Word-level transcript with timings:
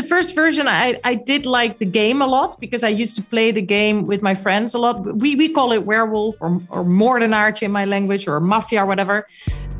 the 0.00 0.08
first 0.08 0.34
version, 0.34 0.66
I, 0.66 0.98
I 1.04 1.14
did 1.14 1.44
like 1.44 1.78
the 1.78 1.84
game 1.84 2.22
a 2.22 2.26
lot 2.26 2.58
because 2.58 2.82
I 2.84 2.88
used 2.88 3.16
to 3.16 3.22
play 3.22 3.52
the 3.52 3.62
game 3.62 4.06
with 4.06 4.22
my 4.22 4.34
friends 4.34 4.74
a 4.74 4.78
lot. 4.78 4.94
We, 5.16 5.34
we 5.34 5.48
call 5.48 5.72
it 5.72 5.84
werewolf 5.84 6.36
or, 6.40 6.60
or 6.70 6.84
moordenaartje 6.84 7.62
in 7.62 7.72
my 7.72 7.84
language 7.84 8.26
or 8.26 8.40
mafia 8.40 8.82
or 8.82 8.86
whatever. 8.86 9.26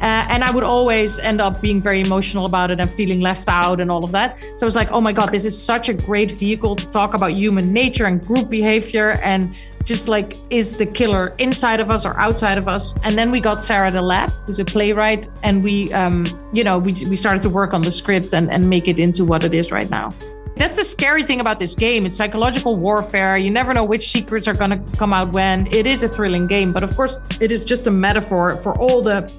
Uh, 0.01 0.27
and 0.29 0.43
I 0.43 0.51
would 0.51 0.65
always 0.65 1.19
end 1.19 1.41
up 1.41 1.61
being 1.61 1.81
very 1.81 2.01
emotional 2.01 2.47
about 2.47 2.71
it 2.71 2.81
and 2.81 2.91
feeling 2.91 3.21
left 3.21 3.49
out 3.49 3.81
and 3.81 3.91
all 3.91 4.05
of 4.05 4.13
that. 4.13 4.39
So 4.57 4.65
I 4.65 4.67
was 4.67 4.77
like, 4.77 4.91
oh 4.91 5.01
my 5.01 5.13
God, 5.13 5.31
this 5.31 5.45
is 5.45 5.61
such 5.61 5.89
a 5.89 5.95
great 5.95 6.31
vehicle 6.31 6.77
to 6.77 6.89
talk 6.89 7.15
about 7.15 7.33
human 7.33 7.73
nature 7.73 8.07
and 8.07 8.25
group 8.25 8.49
behavior 8.49 9.21
and 9.23 9.57
just 9.85 10.09
like, 10.09 10.37
is 10.51 10.77
the 10.77 10.87
killer 10.87 11.35
inside 11.39 11.81
of 11.81 11.91
us 11.91 12.05
or 12.07 12.19
outside 12.19 12.59
of 12.59 12.69
us? 12.69 12.95
And 13.03 13.17
then 13.17 13.31
we 13.31 13.41
got 13.41 13.63
Sarah 13.63 13.91
DeLappe, 13.91 14.31
who's 14.47 14.59
a 14.59 14.65
playwright, 14.65 15.29
and 15.43 15.63
we, 15.63 15.93
um, 15.93 16.27
you 16.53 16.63
know, 16.65 16.79
we, 16.79 16.93
we 17.09 17.17
started 17.17 17.43
to 17.43 17.51
work 17.51 17.73
on 17.73 17.83
the 17.83 17.91
script 17.91 18.33
and, 18.33 18.51
and 18.51 18.69
make 18.69 18.89
it 18.89 18.99
into 18.99 19.25
what 19.25 19.43
it 19.43 19.55
is 19.55 19.71
right 19.71 19.89
now. 19.91 20.15
That's 20.57 20.77
the 20.77 20.85
scary 20.85 21.25
thing 21.25 21.41
about 21.41 21.59
this 21.59 21.75
game. 21.75 22.05
It's 22.05 22.17
psychological 22.17 22.77
warfare. 22.77 23.39
You 23.39 23.51
never 23.51 23.73
know 23.73 23.85
which 23.85 24.11
secrets 24.11 24.47
are 24.47 24.53
going 24.53 24.71
to 24.71 24.99
come 24.99 25.15
out 25.15 25.33
when. 25.33 25.67
It 25.73 25.87
is 25.87 26.03
a 26.03 26.09
thrilling 26.09 26.47
game, 26.47 26.73
but 26.73 26.83
of 26.83 26.95
course, 26.95 27.19
it 27.41 27.51
is 27.51 27.65
just 27.65 27.87
a 27.87 27.91
metaphor 27.91 28.57
for 28.57 28.77
all 28.79 29.01
the 29.01 29.33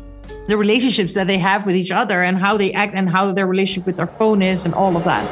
the 0.47 0.57
relationships 0.57 1.13
that 1.13 1.27
they 1.27 1.37
have 1.37 1.65
with 1.65 1.75
each 1.75 1.91
other 1.91 2.23
and 2.23 2.37
how 2.37 2.57
they 2.57 2.73
act 2.73 2.93
and 2.93 3.09
how 3.09 3.31
their 3.31 3.47
relationship 3.47 3.85
with 3.85 3.97
their 3.97 4.07
phone 4.07 4.41
is 4.41 4.65
and 4.65 4.73
all 4.73 4.97
of 4.97 5.03
that. 5.03 5.25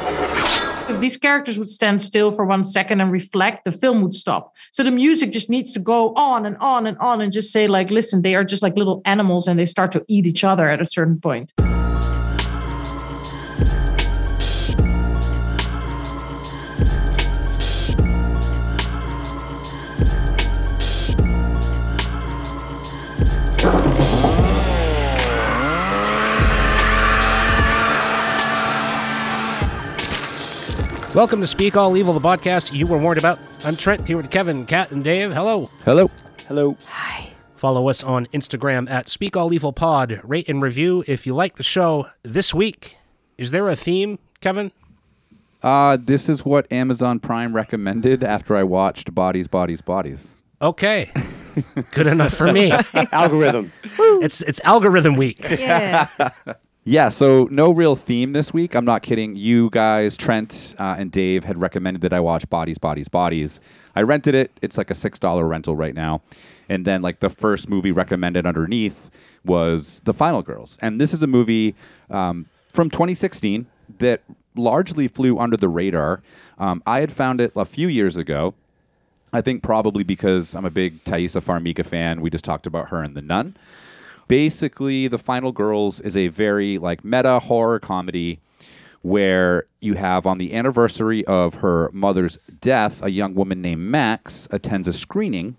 If 0.90 0.98
these 0.98 1.16
characters 1.16 1.58
would 1.58 1.68
stand 1.68 2.02
still 2.02 2.32
for 2.32 2.44
one 2.44 2.64
second 2.64 3.00
and 3.00 3.12
reflect, 3.12 3.64
the 3.64 3.70
film 3.70 4.00
would 4.02 4.14
stop. 4.14 4.54
So 4.72 4.82
the 4.82 4.90
music 4.90 5.30
just 5.30 5.48
needs 5.48 5.72
to 5.74 5.78
go 5.78 6.12
on 6.14 6.46
and 6.46 6.56
on 6.56 6.86
and 6.86 6.98
on 6.98 7.20
and 7.20 7.32
just 7.32 7.52
say, 7.52 7.68
like, 7.68 7.90
listen, 7.90 8.22
they 8.22 8.34
are 8.34 8.44
just 8.44 8.62
like 8.62 8.76
little 8.76 9.00
animals 9.04 9.46
and 9.46 9.58
they 9.58 9.66
start 9.66 9.92
to 9.92 10.04
eat 10.08 10.26
each 10.26 10.42
other 10.42 10.68
at 10.68 10.80
a 10.80 10.84
certain 10.84 11.20
point. 11.20 11.52
Welcome 31.14 31.40
to 31.40 31.46
Speak 31.48 31.76
All 31.76 31.96
Evil, 31.96 32.14
the 32.14 32.20
podcast 32.20 32.72
you 32.72 32.86
were 32.86 32.96
warned 32.96 33.18
about. 33.18 33.40
I'm 33.64 33.74
Trent 33.74 34.06
here 34.06 34.16
with 34.16 34.30
Kevin, 34.30 34.64
Kat, 34.64 34.92
and 34.92 35.02
Dave. 35.02 35.32
Hello. 35.32 35.64
Hello. 35.84 36.08
Hello. 36.46 36.76
Hi. 36.86 37.28
Follow 37.56 37.88
us 37.88 38.04
on 38.04 38.26
Instagram 38.26 38.88
at 38.88 39.08
Speak 39.08 39.36
All 39.36 39.52
Evil 39.52 39.72
Pod. 39.72 40.20
Rate 40.22 40.48
and 40.48 40.62
review 40.62 41.02
if 41.08 41.26
you 41.26 41.34
like 41.34 41.56
the 41.56 41.64
show. 41.64 42.06
This 42.22 42.54
week, 42.54 42.96
is 43.38 43.50
there 43.50 43.68
a 43.68 43.74
theme, 43.74 44.20
Kevin? 44.40 44.70
Uh, 45.64 45.98
this 46.00 46.28
is 46.28 46.44
what 46.44 46.70
Amazon 46.72 47.18
Prime 47.18 47.54
recommended 47.56 48.22
after 48.22 48.56
I 48.56 48.62
watched 48.62 49.12
Bodies, 49.12 49.48
Bodies, 49.48 49.80
Bodies. 49.80 50.40
Okay. 50.62 51.10
Good 51.90 52.06
enough 52.06 52.34
for 52.34 52.52
me. 52.52 52.70
Algorithm. 53.12 53.72
It's 53.98 54.42
it's 54.42 54.60
algorithm 54.60 55.16
week. 55.16 55.40
Yeah. 55.50 56.06
Yeah, 56.84 57.10
so 57.10 57.46
no 57.50 57.72
real 57.72 57.94
theme 57.94 58.30
this 58.32 58.54
week. 58.54 58.74
I'm 58.74 58.86
not 58.86 59.02
kidding. 59.02 59.36
You 59.36 59.68
guys, 59.68 60.16
Trent 60.16 60.74
uh, 60.78 60.96
and 60.98 61.12
Dave, 61.12 61.44
had 61.44 61.58
recommended 61.58 62.00
that 62.00 62.14
I 62.14 62.20
watch 62.20 62.48
Bodies, 62.48 62.78
Bodies, 62.78 63.06
Bodies. 63.06 63.60
I 63.94 64.00
rented 64.00 64.34
it. 64.34 64.50
It's 64.62 64.78
like 64.78 64.90
a 64.90 64.94
$6 64.94 65.48
rental 65.48 65.76
right 65.76 65.94
now. 65.94 66.22
And 66.70 66.86
then, 66.86 67.02
like, 67.02 67.20
the 67.20 67.28
first 67.28 67.68
movie 67.68 67.92
recommended 67.92 68.46
underneath 68.46 69.10
was 69.44 70.00
The 70.04 70.14
Final 70.14 70.40
Girls. 70.40 70.78
And 70.80 70.98
this 70.98 71.12
is 71.12 71.22
a 71.22 71.26
movie 71.26 71.74
um, 72.08 72.46
from 72.68 72.88
2016 72.88 73.66
that 73.98 74.22
largely 74.56 75.06
flew 75.06 75.38
under 75.38 75.58
the 75.58 75.68
radar. 75.68 76.22
Um, 76.58 76.82
I 76.86 77.00
had 77.00 77.12
found 77.12 77.42
it 77.42 77.52
a 77.56 77.66
few 77.66 77.88
years 77.88 78.16
ago. 78.16 78.54
I 79.34 79.42
think 79.42 79.62
probably 79.62 80.02
because 80.02 80.54
I'm 80.54 80.64
a 80.64 80.70
big 80.70 81.04
Taissa 81.04 81.42
Farmiga 81.42 81.84
fan. 81.84 82.22
We 82.22 82.30
just 82.30 82.44
talked 82.44 82.66
about 82.66 82.88
her 82.88 83.02
in 83.02 83.12
The 83.12 83.22
Nun 83.22 83.54
basically 84.30 85.08
the 85.08 85.18
final 85.18 85.50
girls 85.50 86.00
is 86.00 86.16
a 86.16 86.28
very 86.28 86.78
like 86.78 87.04
meta 87.04 87.40
horror 87.40 87.80
comedy 87.80 88.38
where 89.02 89.64
you 89.80 89.94
have 89.94 90.24
on 90.24 90.38
the 90.38 90.54
anniversary 90.54 91.24
of 91.24 91.54
her 91.54 91.90
mother's 91.92 92.38
death 92.60 93.02
a 93.02 93.10
young 93.10 93.34
woman 93.34 93.60
named 93.60 93.80
max 93.80 94.46
attends 94.52 94.86
a 94.86 94.92
screening 94.92 95.56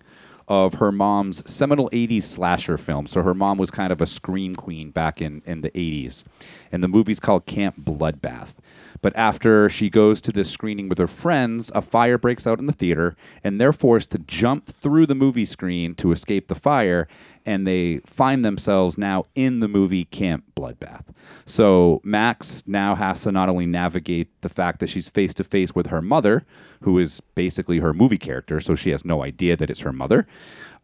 of 0.48 0.76
her 0.76 0.90
mom's 0.90 1.44
seminal 1.52 1.90
80s 1.90 2.24
slasher 2.24 2.78
film. 2.78 3.08
So 3.08 3.22
her 3.24 3.34
mom 3.34 3.58
was 3.58 3.72
kind 3.72 3.92
of 3.92 4.02
a 4.02 4.06
scream 4.06 4.56
queen 4.56 4.92
back 4.92 5.22
in, 5.22 5.42
in 5.46 5.60
the 5.60 5.72
80s 5.72 6.24
and 6.72 6.82
the 6.82 6.88
movie's 6.88 7.20
called 7.20 7.46
camp 7.46 7.76
bloodbath 7.78 8.54
but 9.02 9.16
after 9.16 9.70
she 9.70 9.90
goes 9.90 10.22
to 10.22 10.32
this 10.32 10.50
screening 10.50 10.90
with 10.90 10.98
her 10.98 11.08
friends, 11.08 11.72
a 11.74 11.82
fire 11.82 12.18
breaks 12.18 12.46
out 12.46 12.60
in 12.60 12.66
the 12.66 12.74
theater, 12.74 13.16
and 13.44 13.60
they're 13.60 13.74
forced 13.74 14.12
to 14.12 14.20
jump 14.20 14.66
through 14.66 15.06
the 15.06 15.16
movie 15.16 15.46
screen 15.46 15.96
to 15.96 16.12
escape 16.12 16.48
the 16.48 16.56
fire. 16.56 17.08
And 17.44 17.66
they 17.66 18.02
find 18.06 18.46
themselves 18.46 19.00
now 19.00 19.26
in 19.34 19.62
the 19.62 19.68
movie 19.68 20.06
Camp 20.06 20.44
Bloodbath. 20.56 21.06
So 21.46 22.00
Max 22.04 22.62
now 22.68 22.94
has 22.94 23.24
to 23.24 23.32
not 23.32 23.50
only 23.50 23.66
navigate 23.66 24.30
the 24.42 24.50
fact 24.50 24.80
that 24.80 24.90
she's 24.90 25.10
face 25.10 25.34
to 25.36 25.44
face 25.44 25.74
with 25.74 25.88
her 25.88 26.04
mother, 26.04 26.46
who 26.82 27.00
is 27.00 27.20
basically 27.34 27.80
her 27.80 27.94
movie 27.94 28.20
character, 28.20 28.60
so 28.60 28.76
she 28.76 28.92
has 28.92 29.04
no 29.04 29.24
idea 29.24 29.58
that 29.58 29.72
it's 29.72 29.80
her 29.80 29.92
mother, 29.92 30.28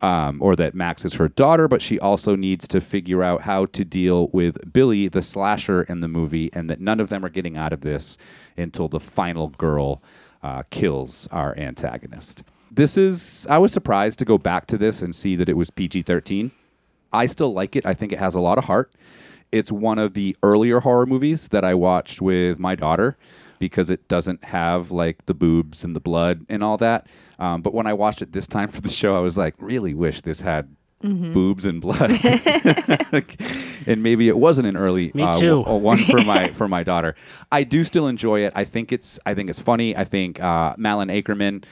um, 0.01 0.41
or 0.41 0.55
that 0.55 0.75
Max 0.75 1.05
is 1.05 1.15
her 1.15 1.27
daughter, 1.27 1.67
but 1.67 1.81
she 1.81 1.99
also 1.99 2.35
needs 2.35 2.67
to 2.67 2.81
figure 2.81 3.23
out 3.23 3.41
how 3.41 3.65
to 3.67 3.83
deal 3.83 4.27
with 4.27 4.71
Billy, 4.71 5.07
the 5.07 5.21
slasher 5.21 5.83
in 5.83 6.01
the 6.01 6.07
movie, 6.07 6.49
and 6.53 6.69
that 6.69 6.79
none 6.79 6.99
of 6.99 7.09
them 7.09 7.25
are 7.25 7.29
getting 7.29 7.57
out 7.57 7.73
of 7.73 7.81
this 7.81 8.17
until 8.55 8.87
the 8.87 8.99
final 8.99 9.49
girl 9.49 10.01
uh, 10.43 10.63
kills 10.69 11.27
our 11.31 11.57
antagonist. 11.57 12.43
This 12.69 12.97
is, 12.97 13.47
I 13.49 13.57
was 13.57 13.71
surprised 13.71 14.19
to 14.19 14.25
go 14.25 14.37
back 14.37 14.67
to 14.67 14.77
this 14.77 15.01
and 15.01 15.15
see 15.15 15.35
that 15.35 15.49
it 15.49 15.57
was 15.57 15.69
PG 15.69 16.03
13. 16.03 16.51
I 17.11 17.25
still 17.25 17.53
like 17.53 17.75
it. 17.75 17.85
I 17.85 17.93
think 17.93 18.11
it 18.11 18.19
has 18.19 18.35
a 18.35 18.39
lot 18.39 18.57
of 18.57 18.65
heart. 18.65 18.91
It's 19.51 19.71
one 19.71 19.97
of 19.97 20.13
the 20.13 20.35
earlier 20.43 20.81
horror 20.81 21.05
movies 21.05 21.47
that 21.47 21.63
I 21.63 21.73
watched 21.73 22.21
with 22.21 22.59
my 22.59 22.75
daughter 22.75 23.17
because 23.59 23.89
it 23.89 24.07
doesn't 24.07 24.43
have 24.43 24.91
like 24.91 25.25
the 25.25 25.33
boobs 25.33 25.83
and 25.83 25.95
the 25.95 25.99
blood 25.99 26.45
and 26.49 26.63
all 26.63 26.77
that. 26.77 27.07
Um, 27.39 27.61
but 27.61 27.73
when 27.73 27.87
I 27.87 27.93
watched 27.93 28.21
it 28.21 28.31
this 28.31 28.47
time 28.47 28.69
for 28.69 28.81
the 28.81 28.89
show, 28.89 29.15
I 29.15 29.19
was 29.19 29.37
like, 29.37 29.55
really 29.59 29.93
wish 29.93 30.21
this 30.21 30.41
had 30.41 30.75
boobs 31.01 31.65
and 31.65 31.79
blood. 31.79 32.09
and 33.85 34.01
maybe 34.03 34.27
it 34.27 34.37
wasn't 34.37 34.67
an 34.67 34.75
early 34.75 35.11
Me 35.13 35.23
uh, 35.23 35.33
too. 35.39 35.63
w- 35.63 35.77
one 35.77 35.97
for 35.99 36.21
my 36.23 36.47
for 36.53 36.67
my 36.67 36.83
daughter. 36.83 37.15
I 37.51 37.63
do 37.63 37.83
still 37.83 38.07
enjoy 38.07 38.41
it. 38.41 38.53
I 38.55 38.63
think 38.63 38.91
it's 38.91 39.19
I 39.25 39.33
think 39.33 39.49
it's 39.49 39.59
funny. 39.59 39.95
I 39.95 40.03
think 40.03 40.41
uh, 40.41 40.73
Malin 40.77 41.09
Akerman 41.09 41.63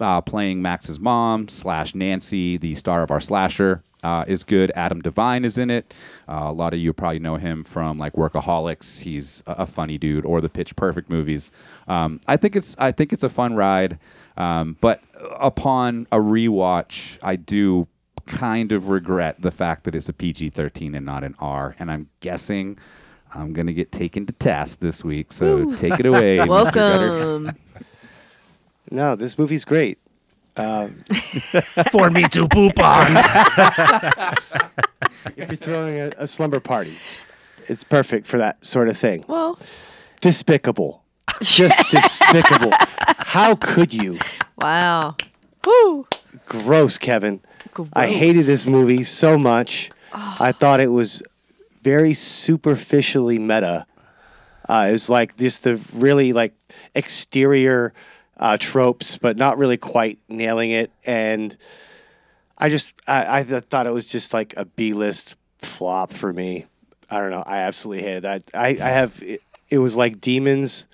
uh, 0.00 0.20
playing 0.20 0.62
Max's 0.62 0.98
mom 0.98 1.48
slash 1.48 1.94
Nancy, 1.94 2.56
the 2.56 2.74
star 2.74 3.02
of 3.02 3.10
our 3.10 3.20
slasher, 3.20 3.82
uh, 4.02 4.24
is 4.26 4.44
good. 4.44 4.72
Adam 4.74 5.00
Devine 5.00 5.44
is 5.44 5.58
in 5.58 5.70
it. 5.70 5.94
Uh, 6.28 6.46
a 6.48 6.52
lot 6.52 6.72
of 6.74 6.80
you 6.80 6.92
probably 6.92 7.18
know 7.18 7.36
him 7.36 7.64
from 7.64 7.98
like 7.98 8.14
Workaholics. 8.14 9.00
He's 9.00 9.42
a, 9.46 9.52
a 9.52 9.66
funny 9.66 9.98
dude, 9.98 10.24
or 10.24 10.40
the 10.40 10.48
Pitch 10.48 10.74
Perfect 10.76 11.08
movies. 11.08 11.50
Um, 11.88 12.20
I 12.26 12.36
think 12.36 12.56
it's 12.56 12.76
I 12.78 12.92
think 12.92 13.12
it's 13.12 13.22
a 13.24 13.28
fun 13.28 13.54
ride. 13.54 13.98
Um, 14.36 14.76
but 14.80 15.02
upon 15.38 16.06
a 16.10 16.16
rewatch, 16.16 17.18
I 17.22 17.36
do 17.36 17.86
kind 18.26 18.72
of 18.72 18.88
regret 18.88 19.40
the 19.40 19.50
fact 19.50 19.84
that 19.84 19.94
it's 19.94 20.08
a 20.08 20.12
PG 20.12 20.50
13 20.50 20.94
and 20.94 21.04
not 21.04 21.24
an 21.24 21.34
R. 21.38 21.76
And 21.78 21.90
I'm 21.90 22.08
guessing 22.20 22.78
I'm 23.34 23.52
going 23.52 23.66
to 23.66 23.74
get 23.74 23.92
taken 23.92 24.26
to 24.26 24.32
task 24.32 24.80
this 24.80 25.04
week. 25.04 25.32
So 25.32 25.74
take 25.74 25.98
it 25.98 26.06
away. 26.06 26.38
Welcome. 26.46 27.52
No, 28.92 29.16
this 29.16 29.38
movie's 29.38 29.64
great. 29.64 29.98
Um, 30.56 31.02
For 31.90 32.10
me 32.10 32.28
to 32.28 32.46
poop 32.46 32.78
on. 32.78 33.16
if 35.34 35.48
you're 35.48 35.56
throwing 35.56 35.98
a, 35.98 36.12
a 36.18 36.26
slumber 36.26 36.60
party, 36.60 36.98
it's 37.68 37.84
perfect 37.84 38.26
for 38.26 38.36
that 38.38 38.64
sort 38.64 38.88
of 38.88 38.96
thing. 38.98 39.24
Well, 39.26 39.58
Despicable. 40.20 41.02
Just 41.42 41.90
despicable. 41.90 42.72
How 42.98 43.54
could 43.54 43.94
you? 43.94 44.18
wow. 44.58 45.16
Woo. 45.64 46.06
Gross, 46.46 46.98
Kevin. 46.98 47.40
I 47.94 48.08
hated 48.08 48.44
this 48.44 48.66
movie 48.66 49.04
so 49.04 49.38
much. 49.38 49.90
I 50.12 50.52
thought 50.52 50.80
it 50.80 50.88
was 50.88 51.22
very 51.80 52.12
superficially 52.12 53.38
meta. 53.38 53.86
Uh, 54.68 54.86
it 54.88 54.92
was 54.92 55.08
like 55.08 55.36
just 55.36 55.64
the 55.64 55.80
really 55.94 56.32
like 56.32 56.54
exterior 56.94 57.94
uh, 58.36 58.56
tropes, 58.58 59.18
but 59.18 59.36
not 59.36 59.58
really 59.58 59.76
quite 59.76 60.18
nailing 60.28 60.70
it. 60.70 60.90
And 61.06 61.56
I 62.58 62.68
just 62.68 62.94
I, 63.06 63.40
I 63.40 63.42
th- 63.44 63.64
thought 63.64 63.86
it 63.86 63.92
was 63.92 64.06
just 64.06 64.32
like 64.34 64.54
a 64.56 64.64
B 64.64 64.92
list 64.92 65.36
flop 65.58 66.12
for 66.12 66.32
me. 66.32 66.66
I 67.10 67.18
don't 67.18 67.30
know. 67.30 67.44
I 67.46 67.58
absolutely 67.58 68.04
hated 68.04 68.22
that. 68.24 68.42
I, 68.54 68.68
I 68.68 68.88
have 68.88 69.22
it, 69.22 69.42
it 69.68 69.78
was 69.78 69.96
like 69.96 70.20
Demons. 70.20 70.86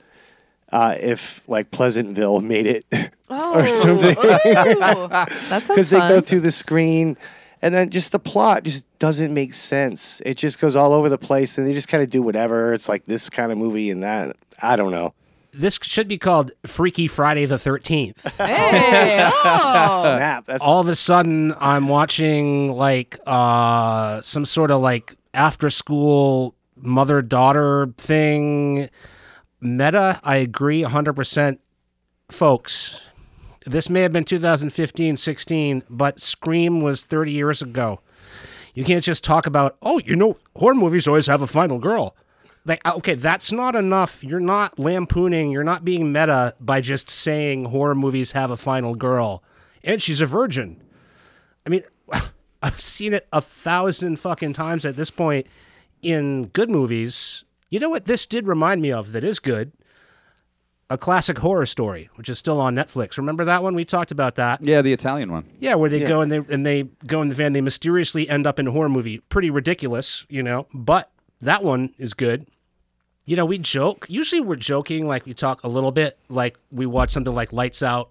Uh, 0.71 0.95
if 1.01 1.43
like 1.49 1.71
Pleasantville 1.71 2.43
made 2.43 2.67
it, 2.67 2.85
Oh, 3.31 3.67
something. 3.83 4.15
that 4.17 5.29
sounds 5.41 5.69
because 5.69 5.89
they 5.89 5.99
go 5.99 6.21
through 6.21 6.41
the 6.41 6.51
screen 6.51 7.17
and 7.63 7.73
then 7.75 7.89
just 7.89 8.13
the 8.13 8.19
plot 8.19 8.65
just 8.65 8.85
doesn't 8.99 9.33
make 9.33 9.55
sense 9.55 10.21
it 10.27 10.35
just 10.37 10.61
goes 10.61 10.77
all 10.77 10.93
over 10.93 11.09
the 11.09 11.17
place 11.19 11.57
and 11.59 11.67
they 11.67 11.73
just 11.73 11.89
kind 11.89 12.03
of 12.03 12.11
do 12.11 12.23
whatever 12.23 12.75
it's 12.75 12.89
like 12.89 13.05
this 13.05 13.29
kind 13.31 13.51
of 13.51 13.57
movie 13.59 13.91
and 13.91 14.03
that 14.03 14.37
i 14.63 14.77
don't 14.77 14.93
know 14.93 15.13
this 15.53 15.79
should 15.83 16.09
be 16.09 16.19
called 16.19 16.53
Freaky 16.67 17.09
Friday 17.09 17.47
the 17.47 17.57
13th. 17.57 18.17
Hey, 18.47 19.29
oh. 19.45 20.15
Snap. 20.17 20.47
That's 20.47 20.63
All 20.63 20.81
of 20.81 20.89
a 20.89 20.95
sudden, 20.95 21.55
I'm 21.59 21.89
watching 21.89 22.73
like 22.73 23.19
uh, 23.27 24.21
some 24.21 24.45
sort 24.45 24.71
of 24.71 24.81
like 24.81 25.17
after 25.35 25.71
school 25.71 26.55
mother 26.77 27.23
daughter 27.23 27.93
thing. 27.99 28.89
Meta, 29.61 30.21
I 30.23 30.37
agree 30.37 30.83
100%. 30.83 31.59
Folks, 32.31 33.01
this 33.67 33.89
may 33.91 34.03
have 34.03 34.13
been 34.13 34.25
2015 34.25 35.17
16, 35.17 35.83
but 35.91 36.21
Scream 36.21 36.81
was 36.81 37.05
30 37.05 37.33
years 37.33 37.63
ago. 37.63 38.01
You 38.75 38.85
can't 38.85 39.03
just 39.03 39.25
talk 39.25 39.47
about, 39.47 39.77
oh, 39.83 39.99
you 39.99 40.15
know, 40.15 40.37
horror 40.55 40.75
movies 40.75 41.09
always 41.09 41.27
have 41.27 41.43
a 41.43 41.47
final 41.47 41.79
girl. 41.79 42.15
Like, 42.69 42.83
uh, 42.85 42.93
okay, 42.97 43.15
that's 43.15 43.51
not 43.51 43.75
enough. 43.75 44.23
You're 44.23 44.41
not 44.41 44.79
lampooning, 44.79 45.51
you're 45.51 45.65
not 45.65 45.87
being 45.87 46.13
meta 46.13 46.55
by 46.61 46.83
just 46.83 47.09
saying 47.09 47.65
horror 47.65 47.95
movies 47.95 48.31
have 48.33 48.51
a 48.51 48.59
final 48.59 48.95
girl. 48.95 49.43
And 49.83 50.03
she's 50.03 50.21
a 50.21 50.27
virgin. 50.27 50.81
I 51.67 51.71
mean, 51.71 51.83
I've 52.63 52.81
seen 52.81 53.15
it 53.15 53.27
a 53.33 53.41
thousand 53.41 54.21
fucking 54.21 54.53
times 54.53 54.85
at 54.85 54.97
this 54.97 55.11
point 55.11 55.47
in 56.03 56.47
good 56.49 56.69
movies. 56.69 57.45
You 57.71 57.81
know 57.81 57.89
what 57.89 58.05
this 58.05 58.27
did 58.27 58.47
remind 58.47 58.83
me 58.83 58.93
of 58.93 59.13
that 59.13 59.25
is 59.25 59.39
good? 59.39 59.73
A 60.91 60.99
classic 60.99 61.39
horror 61.39 61.67
story, 61.67 62.09
which 62.17 62.29
is 62.29 62.39
still 62.39 62.61
on 62.61 62.75
Netflix. 62.75 63.19
Remember 63.19 63.45
that 63.45 63.63
one? 63.63 63.75
We 63.75 63.85
talked 63.85 64.11
about 64.11 64.37
that. 64.37 64.65
Yeah, 64.65 64.81
the 64.83 64.93
Italian 64.93 65.31
one. 65.31 65.45
Yeah, 65.59 65.75
where 65.75 65.91
they 65.91 66.01
go 66.01 66.23
and 66.23 66.33
they 66.33 66.39
and 66.39 66.65
they 66.65 66.85
go 67.07 67.21
in 67.21 67.29
the 67.29 67.35
van. 67.35 67.53
They 67.53 67.61
mysteriously 67.61 68.27
end 68.29 68.47
up 68.47 68.59
in 68.59 68.67
a 68.67 68.73
horror 68.73 68.89
movie. 68.89 69.19
Pretty 69.29 69.51
ridiculous, 69.51 70.25
you 70.31 70.43
know. 70.43 70.67
But 70.73 71.11
that 71.43 71.63
one 71.63 71.93
is 71.99 72.15
good. 72.15 72.47
You 73.29 73.37
know, 73.37 73.45
we 73.45 73.59
joke. 73.59 74.07
Usually, 74.09 74.41
we're 74.41 74.57
joking. 74.57 75.05
Like 75.05 75.27
we 75.27 75.35
talk 75.35 75.63
a 75.63 75.69
little 75.69 75.93
bit. 75.93 76.19
Like 76.31 76.57
we 76.73 76.87
watch 76.87 77.11
something 77.11 77.35
like 77.35 77.53
Lights 77.53 77.83
Out, 77.83 78.09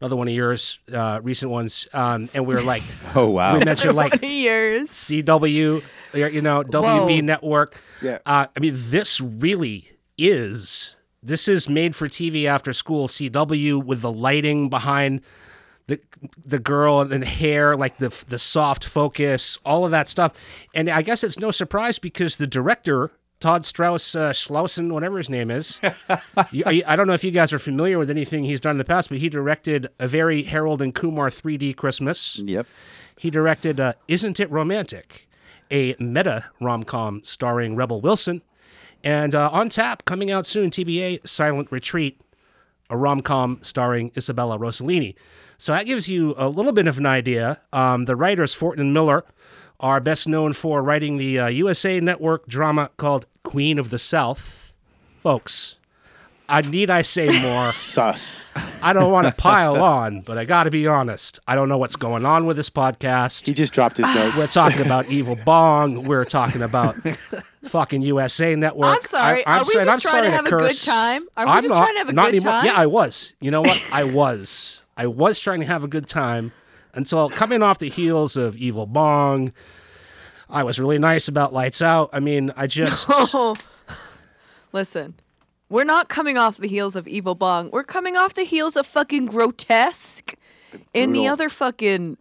another 0.00 0.14
one 0.14 0.28
of 0.28 0.34
yours, 0.34 0.78
uh, 0.92 1.18
recent 1.24 1.50
ones, 1.50 1.88
um, 1.92 2.28
and 2.34 2.46
we 2.46 2.54
are 2.54 2.62
like, 2.62 2.84
Oh 3.16 3.30
wow. 3.30 3.58
we 3.58 3.64
mentioned 3.64 3.96
like 3.96 4.12
Twenty 4.12 4.32
years. 4.32 4.90
CW, 4.90 5.82
you 6.14 6.40
know, 6.40 6.62
WB 6.62 6.82
Whoa. 6.82 7.20
Network. 7.20 7.80
Yeah. 8.00 8.18
Uh, 8.24 8.46
I 8.56 8.60
mean, 8.60 8.74
this 8.76 9.20
really 9.20 9.90
is. 10.18 10.94
This 11.20 11.48
is 11.48 11.68
made 11.68 11.96
for 11.96 12.06
TV 12.08 12.44
after 12.44 12.72
school 12.72 13.08
CW 13.08 13.84
with 13.84 14.02
the 14.02 14.12
lighting 14.12 14.68
behind 14.68 15.22
the 15.88 15.98
the 16.46 16.60
girl 16.60 17.00
and 17.00 17.10
the 17.10 17.26
hair, 17.26 17.76
like 17.76 17.98
the 17.98 18.10
the 18.28 18.38
soft 18.38 18.84
focus, 18.84 19.58
all 19.64 19.84
of 19.84 19.90
that 19.90 20.06
stuff. 20.06 20.32
And 20.76 20.88
I 20.88 21.02
guess 21.02 21.24
it's 21.24 21.40
no 21.40 21.50
surprise 21.50 21.98
because 21.98 22.36
the 22.36 22.46
director. 22.46 23.10
Todd 23.44 23.62
Strauss 23.66 24.14
uh, 24.14 24.30
Schlausen, 24.30 24.90
whatever 24.90 25.18
his 25.18 25.28
name 25.28 25.50
is. 25.50 25.78
you, 26.50 26.64
I, 26.64 26.82
I 26.86 26.96
don't 26.96 27.06
know 27.06 27.12
if 27.12 27.22
you 27.22 27.30
guys 27.30 27.52
are 27.52 27.58
familiar 27.58 27.98
with 27.98 28.08
anything 28.08 28.42
he's 28.42 28.58
done 28.58 28.70
in 28.70 28.78
the 28.78 28.86
past, 28.86 29.10
but 29.10 29.18
he 29.18 29.28
directed 29.28 29.86
a 29.98 30.08
very 30.08 30.42
Harold 30.42 30.80
and 30.80 30.94
Kumar 30.94 31.28
3D 31.28 31.76
Christmas. 31.76 32.38
Yep. 32.38 32.66
He 33.18 33.28
directed 33.28 33.80
uh, 33.80 33.92
Isn't 34.08 34.40
It 34.40 34.50
Romantic, 34.50 35.28
a 35.70 35.94
meta 35.98 36.46
rom 36.62 36.84
com 36.84 37.22
starring 37.22 37.76
Rebel 37.76 38.00
Wilson. 38.00 38.40
And 39.04 39.34
uh, 39.34 39.50
on 39.52 39.68
tap, 39.68 40.06
coming 40.06 40.30
out 40.30 40.46
soon, 40.46 40.70
TBA 40.70 41.28
Silent 41.28 41.70
Retreat, 41.70 42.18
a 42.88 42.96
rom 42.96 43.20
com 43.20 43.58
starring 43.60 44.10
Isabella 44.16 44.58
Rossellini. 44.58 45.16
So 45.58 45.72
that 45.72 45.84
gives 45.84 46.08
you 46.08 46.34
a 46.38 46.48
little 46.48 46.72
bit 46.72 46.86
of 46.86 46.96
an 46.96 47.04
idea. 47.04 47.60
Um, 47.74 48.06
the 48.06 48.16
writers, 48.16 48.54
Fortin 48.54 48.80
and 48.80 48.94
Miller, 48.94 49.22
are 49.80 50.00
best 50.00 50.28
known 50.28 50.52
for 50.52 50.82
writing 50.82 51.16
the 51.18 51.38
uh, 51.40 51.46
USA 51.48 52.00
Network 52.00 52.46
drama 52.46 52.90
called 52.96 53.26
Queen 53.42 53.78
of 53.78 53.90
the 53.90 53.98
South. 53.98 54.60
Folks, 55.22 55.76
I 56.48 56.60
need 56.60 56.90
I 56.90 57.02
say 57.02 57.40
more? 57.40 57.68
sus. 57.70 58.44
I 58.82 58.92
don't 58.92 59.10
want 59.10 59.26
to 59.26 59.32
pile 59.32 59.82
on, 59.82 60.20
but 60.20 60.36
I 60.36 60.44
got 60.44 60.64
to 60.64 60.70
be 60.70 60.86
honest. 60.86 61.40
I 61.48 61.54
don't 61.54 61.70
know 61.70 61.78
what's 61.78 61.96
going 61.96 62.26
on 62.26 62.44
with 62.44 62.56
this 62.58 62.68
podcast. 62.68 63.46
He 63.46 63.54
just 63.54 63.72
dropped 63.72 63.96
his 63.96 64.14
notes. 64.14 64.36
We're 64.36 64.46
talking 64.46 64.84
about 64.84 65.08
Evil 65.08 65.36
Bong. 65.46 66.04
We're 66.04 66.26
talking 66.26 66.60
about 66.60 66.94
fucking 67.64 68.02
USA 68.02 68.54
Network. 68.54 68.96
I'm 68.96 69.02
sorry. 69.02 69.44
I, 69.46 69.58
Are 69.58 69.60
we 69.60 69.64
saying- 69.72 69.84
just 69.86 69.94
I'm 69.94 70.00
trying 70.00 70.22
to 70.24 70.30
sorry 70.30 70.36
have 70.36 70.46
a 70.46 70.50
good 70.50 70.76
time? 70.82 71.26
Are 71.38 71.46
we 71.46 71.52
I'm 71.52 71.62
just 71.62 71.72
not- 71.74 71.80
trying 71.82 71.94
to 71.94 71.98
have 72.00 72.08
a 72.10 72.12
good 72.12 72.26
anymore. 72.34 72.52
time? 72.52 72.66
Yeah, 72.66 72.72
I 72.74 72.86
was. 72.86 73.32
You 73.40 73.50
know 73.50 73.62
what? 73.62 73.82
I 73.92 74.04
was. 74.04 74.82
I 74.98 75.06
was 75.06 75.40
trying 75.40 75.60
to 75.60 75.66
have 75.66 75.82
a 75.84 75.88
good 75.88 76.06
time 76.08 76.52
until 76.94 77.30
coming 77.30 77.62
off 77.62 77.78
the 77.78 77.88
heels 77.90 78.36
of 78.36 78.56
Evil 78.56 78.86
Bong. 78.86 79.52
I 80.48 80.62
was 80.62 80.78
really 80.78 80.98
nice 80.98 81.28
about 81.28 81.52
Lights 81.52 81.82
Out. 81.82 82.10
I 82.12 82.20
mean, 82.20 82.52
I 82.56 82.66
just. 82.66 83.08
Oh, 83.10 83.56
listen. 84.72 85.14
We're 85.68 85.84
not 85.84 86.08
coming 86.08 86.36
off 86.36 86.58
the 86.58 86.68
heels 86.68 86.94
of 86.94 87.08
Evil 87.08 87.34
Bong. 87.34 87.70
We're 87.72 87.84
coming 87.84 88.16
off 88.16 88.34
the 88.34 88.44
heels 88.44 88.76
of 88.76 88.86
fucking 88.86 89.26
grotesque 89.26 90.34
and 90.94 91.14
the 91.14 91.26
other 91.26 91.48
fucking 91.48 92.18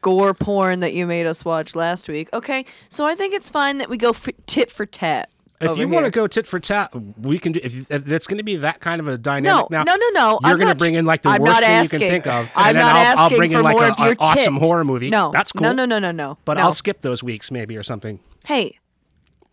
gore 0.00 0.34
porn 0.34 0.80
that 0.80 0.92
you 0.92 1.06
made 1.06 1.26
us 1.26 1.44
watch 1.44 1.74
last 1.74 2.08
week. 2.08 2.28
Okay, 2.34 2.66
so 2.90 3.06
I 3.06 3.14
think 3.14 3.32
it's 3.32 3.48
fine 3.48 3.78
that 3.78 3.88
we 3.88 3.96
go 3.96 4.12
for 4.12 4.32
tit 4.46 4.70
for 4.70 4.84
tat. 4.84 5.30
If 5.60 5.70
over 5.70 5.80
you 5.80 5.88
want 5.88 6.04
to 6.04 6.10
go 6.10 6.26
tit 6.26 6.46
for 6.46 6.58
tat, 6.58 6.92
we 7.18 7.38
can 7.38 7.52
do. 7.52 7.60
If, 7.62 7.90
if 7.90 8.08
it's 8.10 8.26
going 8.26 8.38
to 8.38 8.44
be 8.44 8.56
that 8.56 8.80
kind 8.80 9.00
of 9.00 9.06
a 9.08 9.16
dynamic, 9.16 9.70
No, 9.70 9.78
now 9.78 9.84
no, 9.84 9.94
no, 9.96 10.08
no. 10.10 10.30
You're 10.30 10.38
I'm 10.42 10.56
going 10.56 10.58
to 10.60 10.64
not- 10.66 10.78
bring 10.78 10.94
in 10.94 11.06
like 11.06 11.22
the 11.22 11.28
I'm 11.30 11.40
worst 11.42 11.60
thing 11.60 11.68
asking. 11.68 12.00
you 12.00 12.06
can 12.06 12.14
think 12.22 12.26
of, 12.26 12.50
I'm 12.56 12.68
and 12.70 12.76
then 12.78 12.84
not 12.86 12.96
I'll, 12.96 13.18
I'll 13.18 13.30
bring 13.30 13.52
in 13.52 13.58
for 13.58 13.62
like 13.62 13.76
more 13.76 13.86
of 13.86 13.98
your 13.98 14.08
an 14.10 14.16
awesome 14.18 14.54
tit. 14.58 14.62
horror 14.66 14.84
movie. 14.84 15.10
No, 15.10 15.30
that's 15.32 15.52
cool. 15.52 15.62
No, 15.62 15.72
no, 15.72 15.84
no, 15.86 15.98
no, 16.00 16.10
no. 16.10 16.38
But 16.44 16.54
no. 16.54 16.64
I'll 16.64 16.72
skip 16.72 17.00
those 17.02 17.22
weeks 17.22 17.50
maybe 17.50 17.76
or 17.76 17.82
something. 17.82 18.18
Hey, 18.44 18.78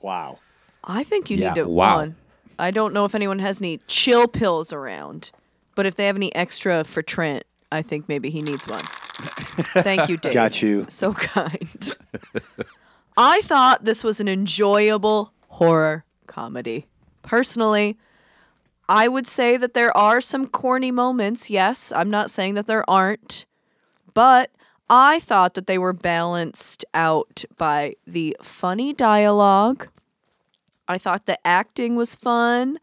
Wow. 0.02 0.40
I 0.84 1.04
think 1.04 1.30
you 1.30 1.38
Yeah, 1.38 1.50
need 1.50 1.56
to 1.62 1.68
wow. 1.70 1.98
one. 1.98 2.16
I 2.58 2.72
don't 2.72 2.94
know 2.94 3.06
if 3.06 3.14
anyone 3.14 3.38
has 3.40 3.62
any 3.62 3.80
chill 3.88 4.28
pills 4.28 4.74
around, 4.74 5.30
but 5.76 5.86
if 5.86 5.96
they 5.96 6.08
have 6.08 6.16
any 6.16 6.34
extra 6.36 6.84
for 6.84 7.04
Trent, 7.04 7.44
I 7.72 7.84
think 7.84 8.10
maybe 8.10 8.32
he 8.32 8.42
needs 8.42 8.68
one. 8.68 8.84
Thank 9.84 10.10
you, 10.10 10.18
Dave. 10.22 10.34
Got 10.34 10.62
you. 10.64 10.86
So 10.90 11.14
kind. 11.14 11.96
I 13.18 13.42
thought 13.42 13.86
this 13.86 14.04
was 14.04 14.20
an 14.20 14.28
enjoyable 14.28 15.32
horror 15.52 16.06
comedy. 16.28 16.88
Personally, 17.22 17.98
I 18.90 19.08
would 19.08 19.28
say 19.28 19.58
that 19.58 19.74
there 19.74 19.96
are 19.96 20.20
some 20.20 20.48
corny 20.48 20.92
moments. 20.92 21.50
Yes, 21.50 21.92
I'm 21.96 22.10
not 22.10 22.32
saying 22.32 22.56
that 22.56 22.68
there 22.68 22.90
aren't, 22.90 23.46
but 24.14 24.52
I 24.90 25.20
thought 25.20 25.54
that 25.54 25.68
they 25.68 25.78
were 25.78 25.94
balanced 25.94 26.84
out 26.94 27.46
by 27.58 27.96
the 28.06 28.36
funny 28.42 28.92
dialogue. 28.92 29.88
I 30.88 30.98
thought 30.98 31.26
the 31.26 31.40
acting 31.48 31.96
was 31.96 32.16
fun. 32.16 32.80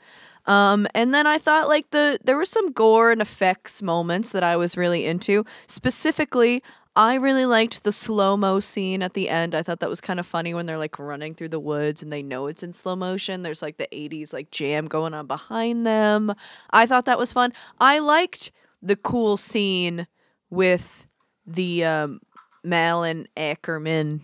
Um, 0.47 0.87
and 0.95 1.13
then 1.13 1.27
I 1.27 1.37
thought 1.37 1.69
like 1.69 1.91
the 1.91 2.19
there 2.25 2.37
were 2.37 2.47
some 2.47 2.73
gore 2.73 3.13
and 3.13 3.21
effects 3.21 3.83
moments 3.83 4.33
that 4.33 4.43
I 4.43 4.57
was 4.57 4.79
really 4.79 5.05
into. 5.05 5.45
Specifically, 5.67 6.63
I 6.99 7.15
really 7.15 7.47
liked 7.47 7.85
the 7.85 7.93
slow 7.93 8.37
mo 8.37 8.59
scene 8.59 9.05
at 9.05 9.15
the 9.15 9.29
end. 9.29 9.55
I 9.55 9.63
thought 9.63 9.79
that 9.79 9.89
was 9.89 10.01
kind 10.01 10.19
of 10.19 10.27
funny 10.27 10.53
when 10.53 10.67
they're 10.67 10.77
like 10.77 10.99
running 10.99 11.33
through 11.33 11.51
the 11.51 11.61
woods 11.61 12.03
and 12.03 12.13
they 12.13 12.25
know 12.25 12.49
it's 12.49 12.65
in 12.65 12.73
slow 12.73 12.97
motion. 12.97 13.43
There's 13.43 13.63
like 13.63 13.77
the 13.77 13.87
80s 13.93 14.33
like 14.33 14.51
jam 14.51 14.87
going 14.87 15.15
on 15.15 15.29
behind 15.29 15.87
them. 15.87 16.35
I 16.71 16.87
thought 16.87 17.05
that 17.05 17.17
was 17.17 17.33
fun. 17.33 17.53
I 17.79 18.01
liked 18.01 18.51
the 18.83 18.97
cool 18.97 19.37
scene 19.37 20.09
with 20.51 21.07
the 21.47 21.85
um, 21.85 22.21
Malin 22.65 23.29
Akerman, 23.37 24.19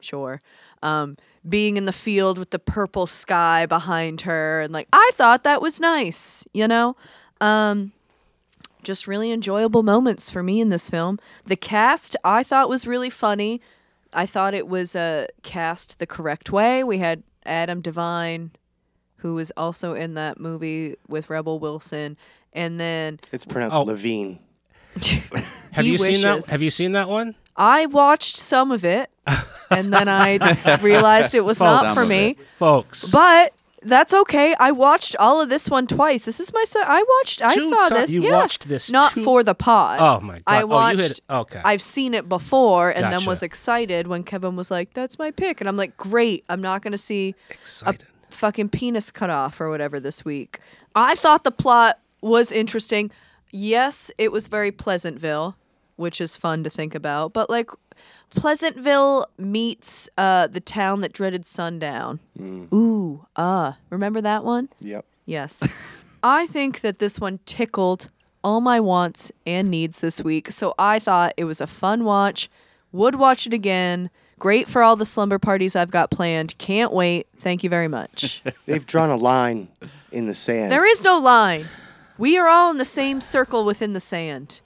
sure, 0.00 0.40
um, 0.82 1.18
being 1.46 1.76
in 1.76 1.84
the 1.84 1.92
field 1.92 2.38
with 2.38 2.48
the 2.48 2.58
purple 2.58 3.06
sky 3.06 3.66
behind 3.66 4.22
her, 4.22 4.62
and 4.62 4.72
like 4.72 4.88
I 4.90 5.10
thought 5.12 5.42
that 5.42 5.60
was 5.60 5.78
nice, 5.78 6.48
you 6.54 6.66
know. 6.66 6.96
Um, 7.42 7.92
just 8.82 9.06
really 9.06 9.30
enjoyable 9.32 9.82
moments 9.82 10.30
for 10.30 10.42
me 10.42 10.60
in 10.60 10.68
this 10.68 10.88
film. 10.90 11.18
The 11.44 11.56
cast 11.56 12.16
I 12.24 12.42
thought 12.42 12.68
was 12.68 12.86
really 12.86 13.10
funny. 13.10 13.60
I 14.12 14.26
thought 14.26 14.54
it 14.54 14.66
was 14.68 14.96
uh, 14.96 15.26
cast 15.42 15.98
the 15.98 16.06
correct 16.06 16.50
way. 16.50 16.82
We 16.82 16.98
had 16.98 17.22
Adam 17.46 17.80
Devine, 17.80 18.50
who 19.18 19.34
was 19.34 19.52
also 19.56 19.94
in 19.94 20.14
that 20.14 20.40
movie 20.40 20.96
with 21.08 21.30
Rebel 21.30 21.58
Wilson, 21.58 22.16
and 22.52 22.80
then 22.80 23.18
It's 23.32 23.44
pronounced 23.46 23.76
Oh. 23.76 23.82
Levine. 23.82 24.38
Have 25.72 25.84
He 25.84 25.92
you 25.92 25.98
seen 25.98 26.22
that? 26.22 26.34
wishes. 26.36 26.50
Have 26.50 26.62
you 26.62 26.70
seen 26.70 26.92
that 26.92 27.08
one? 27.08 27.36
I 27.56 27.86
watched 27.86 28.36
some 28.36 28.72
of 28.72 28.84
it, 28.84 29.10
and 29.70 29.92
then 29.92 30.08
I 30.08 30.78
realized 30.82 31.34
it 31.34 31.44
was 31.44 31.58
Some 31.58 31.84
not 31.84 31.94
for 31.94 32.04
me. 32.06 32.30
it. 32.30 32.38
Folks. 32.56 33.08
But 33.10 33.52
that's 33.82 34.12
okay. 34.12 34.54
I 34.60 34.72
watched 34.72 35.16
all 35.16 35.40
of 35.40 35.48
this 35.48 35.68
one 35.70 35.86
twice. 35.86 36.24
This 36.26 36.40
is 36.40 36.52
my 36.52 36.64
se- 36.64 36.82
I 36.84 37.02
watched. 37.18 37.42
I 37.42 37.54
Two 37.54 37.68
saw 37.68 37.88
ti- 37.88 37.94
this. 37.94 38.12
you 38.12 38.22
yeah, 38.24 38.32
watched 38.32 38.68
this 38.68 38.90
not 38.90 39.12
two- 39.14 39.24
for 39.24 39.42
the 39.42 39.54
pod. 39.54 40.00
Oh 40.00 40.20
my 40.24 40.34
god! 40.34 40.42
I 40.46 40.62
Oh, 40.62 40.66
watched. 40.66 40.98
you 40.98 41.04
had, 41.04 41.20
okay. 41.40 41.60
I've 41.64 41.82
seen 41.82 42.14
it 42.14 42.28
before, 42.28 42.90
and 42.90 43.04
then 43.04 43.12
Gotcha. 43.20 43.28
was 43.28 43.42
excited 43.42 44.06
when 44.06 44.22
Kevin 44.24 44.56
was 44.56 44.70
like, 44.70 44.92
"That's 44.94 45.18
my 45.18 45.30
pick," 45.30 45.60
and 45.60 45.68
I'm 45.68 45.76
like, 45.76 45.96
"Great! 45.96 46.44
I'm 46.48 46.60
not 46.60 46.82
gonna 46.82 46.98
see 46.98 47.34
a 47.48 47.52
Excited. 47.54 48.04
fucking 48.30 48.68
penis 48.68 49.10
cut 49.10 49.30
off 49.30 49.60
or 49.60 49.70
whatever 49.70 49.98
this 50.00 50.24
week." 50.24 50.60
I 50.94 51.14
thought 51.14 51.44
the 51.44 51.50
plot 51.52 51.98
was 52.20 52.50
interesting. 52.52 53.10
Yes, 53.52 54.10
it 54.18 54.30
was 54.30 54.48
very 54.48 54.70
Pleasantville, 54.72 55.56
which 55.96 56.20
is 56.20 56.36
fun 56.36 56.64
to 56.64 56.70
think 56.70 56.94
about, 56.94 57.32
but 57.32 57.48
like 57.50 57.70
Pleasantville 58.30 59.26
meets 59.38 60.08
uh, 60.16 60.46
the 60.46 60.60
town 60.60 61.00
that 61.00 61.12
dreaded 61.12 61.44
sundown. 61.46 62.20
Ooh, 62.40 63.26
uh, 63.36 63.72
remember 63.90 64.20
that 64.20 64.44
one? 64.44 64.68
Yep. 64.80 65.04
Yes. 65.26 65.62
I 66.22 66.46
think 66.46 66.80
that 66.80 66.98
this 66.98 67.18
one 67.18 67.40
tickled 67.46 68.08
all 68.42 68.60
my 68.60 68.80
wants 68.80 69.30
and 69.46 69.70
needs 69.70 70.00
this 70.00 70.20
week. 70.20 70.52
So 70.52 70.74
I 70.78 70.98
thought 70.98 71.34
it 71.36 71.44
was 71.44 71.60
a 71.60 71.66
fun 71.66 72.04
watch. 72.04 72.48
Would 72.92 73.16
watch 73.16 73.46
it 73.46 73.52
again. 73.52 74.10
Great 74.38 74.68
for 74.68 74.82
all 74.82 74.96
the 74.96 75.04
slumber 75.04 75.38
parties 75.38 75.76
I've 75.76 75.90
got 75.90 76.10
planned. 76.10 76.56
Can't 76.58 76.92
wait. 76.92 77.26
Thank 77.38 77.62
you 77.62 77.68
very 77.70 77.88
much. 77.88 78.42
They've 78.66 78.86
drawn 78.86 79.10
a 79.10 79.16
line 79.16 79.68
in 80.12 80.26
the 80.26 80.34
sand. 80.34 80.72
there 80.72 80.86
is 80.86 81.04
no 81.04 81.18
line. 81.18 81.66
We 82.16 82.38
are 82.38 82.48
all 82.48 82.70
in 82.70 82.78
the 82.78 82.84
same 82.84 83.20
circle 83.20 83.64
within 83.64 83.92
the 83.92 84.00
sand. 84.00 84.60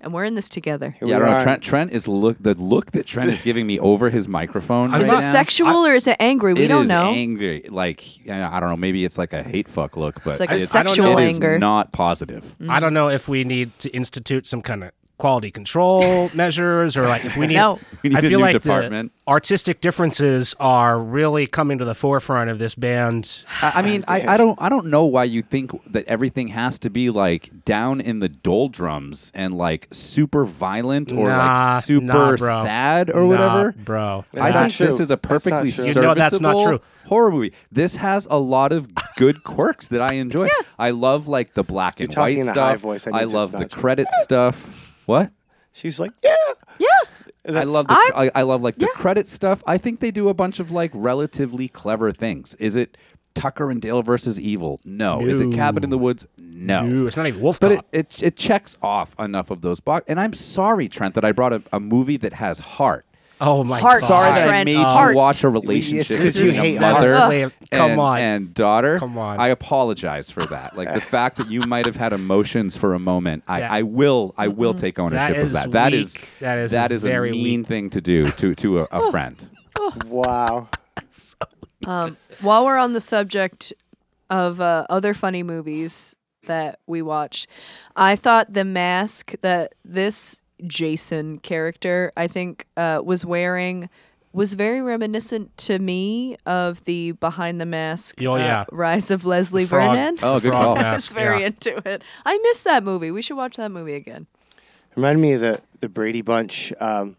And 0.00 0.14
we're 0.14 0.24
in 0.24 0.36
this 0.36 0.48
together. 0.48 0.94
Here 0.98 1.08
Yeah, 1.08 1.16
I 1.16 1.18
don't 1.18 1.30
know. 1.30 1.42
Trent, 1.42 1.62
Trent 1.62 1.92
is 1.92 2.06
look 2.06 2.36
the 2.40 2.54
look 2.54 2.92
that 2.92 3.04
Trent 3.06 3.30
is 3.32 3.40
giving 3.42 3.66
me 3.66 3.80
over 3.80 4.10
his 4.10 4.28
microphone. 4.28 4.94
Is 4.94 5.08
right 5.08 5.18
it 5.18 5.20
now, 5.24 5.32
sexual 5.32 5.84
or 5.86 5.94
is 5.94 6.06
it 6.06 6.16
angry? 6.20 6.54
We 6.54 6.64
it 6.64 6.68
don't 6.68 6.84
is 6.84 6.88
know. 6.88 7.10
angry. 7.12 7.66
Like 7.68 8.04
I 8.30 8.60
don't 8.60 8.68
know. 8.70 8.76
Maybe 8.76 9.04
it's 9.04 9.18
like 9.18 9.32
a 9.32 9.42
hate 9.42 9.68
fuck 9.68 9.96
look, 9.96 10.22
but 10.22 10.30
It's 10.32 10.40
like 10.40 10.50
a 10.50 10.54
it's, 10.54 10.68
sexual 10.70 11.18
it 11.18 11.24
is 11.24 11.34
anger. 11.34 11.58
not 11.58 11.90
positive. 11.92 12.54
Mm. 12.60 12.70
I 12.70 12.78
don't 12.78 12.94
know 12.94 13.08
if 13.08 13.26
we 13.28 13.42
need 13.42 13.76
to 13.80 13.90
institute 13.90 14.46
some 14.46 14.62
kind 14.62 14.84
of 14.84 14.92
quality 15.18 15.50
control 15.50 16.30
measures 16.34 16.96
or 16.96 17.06
like 17.06 17.24
if 17.24 17.36
we 17.36 17.46
need. 17.46 17.54
No. 17.56 17.78
We 18.04 18.10
need 18.10 18.16
I 18.16 18.18
a 18.20 18.22
feel 18.22 18.38
new 18.38 18.44
like 18.44 18.52
department. 18.52 19.10
the 19.26 19.30
artistic 19.32 19.80
differences 19.80 20.54
are 20.60 21.00
really 21.00 21.48
coming 21.48 21.78
to 21.78 21.84
the 21.84 21.96
forefront 21.96 22.48
of 22.48 22.60
this 22.60 22.76
band. 22.76 23.40
I, 23.60 23.72
I 23.76 23.82
mean, 23.82 24.04
I, 24.06 24.34
I 24.34 24.36
don't 24.36 24.56
I 24.62 24.68
don't 24.68 24.86
know 24.86 25.04
why 25.04 25.24
you 25.24 25.42
think 25.42 25.72
that 25.92 26.04
everything 26.06 26.48
has 26.48 26.78
to 26.80 26.90
be 26.90 27.10
like 27.10 27.50
down 27.64 28.00
in 28.00 28.20
the 28.20 28.28
doldrums 28.28 29.32
and 29.34 29.54
like 29.58 29.88
super 29.90 30.44
violent 30.44 31.10
or 31.10 31.26
Nah, 31.28 31.74
like 31.76 31.84
super 31.84 32.36
nah, 32.38 32.62
sad 32.62 33.10
or 33.10 33.22
Nah, 33.22 33.26
whatever. 33.26 33.72
bro. 33.72 34.24
That's 34.32 34.54
I 34.54 34.60
not 34.62 34.72
think 34.72 34.88
this 34.90 35.00
is 35.00 35.10
a 35.10 35.16
That's 35.16 35.22
not 35.22 35.22
perfectly 35.22 35.72
true. 35.72 35.84
You 35.86 35.92
serviceable 35.92 36.02
know 36.02 36.14
that's 36.14 36.40
not 36.40 36.64
true. 36.68 36.80
horror 37.06 37.30
movie. 37.32 37.52
This 37.72 37.96
has 37.96 38.28
a 38.30 38.38
lot 38.38 38.70
of 38.70 38.88
good 39.16 39.42
quirks 39.42 39.88
that 39.88 40.00
I 40.00 40.12
enjoy. 40.14 40.48
I 40.78 40.90
love 40.90 41.26
like 41.26 41.54
the 41.54 41.64
black 41.64 41.98
and 41.98 42.14
You're 42.14 42.22
white 42.22 42.42
stuff. 42.42 42.54
high 42.56 42.76
voice, 42.76 43.04
that 43.04 43.14
I 43.14 43.24
love 43.24 43.50
the 43.50 43.66
true. 43.66 43.80
credit 43.82 44.06
stuff. 44.22 44.87
What? 45.08 45.32
She's 45.72 45.98
like, 45.98 46.12
yeah. 46.22 46.34
yeah. 46.78 46.86
I 47.58 47.64
love 47.64 47.86
the 47.86 47.94
I- 47.94 48.26
I, 48.26 48.30
I 48.34 48.42
love 48.42 48.62
like 48.62 48.76
the 48.76 48.84
Yeah. 48.84 49.00
credit 49.00 49.26
stuff. 49.26 49.62
I 49.66 49.78
think 49.78 50.00
they 50.00 50.10
do 50.10 50.28
a 50.28 50.34
bunch 50.34 50.60
of 50.60 50.70
like 50.70 50.90
relatively 50.94 51.66
clever 51.66 52.12
things. 52.12 52.54
Is 52.56 52.76
it 52.76 52.98
Tucker 53.34 53.70
and 53.70 53.80
Dale 53.80 54.02
versus 54.02 54.38
Evil? 54.38 54.80
No. 54.84 55.24
Is 55.24 55.40
it 55.40 55.50
Cabin 55.54 55.82
in 55.82 55.88
the 55.88 55.96
Woods? 55.96 56.26
No. 56.36 56.84
Ooh, 56.86 57.06
it's 57.06 57.16
not 57.16 57.26
even 57.26 57.40
Wolf 57.40 57.58
But 57.58 57.72
it, 57.72 57.80
it 57.90 58.22
it 58.22 58.36
checks 58.36 58.76
off 58.82 59.14
enough 59.18 59.50
of 59.50 59.62
those 59.62 59.80
box. 59.80 60.04
And 60.08 60.20
I'm 60.20 60.34
sorry, 60.34 60.90
Trent, 60.90 61.14
that 61.14 61.24
I 61.24 61.32
brought 61.32 61.54
a, 61.54 61.62
a 61.72 61.80
movie 61.80 62.18
that 62.18 62.34
has 62.34 62.58
heart. 62.58 63.06
Oh 63.40 63.64
my 63.64 63.78
Heart. 63.80 64.00
god. 64.02 64.06
Sorry 64.08 64.34
that 64.34 64.42
I 64.42 64.46
Trent, 64.46 64.64
made 64.66 64.76
heart. 64.76 65.12
you 65.12 65.16
watch 65.18 65.44
a 65.44 65.48
relationship 65.48 66.18
'cause 66.18 66.34
between 66.36 66.54
you 66.54 66.60
a 66.60 66.62
hate 66.64 66.80
mother 66.80 67.16
heart. 67.18 67.52
Come 67.70 67.90
and, 67.92 68.00
on. 68.00 68.20
and 68.20 68.54
daughter. 68.54 68.98
Come 68.98 69.18
on. 69.18 69.38
I 69.40 69.48
apologize 69.48 70.30
for 70.30 70.44
that. 70.46 70.76
Like 70.76 70.92
the 70.94 71.00
fact 71.00 71.36
that 71.38 71.48
you 71.50 71.60
might 71.62 71.86
have 71.86 71.96
had 71.96 72.12
emotions 72.12 72.76
for 72.76 72.94
a 72.94 72.98
moment. 72.98 73.44
I, 73.46 73.60
That- 73.60 73.70
I 73.70 73.82
will 73.82 74.34
I 74.38 74.48
will 74.48 74.74
take 74.74 74.98
ownership 74.98 75.50
That 75.52 75.66
of 75.66 75.72
That 75.72 75.92
weak. 75.92 76.00
is 76.00 76.16
That 76.40 76.58
is 76.58 76.72
that 76.72 76.92
is 76.92 77.02
very 77.02 77.30
a 77.30 77.32
mean 77.32 77.60
weak. 77.60 77.66
thing 77.68 77.90
to 77.90 78.00
do 78.00 78.30
to 78.32 78.54
to 78.56 78.80
a, 78.80 78.88
a 78.90 79.10
friend. 79.10 79.48
Wow. 80.06 80.68
Um, 81.86 82.16
while 82.42 82.64
we're 82.66 82.76
on 82.78 82.92
the 82.92 83.00
subject 83.00 83.72
of 84.30 84.60
uh, 84.60 84.84
other 84.90 85.14
funny 85.14 85.42
movies 85.42 86.16
that 86.46 86.80
we 86.86 87.02
watched, 87.02 87.46
I 87.96 88.16
thought 88.16 88.52
the 88.52 88.64
mask 88.64 89.34
that 89.42 89.74
this 89.84 90.40
Jason 90.66 91.38
character, 91.38 92.12
I 92.16 92.26
think, 92.26 92.66
uh, 92.76 93.00
was 93.04 93.24
wearing 93.24 93.88
was 94.32 94.54
very 94.54 94.82
reminiscent 94.82 95.56
to 95.56 95.78
me 95.78 96.36
of 96.46 96.84
the 96.84 97.12
Behind 97.12 97.60
the 97.60 97.66
Mask 97.66 98.22
Oh, 98.22 98.34
uh, 98.34 98.36
yeah. 98.36 98.64
Rise 98.70 99.10
of 99.10 99.24
Leslie 99.24 99.64
Frog- 99.64 99.94
Vernon. 99.96 100.16
Oh, 100.22 100.38
good 100.38 100.50
Frog 100.52 100.76
call. 100.76 100.78
I 100.78 100.92
was 100.92 101.08
very 101.08 101.40
yeah. 101.40 101.46
into 101.46 101.88
it. 101.88 102.02
I 102.26 102.38
missed 102.38 102.64
that 102.64 102.84
movie. 102.84 103.10
We 103.10 103.22
should 103.22 103.36
watch 103.36 103.56
that 103.56 103.70
movie 103.70 103.94
again. 103.94 104.26
Reminded 104.94 105.20
me 105.22 105.32
of 105.32 105.40
the, 105.40 105.60
the 105.80 105.88
Brady 105.88 106.22
Bunch, 106.22 106.72
um, 106.78 107.16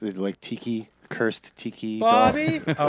the 0.00 0.12
like 0.12 0.40
tiki, 0.40 0.90
cursed 1.14 1.56
tiki 1.56 2.00
doll. 2.00 2.10
Bobby? 2.10 2.60
Oh, 2.78 2.88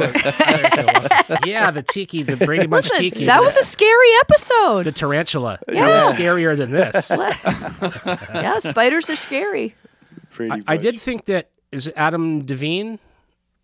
yeah, 1.45 1.71
the 1.71 1.83
tiki, 1.87 2.23
the 2.23 2.37
Brady 2.37 2.67
Bunch 2.67 2.85
Listen, 2.85 2.97
tiki. 2.99 3.25
that 3.25 3.41
was 3.41 3.55
a 3.57 3.63
scary 3.63 4.07
episode. 4.21 4.83
the 4.83 4.91
tarantula. 4.91 5.59
It 5.67 5.75
Yeah. 5.75 5.87
was 6.05 6.13
scarier 6.15 6.57
than 6.57 6.71
this. 6.71 7.09
yeah, 8.33 8.59
spiders 8.59 9.09
are 9.09 9.15
scary. 9.15 9.75
Brady 10.35 10.51
I, 10.51 10.55
Bunch. 10.57 10.65
I 10.69 10.77
did 10.77 10.99
think 10.99 11.25
that 11.25 11.49
is 11.71 11.87
it 11.87 11.93
Adam 11.97 12.45
Devine, 12.45 12.99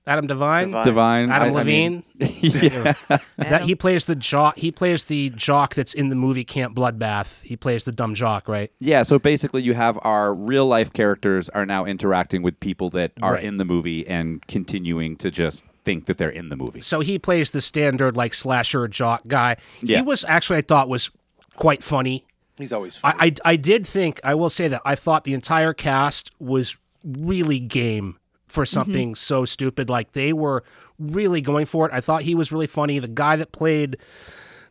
Adam 0.07 0.25
Devine, 0.25 0.67
Devine. 0.67 0.83
Divine. 0.85 1.29
Adam 1.29 1.47
I- 1.49 1.51
I 1.51 1.53
Levine. 1.53 2.03
mean, 2.17 2.29
yeah. 2.41 2.93
that 3.37 3.61
he 3.61 3.75
plays 3.75 4.05
the 4.05 4.15
jock. 4.15 4.57
He 4.57 4.71
plays 4.71 5.03
the 5.05 5.29
jock 5.31 5.75
that's 5.75 5.93
in 5.93 6.09
the 6.09 6.15
movie 6.15 6.43
Camp 6.43 6.75
Bloodbath. 6.75 7.41
He 7.43 7.55
plays 7.55 7.83
the 7.83 7.91
dumb 7.91 8.15
jock, 8.15 8.47
right? 8.47 8.71
Yeah, 8.79 9.03
so 9.03 9.19
basically 9.19 9.61
you 9.61 9.75
have 9.75 9.99
our 10.01 10.33
real 10.33 10.65
life 10.65 10.91
characters 10.91 11.49
are 11.49 11.65
now 11.67 11.85
interacting 11.85 12.41
with 12.41 12.59
people 12.59 12.89
that 12.91 13.11
are 13.21 13.33
Right. 13.33 13.43
in 13.43 13.57
the 13.57 13.65
movie 13.65 14.07
and 14.07 14.45
continuing 14.47 15.17
to 15.17 15.29
just 15.29 15.63
think 15.85 16.05
that 16.07 16.17
they're 16.17 16.29
in 16.29 16.49
the 16.49 16.55
movie. 16.55 16.81
So 16.81 16.99
he 17.01 17.19
plays 17.19 17.51
the 17.51 17.61
standard 17.61 18.17
like 18.17 18.33
slasher 18.33 18.87
jock 18.87 19.21
guy. 19.27 19.57
Yeah. 19.81 19.97
He 19.97 20.03
was 20.03 20.25
actually 20.27 20.57
I 20.57 20.61
thought 20.61 20.89
was 20.89 21.11
quite 21.57 21.83
funny. 21.83 22.25
He's 22.57 22.73
always 22.73 22.97
funny. 22.97 23.15
I, 23.19 23.25
I 23.25 23.33
I 23.53 23.55
did 23.55 23.85
think 23.87 24.19
I 24.23 24.33
will 24.35 24.49
say 24.49 24.67
that 24.67 24.81
I 24.83 24.95
thought 24.95 25.23
the 25.25 25.33
entire 25.35 25.73
cast 25.73 26.31
was 26.39 26.75
really 27.03 27.59
game 27.59 28.17
for 28.51 28.65
something 28.65 29.15
so 29.15 29.45
stupid. 29.45 29.89
Like 29.89 30.11
they 30.13 30.33
were 30.33 30.63
really 30.99 31.41
going 31.41 31.65
for 31.65 31.87
it. 31.87 31.93
I 31.93 32.01
thought 32.01 32.21
he 32.23 32.35
was 32.35 32.51
really 32.51 32.67
funny. 32.67 32.99
The 32.99 33.07
guy 33.07 33.35
that 33.37 33.51
played 33.51 33.97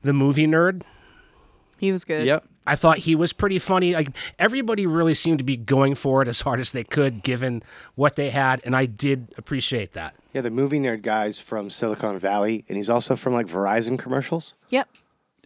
the 0.03 0.13
movie 0.13 0.47
nerd, 0.47 0.83
He 1.79 1.91
was 1.93 2.05
good. 2.05 2.27
Yep. 2.27 2.45
I 2.67 2.77
thought 2.77 2.99
he 2.99 3.15
was 3.17 3.33
pretty 3.33 3.59
funny. 3.59 3.95
Like 3.95 4.09
everybody 4.39 4.87
really 4.87 5.15
seemed 5.15 5.39
to 5.39 5.45
be 5.45 5.57
going 5.57 5.95
for 5.95 6.21
it 6.23 6.29
as 6.29 6.43
hard 6.43 6.61
as 6.61 6.73
they 6.73 6.85
could, 6.85 7.23
given 7.23 7.63
what 7.95 8.17
they 8.17 8.31
had, 8.31 8.61
and 8.65 8.77
I 8.77 8.85
did 8.87 9.33
appreciate 9.39 9.95
that. 9.95 10.15
yeah, 10.35 10.43
the 10.43 10.51
movie 10.51 10.79
nerd 10.79 11.03
guy's 11.03 11.39
from 11.39 11.71
Silicon 11.71 12.19
Valley, 12.19 12.65
and 12.69 12.77
he's 12.77 12.91
also 12.91 13.17
from 13.17 13.33
like 13.33 13.47
Verizon 13.47 13.99
commercials. 13.99 14.53
Yep. 14.69 14.89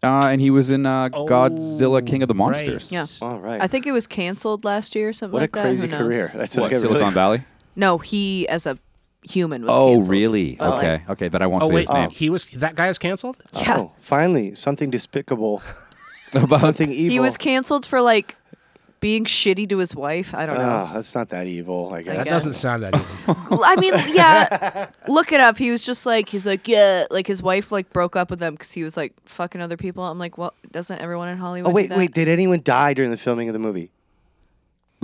Uh, 0.03 0.27
and 0.27 0.41
he 0.41 0.51
was 0.51 0.71
in 0.71 0.85
uh, 0.85 1.09
Godzilla 1.09 2.05
King 2.07 2.23
of 2.23 2.29
the 2.29 2.35
Oh, 2.35 2.39
right. 2.39 2.67
Monsters. 2.67 2.93
Yeah. 2.93 3.07
All 3.23 3.39
right. 3.39 3.63
I 3.63 3.67
think 3.69 3.87
it 3.87 3.93
was 3.93 4.07
canceled 4.07 4.63
last 4.65 4.95
year 4.95 5.09
or 5.09 5.13
something 5.15 5.33
what 5.33 5.39
a 5.39 5.45
like 5.45 5.53
that. 5.53 5.63
crazy 5.63 5.87
Who 5.89 5.93
knows? 5.99 6.01
career. 6.03 6.31
That's 6.35 6.57
What, 6.57 6.65
like 6.65 6.73
a 6.73 6.79
Silicon 6.81 6.99
really, 7.01 7.15
Valley? 7.15 7.45
No, 7.77 7.99
he 7.99 8.49
as 8.49 8.67
a 8.67 8.79
human 9.23 9.63
was 9.63 9.71
cancelled. 9.71 9.89
Oh, 9.89 9.95
canceled. 9.95 10.11
really? 10.11 10.55
But, 10.57 10.71
like, 10.71 10.85
okay. 10.85 11.13
Okay, 11.13 11.29
that 11.29 11.43
I 11.43 11.47
won't 11.47 11.63
Oh 11.63 11.69
say 11.69 11.75
wait, 11.75 11.81
his 11.81 11.91
name. 11.91 12.11
he 12.11 12.31
was 12.31 12.47
that 12.47 12.75
guy 12.75 12.89
is 12.89 12.99
canceled. 12.99 13.43
Yeah. 13.55 13.79
Oh, 13.79 13.93
finally, 13.99 14.55
something 14.55 14.91
despicable, 14.91 15.63
About 16.35 16.61
something 16.61 16.91
evil. 16.91 17.13
He 17.13 17.21
was 17.21 17.37
canceled 17.37 17.87
for 17.87 18.01
like 18.01 18.37
being 19.01 19.25
shitty 19.25 19.69
to 19.69 19.79
his 19.79 19.95
wife. 19.95 20.35
I 20.35 20.47
don't 20.47 20.57
know. 20.57 20.89
Oh, 20.89 20.95
that's 20.95 21.15
not 21.15 21.29
that 21.29 21.47
evil, 21.47 21.93
I 21.93 22.03
guess. 22.03 22.17
That 22.17 22.27
doesn't 22.27 22.55
sound 22.55 22.83
that 22.85 22.95
evil. 22.95 23.63
I 23.65 23.77
mean, 23.77 23.93
yeah. 24.15 24.89
Look 25.09 25.31
it 25.31 25.41
up. 25.41 25.59
He 25.59 25.71
was 25.71 25.85
just 25.85 26.07
like 26.07 26.29
he's 26.29 26.47
like 26.47 26.67
yeah, 26.67 27.05
like 27.11 27.27
his 27.27 27.43
wife 27.43 27.71
like 27.71 27.93
broke 27.93 28.17
up 28.17 28.31
with 28.31 28.43
him 28.43 28.55
because 28.55 28.73
he 28.73 28.83
was 28.83 28.97
like 28.97 29.13
fucking 29.27 29.61
other 29.61 29.77
people. 29.77 30.05
I'm 30.05 30.19
like, 30.19 30.39
well, 30.39 30.55
doesn't 30.73 30.99
everyone 31.01 31.29
in 31.29 31.39
Hollywood? 31.39 31.69
Oh 31.69 31.71
do 31.71 31.75
wait, 31.77 31.89
that? 31.91 31.99
wait. 31.99 32.13
Did 32.15 32.29
anyone 32.29 32.63
die 32.65 32.95
during 32.95 33.11
the 33.11 33.17
filming 33.19 33.49
of 33.49 33.53
the 33.53 33.59
movie? 33.59 33.91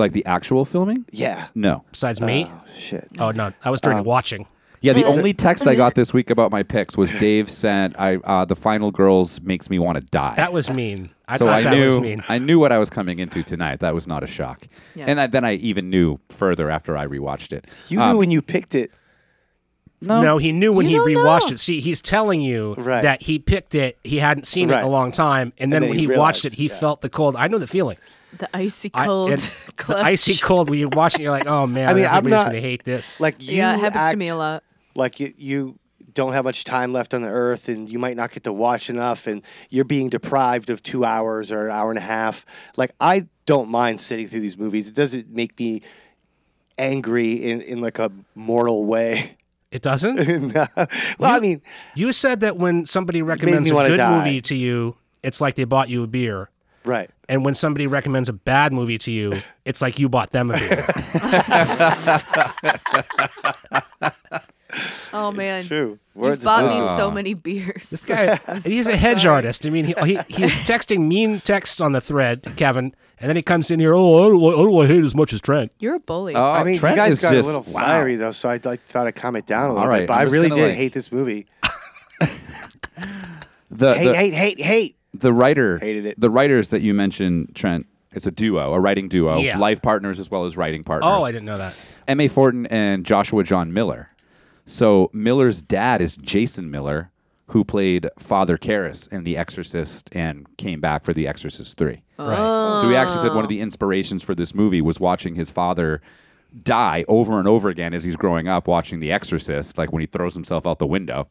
Like 0.00 0.12
the 0.12 0.26
actual 0.26 0.64
filming? 0.64 1.04
Yeah. 1.12 1.46
No. 1.54 1.84
Besides 1.92 2.20
me. 2.20 2.46
Oh 2.50 2.60
shit. 2.76 3.06
Oh 3.20 3.30
no, 3.30 3.52
I 3.64 3.70
was 3.70 3.80
during 3.80 3.98
Um, 3.98 4.04
watching. 4.04 4.46
Yeah, 4.82 4.94
the 4.94 5.04
only 5.04 5.34
text 5.46 5.66
I 5.66 5.74
got 5.74 5.94
this 5.94 6.14
week 6.14 6.30
about 6.30 6.50
my 6.50 6.62
picks 6.62 6.96
was 6.96 7.12
Dave 7.12 7.50
sent 7.50 7.94
I 8.00 8.16
uh, 8.16 8.44
the 8.46 8.56
final 8.56 8.90
girls 8.90 9.40
makes 9.42 9.68
me 9.70 9.78
want 9.78 9.96
to 10.00 10.04
die. 10.06 10.34
That 10.36 10.52
was 10.52 10.70
mean. 10.70 11.10
I 11.28 11.36
so 11.36 11.44
thought 11.46 11.54
I 11.54 11.62
that 11.62 11.70
was 11.76 11.94
knew 11.96 12.00
mean. 12.00 12.22
I 12.28 12.38
knew 12.38 12.58
what 12.58 12.72
I 12.72 12.78
was 12.78 12.88
coming 12.90 13.18
into 13.20 13.42
tonight. 13.42 13.80
That 13.80 13.94
was 13.94 14.06
not 14.08 14.24
a 14.24 14.26
shock. 14.26 14.66
Yeah. 14.96 15.04
And 15.06 15.20
I, 15.20 15.26
then 15.28 15.44
I 15.44 15.54
even 15.56 15.90
knew 15.90 16.18
further 16.30 16.70
after 16.70 16.96
I 16.96 17.06
rewatched 17.06 17.52
it. 17.52 17.66
You 17.88 18.00
Um, 18.00 18.12
knew 18.12 18.18
when 18.18 18.30
you 18.32 18.40
picked 18.42 18.74
it. 18.74 18.90
no, 20.00 20.22
No, 20.22 20.38
he 20.38 20.50
knew 20.50 20.72
when 20.72 20.88
You 20.88 21.04
he 21.06 21.14
don't 21.14 21.24
rewatched 21.24 21.48
know. 21.50 21.54
it. 21.54 21.60
See, 21.60 21.80
he's 21.82 22.00
telling 22.00 22.40
you 22.40 22.74
Right. 22.78 23.02
that 23.02 23.20
he 23.22 23.38
picked 23.38 23.74
it. 23.74 23.98
He 24.02 24.16
hadn't 24.18 24.46
seen 24.46 24.70
it 24.70 24.72
in 24.72 24.78
Right. 24.78 24.84
a 24.84 24.88
long 24.88 25.12
time, 25.12 25.52
and 25.58 25.70
then 25.72 25.82
then 25.82 25.90
when 25.90 25.98
he 25.98 26.06
he, 26.06 26.16
watched 26.16 26.46
it, 26.46 26.54
he 26.54 26.68
yeah. 26.68 26.74
felt 26.74 27.02
the 27.02 27.10
cold. 27.10 27.36
I 27.36 27.48
know 27.48 27.58
the 27.58 27.66
feeling. 27.66 27.98
The 28.38 28.48
icy 28.56 28.90
I- 28.94 29.06
cold, 29.06 29.30
and 29.32 29.40
the 29.40 29.96
icy 29.96 30.38
cold. 30.40 30.70
When 30.70 30.78
you 30.78 30.88
watch 30.88 31.14
it, 31.14 31.22
you're 31.22 31.30
like, 31.30 31.46
oh 31.46 31.66
man, 31.66 31.88
I 31.88 31.94
mean, 31.94 32.06
I'm 32.06 32.24
not- 32.26 32.46
gonna 32.48 32.60
hate 32.60 32.84
this. 32.84 33.20
Like 33.20 33.42
you 33.42 33.56
Yeah, 33.56 33.74
it 33.74 33.80
happens 33.80 34.08
to 34.10 34.16
me 34.16 34.28
a 34.28 34.36
lot. 34.36 34.62
Like 34.94 35.20
you, 35.20 35.32
you 35.36 35.78
don't 36.14 36.32
have 36.32 36.44
much 36.44 36.64
time 36.64 36.92
left 36.92 37.14
on 37.14 37.22
the 37.22 37.28
earth, 37.28 37.68
and 37.68 37.88
you 37.88 37.98
might 37.98 38.16
not 38.16 38.32
get 38.32 38.44
to 38.44 38.52
watch 38.52 38.90
enough, 38.90 39.26
and 39.26 39.42
you're 39.68 39.84
being 39.84 40.08
deprived 40.08 40.70
of 40.70 40.82
two 40.82 41.04
hours 41.04 41.52
or 41.52 41.66
an 41.66 41.72
hour 41.72 41.90
and 41.90 41.98
a 41.98 42.02
half. 42.02 42.44
Like 42.76 42.92
I 43.00 43.28
don't 43.46 43.68
mind 43.68 44.00
sitting 44.00 44.26
through 44.26 44.40
these 44.40 44.58
movies. 44.58 44.88
It 44.88 44.94
doesn't 44.94 45.30
make 45.30 45.58
me 45.58 45.82
angry 46.78 47.34
in, 47.34 47.60
in 47.60 47.80
like 47.80 47.98
a 47.98 48.10
mortal 48.34 48.84
way. 48.86 49.36
it 49.70 49.82
doesn't. 49.82 50.54
well, 50.54 50.88
I 51.20 51.38
mean, 51.40 51.62
you 51.94 52.12
said 52.12 52.40
that 52.40 52.56
when 52.56 52.86
somebody 52.86 53.22
recommends 53.22 53.70
a 53.70 53.74
good 53.74 53.96
die. 53.96 54.18
movie 54.18 54.40
to 54.42 54.54
you, 54.54 54.96
it's 55.22 55.40
like 55.40 55.54
they 55.54 55.64
bought 55.64 55.88
you 55.88 56.02
a 56.02 56.06
beer. 56.06 56.49
Right. 56.84 57.10
And 57.28 57.44
when 57.44 57.54
somebody 57.54 57.86
recommends 57.86 58.28
a 58.28 58.32
bad 58.32 58.72
movie 58.72 58.98
to 58.98 59.10
you, 59.10 59.34
it's 59.64 59.80
like 59.80 59.98
you 59.98 60.08
bought 60.08 60.30
them 60.30 60.50
a 60.50 60.58
beer. 60.58 60.86
Oh 65.12 65.32
man, 65.32 65.64
True. 65.64 65.98
you've 66.14 66.22
Words 66.22 66.42
of 66.42 66.44
bought 66.44 66.66
me 66.66 66.76
wisdom. 66.76 66.96
so 66.96 67.10
many 67.10 67.34
beers. 67.34 67.90
This 67.90 68.06
guy, 68.06 68.38
I'm 68.46 68.60
he's 68.60 68.86
so 68.86 68.92
a 68.92 68.96
hedge 68.96 69.22
sorry. 69.22 69.34
artist. 69.34 69.66
I 69.66 69.70
mean, 69.70 69.84
he, 69.84 69.94
he 70.04 70.14
he's 70.28 70.54
texting 70.60 71.08
mean 71.08 71.40
texts 71.40 71.80
on 71.80 71.90
the 71.90 72.00
thread, 72.00 72.46
Kevin, 72.56 72.94
and 73.18 73.28
then 73.28 73.34
he 73.34 73.42
comes 73.42 73.72
in 73.72 73.80
here. 73.80 73.92
Oh, 73.96 74.22
I 74.24 74.28
don't, 74.28 74.40
I 74.60 74.62
don't 74.62 74.86
hate 74.86 75.04
as 75.04 75.12
much 75.16 75.32
as 75.32 75.40
Trent. 75.40 75.72
You're 75.80 75.96
a 75.96 75.98
bully. 76.00 76.36
Oh, 76.36 76.52
I 76.52 76.62
mean, 76.62 76.78
Trent 76.78 76.94
you 76.94 77.02
guys 77.02 77.10
is 77.14 77.20
got 77.20 77.32
just, 77.32 77.44
a 77.50 77.58
little 77.58 77.72
wow. 77.72 77.80
fiery 77.80 78.14
though, 78.14 78.30
so 78.30 78.48
I 78.48 78.60
like 78.62 78.80
thought 78.86 79.08
I'd 79.08 79.16
calm 79.16 79.34
it 79.34 79.46
down 79.46 79.64
a 79.64 79.68
little 79.70 79.82
All 79.82 79.88
right, 79.88 80.02
bit. 80.02 80.06
But 80.06 80.14
I'm 80.14 80.20
I 80.20 80.24
just 80.26 80.34
really 80.34 80.48
gonna, 80.50 80.60
did 80.60 80.68
like- 80.68 80.76
hate 80.76 80.92
this 80.92 81.10
movie. 81.10 81.46
The, 83.72 83.94
Hate, 83.94 84.04
the, 84.08 84.14
hate, 84.14 84.34
hate, 84.34 84.60
hate. 84.60 84.96
The 85.14 85.32
writer 85.32 85.78
Hated 85.78 86.06
it. 86.06 86.20
The 86.20 86.30
writers 86.30 86.68
that 86.68 86.82
you 86.82 86.94
mentioned, 86.94 87.52
Trent, 87.54 87.86
it's 88.12 88.26
a 88.26 88.30
duo, 88.30 88.72
a 88.72 88.80
writing 88.80 89.08
duo, 89.08 89.38
Yeah. 89.38 89.58
life 89.58 89.82
partners 89.82 90.18
as 90.18 90.30
well 90.30 90.44
as 90.44 90.56
writing 90.56 90.82
partners. 90.84 91.10
Oh, 91.12 91.22
I 91.24 91.32
didn't 91.32 91.46
know 91.46 91.56
that. 91.56 91.74
M.A. 92.08 92.28
Fortin 92.28 92.66
and 92.66 93.04
Joshua 93.06 93.44
John 93.44 93.72
Miller. 93.72 94.08
So 94.66 95.10
Miller's 95.12 95.62
dad 95.62 96.00
is 96.00 96.16
Jason 96.16 96.70
Miller, 96.70 97.10
who 97.48 97.64
played 97.64 98.08
Father 98.18 98.56
Karras 98.56 99.10
in 99.12 99.24
The 99.24 99.36
Exorcist 99.36 100.08
and 100.12 100.46
came 100.56 100.80
back 100.80 101.04
for 101.04 101.12
The 101.12 101.26
Exorcist 101.26 101.76
3. 101.76 102.02
Right. 102.18 102.80
So 102.80 102.88
he 102.88 102.94
actually 102.96 103.18
said 103.18 103.34
one 103.34 103.44
of 103.44 103.48
the 103.48 103.60
inspirations 103.60 104.22
for 104.22 104.34
this 104.34 104.54
movie 104.54 104.80
was 104.80 105.00
watching 105.00 105.34
his 105.34 105.50
father 105.50 106.00
die 106.64 107.04
over 107.08 107.38
and 107.38 107.46
over 107.48 107.68
again 107.68 107.94
as 107.94 108.02
he's 108.04 108.16
growing 108.16 108.46
up 108.48 108.66
watching 108.68 109.00
The 109.00 109.10
Exorcist, 109.12 109.78
like 109.78 109.92
when 109.92 110.00
he 110.00 110.06
throws 110.06 110.34
himself 110.34 110.66
out 110.66 110.78
the 110.78 110.86
window. 110.86 111.28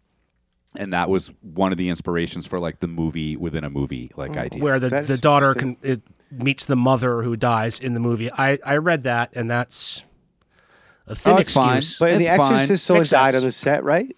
And 0.76 0.94
that 0.94 1.10
was 1.10 1.32
one 1.42 1.72
of 1.72 1.78
the 1.78 1.90
inspirations 1.90 2.46
for 2.46 2.60
like 2.60 2.80
the 2.80 2.88
movie 2.88 3.36
within 3.36 3.64
a 3.64 3.70
movie 3.70 4.12
like 4.16 4.32
mm. 4.32 4.38
idea. 4.38 4.64
Where 4.64 4.80
the, 4.80 4.90
That's 4.90 5.08
the 5.08 5.18
daughter 5.18 5.48
interesting. 5.48 5.76
can 5.78 5.92
it 5.92 6.02
meets 6.32 6.66
the 6.66 6.76
mother 6.76 7.22
who 7.22 7.36
dies 7.36 7.80
in 7.80 7.94
the 7.94 8.00
movie. 8.00 8.32
I, 8.32 8.60
I 8.66 8.78
read 8.78 9.04
that, 9.04 9.32
and 9.34 9.50
that's 9.50 10.04
a 11.08 11.16
thin 11.16 11.34
Oh, 11.34 11.38
it's 11.38 11.52
fine. 11.52 11.78
excuse. 11.78 12.00
But 12.00 12.10
in 12.12 12.22
It's 12.22 12.30
The 12.30 12.38
fine. 12.38 12.54
Exorcist, 12.54 12.86
someone 12.86 13.02
Makes 13.02 13.10
died 13.10 13.36
on 13.36 13.44
the 13.44 13.52
set, 13.52 13.84
right? 13.84 14.16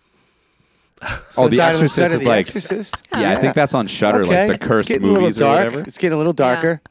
oh, 1.37 1.47
The 1.47 1.57
died 1.57 1.75
on 1.75 1.81
the 1.81 1.87
set 1.87 2.11
Exorcist 2.11 2.15
is 2.15 2.23
The 2.23 2.29
like 2.29 2.39
Exorcist? 2.47 2.95
Yeah, 3.13 3.31
I 3.31 3.35
think 3.35 3.55
that's 3.55 3.73
on 3.73 3.87
Shutter, 3.87 4.23
okay. 4.23 4.49
like 4.49 4.59
the 4.59 4.65
cursed 4.65 4.89
movies 4.89 5.37
little 5.37 5.47
or 5.47 5.55
whatever. 5.55 5.81
It's 5.81 5.97
getting 5.97 6.15
a 6.15 6.17
little 6.17 6.33
darker. 6.33 6.81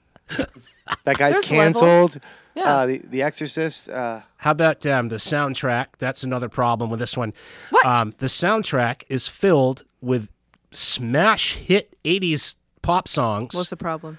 that 1.05 1.19
guy's 1.19 1.35
There's 1.35 1.47
canceled. 1.47 2.15
levels. 2.15 2.19
Yeah. 2.61 2.77
Uh, 2.77 2.87
the, 2.87 2.99
the 2.99 3.23
Exorcist. 3.23 3.89
Uh, 3.89 4.21
How 4.37 4.51
about 4.51 4.85
um, 4.87 5.09
the 5.09 5.17
soundtrack? 5.17 5.87
That's 5.99 6.23
another 6.23 6.49
problem 6.49 6.91
with 6.91 7.01
this 7.01 7.17
one. 7.17 7.33
What? 7.71 7.87
Um, 7.87 8.15
the 8.19 8.27
soundtrack 8.27 9.05
is 9.09 9.27
filled 9.27 9.85
with 10.03 10.29
smash 10.71 11.55
hit 11.55 11.97
80s 12.05 12.57
pop 12.83 13.09
songs. 13.09 13.55
What's 13.55 13.71
the 13.71 13.77
problem? 13.77 14.19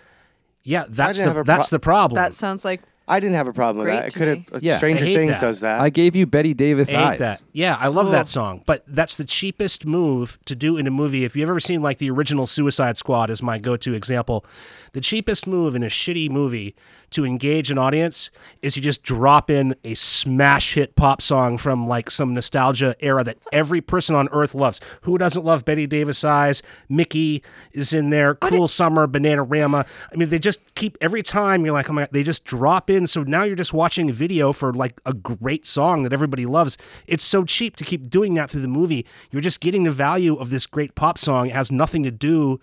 yeah, 0.64 0.86
that's 0.90 1.20
the 1.20 1.26
have 1.26 1.34
pro- 1.36 1.44
that's 1.44 1.70
the 1.70 1.80
problem. 1.80 2.16
That 2.16 2.34
sounds 2.34 2.66
like 2.66 2.82
I 3.12 3.20
didn't 3.20 3.36
have 3.36 3.48
a 3.48 3.54
problem 3.54 3.86
with 3.86 3.94
that. 3.94 4.08
It 4.08 4.12
to 4.12 4.18
could 4.18 4.28
me. 4.40 4.46
have. 4.54 4.64
Yeah, 4.64 4.74
I 4.74 4.78
Stranger 4.78 5.06
hate 5.06 5.16
Things 5.16 5.34
that. 5.40 5.42
does 5.46 5.60
that. 5.60 5.80
I 5.82 5.90
gave 5.90 6.16
you 6.16 6.26
Bette 6.26 6.54
Davis 6.54 6.90
I 6.90 6.92
hate 6.94 6.98
eyes. 7.04 7.20
that. 7.20 7.44
Yeah, 7.54 7.78
I 7.80 7.88
love 7.90 8.08
Oh. 8.08 8.12
that 8.12 8.28
song, 8.28 8.64
but 8.66 8.84
that's 8.88 9.18
the 9.18 9.26
cheapest 9.26 9.86
move 9.86 10.40
to 10.46 10.56
do 10.56 10.78
in 10.78 10.88
a 10.88 10.92
movie. 10.92 11.24
If 11.26 11.36
you've 11.36 11.50
ever 11.50 11.60
seen 11.60 11.82
like 11.82 11.98
the 12.00 12.10
original 12.10 12.48
Suicide 12.48 12.98
Squad, 12.98 13.30
is 13.30 13.44
my 13.44 13.58
go-to 13.60 13.94
example. 13.94 14.46
The 14.94 15.02
cheapest 15.02 15.48
move 15.48 15.76
in 15.76 15.84
a 15.84 15.88
shitty 15.88 16.30
movie 16.30 16.76
to 17.12 17.26
engage 17.26 17.72
an 17.72 17.78
audience 17.78 18.30
is 18.62 18.76
you 18.78 18.82
just 18.82 19.04
drop 19.04 19.50
in 19.50 19.76
a 19.84 19.94
smash 19.96 20.74
hit 20.74 20.96
pop 20.96 21.22
song 21.22 21.58
from 21.58 21.88
like 21.88 22.10
some 22.10 22.34
nostalgia 22.34 22.96
era 23.02 23.24
that 23.24 23.38
every 23.52 23.82
person 23.82 24.16
on 24.16 24.30
earth 24.32 24.56
loves. 24.56 24.80
Who 25.02 25.18
doesn't 25.18 25.44
love 25.44 25.66
Bette 25.66 25.88
Davis 25.88 26.24
eyes? 26.24 26.62
Mickey 26.90 27.44
is 27.74 27.94
in 27.94 28.10
there. 28.10 28.36
Cruel 28.36 28.68
Summer, 28.68 29.08
Bananarama. 29.08 29.86
I 30.12 30.16
mean, 30.16 30.30
they 30.30 30.40
just 30.40 30.60
keep 30.76 30.98
every 31.02 31.24
time 31.24 31.66
you're 31.66 31.74
like, 31.74 31.90
oh 31.90 31.94
my 31.94 32.02
god, 32.04 32.10
they 32.12 32.24
just 32.24 32.46
drop 32.46 32.90
in. 32.90 33.01
And 33.02 33.10
so 33.10 33.24
now 33.24 33.44
you're 33.44 33.56
just 33.56 33.74
watching 33.74 34.10
a 34.10 34.14
video 34.14 34.54
for 34.54 34.72
like 34.74 35.02
a 35.06 35.14
great 35.14 35.66
song 35.66 36.04
that 36.04 36.14
everybody 36.14 36.46
loves. 36.46 36.78
It's 37.08 37.24
so 37.24 37.44
cheap 37.44 37.76
to 37.78 37.84
keep 37.84 38.10
doing 38.10 38.36
that 38.36 38.50
through 38.50 38.62
the 38.62 38.68
movie. 38.68 39.06
You're 39.32 39.42
just 39.42 39.60
getting 39.60 39.84
the 39.84 39.92
value 39.92 40.36
of 40.36 40.50
this 40.52 40.66
great 40.66 40.94
pop 40.96 41.18
song. 41.18 41.48
It 41.48 41.56
has 41.56 41.72
nothing 41.72 42.04
to 42.04 42.12
do 42.12 42.60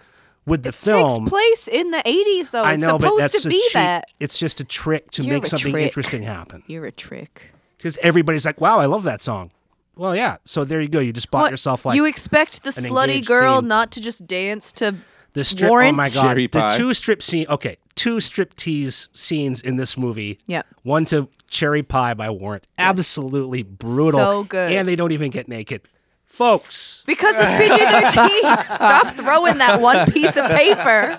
with 0.46 0.62
the 0.62 0.72
film. 0.72 1.10
It 1.10 1.18
takes 1.18 1.28
place 1.30 1.68
in 1.68 1.90
the 1.90 1.98
80s 1.98 2.50
though. 2.52 2.62
I 2.62 2.74
it's 2.74 2.82
know, 2.82 2.98
but 2.98 3.06
supposed 3.06 3.22
that's 3.24 3.42
to 3.42 3.48
be 3.48 3.60
cheap, 3.60 3.72
that. 3.74 4.04
It's 4.20 4.38
just 4.38 4.60
a 4.60 4.64
trick 4.64 5.10
to 5.12 5.22
You're 5.22 5.34
make 5.34 5.46
something 5.46 5.72
trick. 5.72 5.84
interesting 5.86 6.22
happen. 6.22 6.62
You're 6.66 6.86
a 6.86 6.92
trick. 6.92 7.50
Because 7.76 7.98
everybody's 8.02 8.46
like, 8.46 8.60
"Wow, 8.60 8.78
I 8.80 8.86
love 8.86 9.02
that 9.04 9.20
song." 9.20 9.50
Well, 9.96 10.14
yeah. 10.16 10.36
So 10.44 10.64
there 10.64 10.80
you 10.80 10.88
go. 10.88 11.00
You 11.00 11.12
just 11.12 11.30
bought 11.30 11.42
What? 11.42 11.50
yourself 11.50 11.84
like 11.84 11.96
you 11.96 12.04
expect 12.06 12.62
the 12.62 12.70
slutty 12.70 13.24
girl 13.24 13.60
teen. 13.60 13.68
not 13.68 13.90
to 13.92 14.00
just 14.00 14.26
dance 14.26 14.72
to 14.72 14.94
The 15.34 15.44
strip. 15.44 15.68
Warrant? 15.70 15.92
Oh 15.94 15.96
my 15.96 16.04
god! 16.06 16.22
Cherry 16.22 16.46
the 16.46 16.60
pie. 16.60 16.76
two 16.76 16.94
strip 16.94 17.22
scene. 17.22 17.46
Okay, 17.48 17.76
two 17.98 18.20
strip 18.20 18.54
tease 18.54 19.08
scenes 19.12 19.60
in 19.60 19.76
this 19.76 19.98
movie. 19.98 20.38
Yeah. 20.46 20.62
One 20.84 21.04
to 21.06 21.28
Cherry 21.48 21.82
Pie 21.82 22.14
by 22.14 22.30
Warrant. 22.30 22.66
Absolutely 22.78 23.64
brutal. 23.64 24.18
So 24.20 24.44
good. 24.44 24.72
And 24.72 24.86
they 24.86 24.96
don't 24.96 25.12
even 25.12 25.30
get 25.30 25.48
naked, 25.48 25.82
folks. 26.24 27.02
because 27.06 27.34
it's 27.38 27.52
PG-13. 27.58 28.64
Stop 28.76 29.14
throwing 29.14 29.58
that 29.58 29.80
one 29.80 30.10
piece 30.12 30.36
of 30.36 30.46
paper. 30.46 31.18